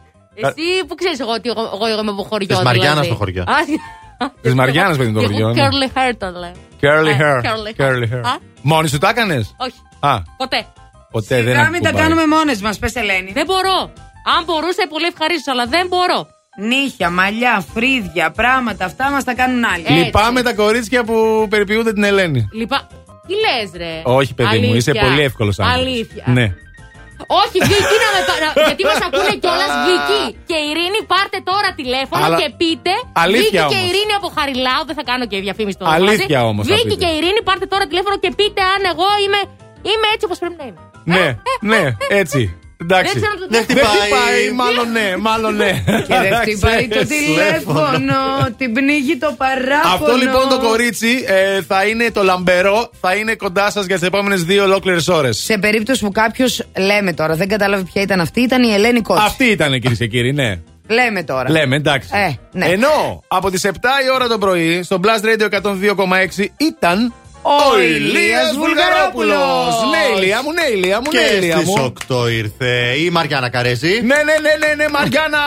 [0.47, 1.60] Εσύ που ξέρεις εγώ ότι εγώ,
[1.91, 2.47] εγώ είμαι από χωριό.
[2.47, 3.08] Της Μαριάννας δηλαδή.
[3.08, 3.42] το χωριό.
[3.42, 5.49] Α, Τη Μαριάννας παιδί το Εγώ χωριό.
[5.52, 5.68] ναι.
[5.68, 6.52] curly hair το λέω.
[6.83, 7.41] Curly Α, hair.
[7.47, 8.23] curly Curly hair.
[8.25, 9.75] Α, Μόνη σου τα έκανες; Όχι.
[10.00, 10.67] Α, Ποτέ.
[11.10, 12.08] ποτέ δεν Σιγά μην τα ακουμπάει.
[12.08, 13.31] κάνουμε μόνες μας, πες Ελένη.
[13.33, 13.92] Δεν μπορώ.
[14.36, 16.26] Αν μπορούσα, πολύ ευχαρίστως, αλλά δεν μπορώ.
[16.60, 19.99] Νύχια, μαλλιά, φρύδια, πράγματα, αυτά μας τα κάνουν άλλοι.
[20.05, 22.49] Λυπάμαι τα κορίτσια που περιποιούνται την Ελένη.
[22.52, 22.86] Λοιπά.
[23.26, 25.08] Τι λες, ρε; Όχι, παιδί μου, είσαι Αλήθεια.
[25.08, 25.86] πολύ εύκολος άνθρωπος.
[25.86, 26.25] Αλήθεια.
[26.26, 26.55] Ναι.
[27.42, 31.68] Όχι, Βίκυ, να με πα- να- γιατί μας ακούνε κιόλας Βίκυ και Ειρήνη, πάρτε τώρα
[31.80, 32.92] τηλέφωνο Αλλά- και πείτε.
[33.24, 33.86] Αλήθεια Βίκυ και όμως.
[33.88, 35.90] Ειρήνη από Χαριλάου, δεν θα κάνω και διαφήμιση τώρα.
[35.98, 36.98] Αλήθεια όμως θα Βίκυ πείτε.
[37.02, 39.40] και Ειρήνη, πάρτε τώρα τηλέφωνο και πείτε αν εγώ είμαι,
[39.90, 40.80] είμαι έτσι όπως πρέπει να είμαι.
[41.14, 41.24] Ναι,
[41.72, 41.82] ναι,
[42.20, 42.40] έτσι.
[42.82, 43.12] Εντάξει.
[43.12, 45.70] Δεν ξέρω αν το- Δεν Δεν χτυπάει, μάλλον ναι, μάλλον ναι.
[46.08, 47.24] Και δεν χτυπάει το Ξέρεις.
[47.26, 48.15] τηλέφωνο,
[48.58, 49.94] την πνίγει το παράπονο.
[49.94, 54.07] Αυτό λοιπόν το κορίτσι ε, θα είναι το λαμπερό, θα είναι κοντά σας για τις
[54.07, 55.39] επόμενες δύο ολόκληρες ώρες.
[55.39, 59.24] Σε περίπτωση που κάποιος, λέμε τώρα, δεν κατάλαβε ποια ήταν αυτή, ήταν η Ελένη Κότση.
[59.26, 60.60] Αυτή ήταν κυρίες και κύριοι, ναι.
[60.90, 61.50] Λέμε τώρα.
[61.50, 62.08] Λέμε, εντάξει.
[62.12, 62.66] Ε, ναι.
[62.66, 63.70] Ενώ από τις 7
[64.07, 67.12] η ώρα το πρωί στο Blast Radio 102,6 ήταν
[67.57, 69.75] ο Ηλίας Βουλγαρόπουλος.
[69.93, 71.93] Ναι, Ηλία μου, ναι, Ηλία μου, ναι, Και Ηλία στις μου.
[72.09, 73.93] 8 ήρθε η Μαριάννα Καρέζη.
[74.10, 75.44] Ναι, ναι, ναι, ναι, ναι, Μαριάννα.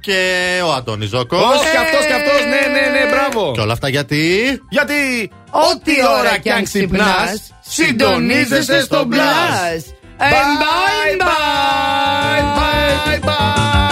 [0.00, 0.18] Και
[0.66, 1.40] ο Αντώνης Ζώκος.
[1.40, 3.52] Όχι, και αυτός, και αυτός, ναι, ναι, ναι, μπράβο.
[3.54, 4.22] Και όλα αυτά γιατί;
[4.68, 9.86] Γιατί ό,τι ώρα κι αν ξυπνάς, συντονίζεσαι στο Blast.
[10.18, 13.83] And Bye, bye, bye, bye.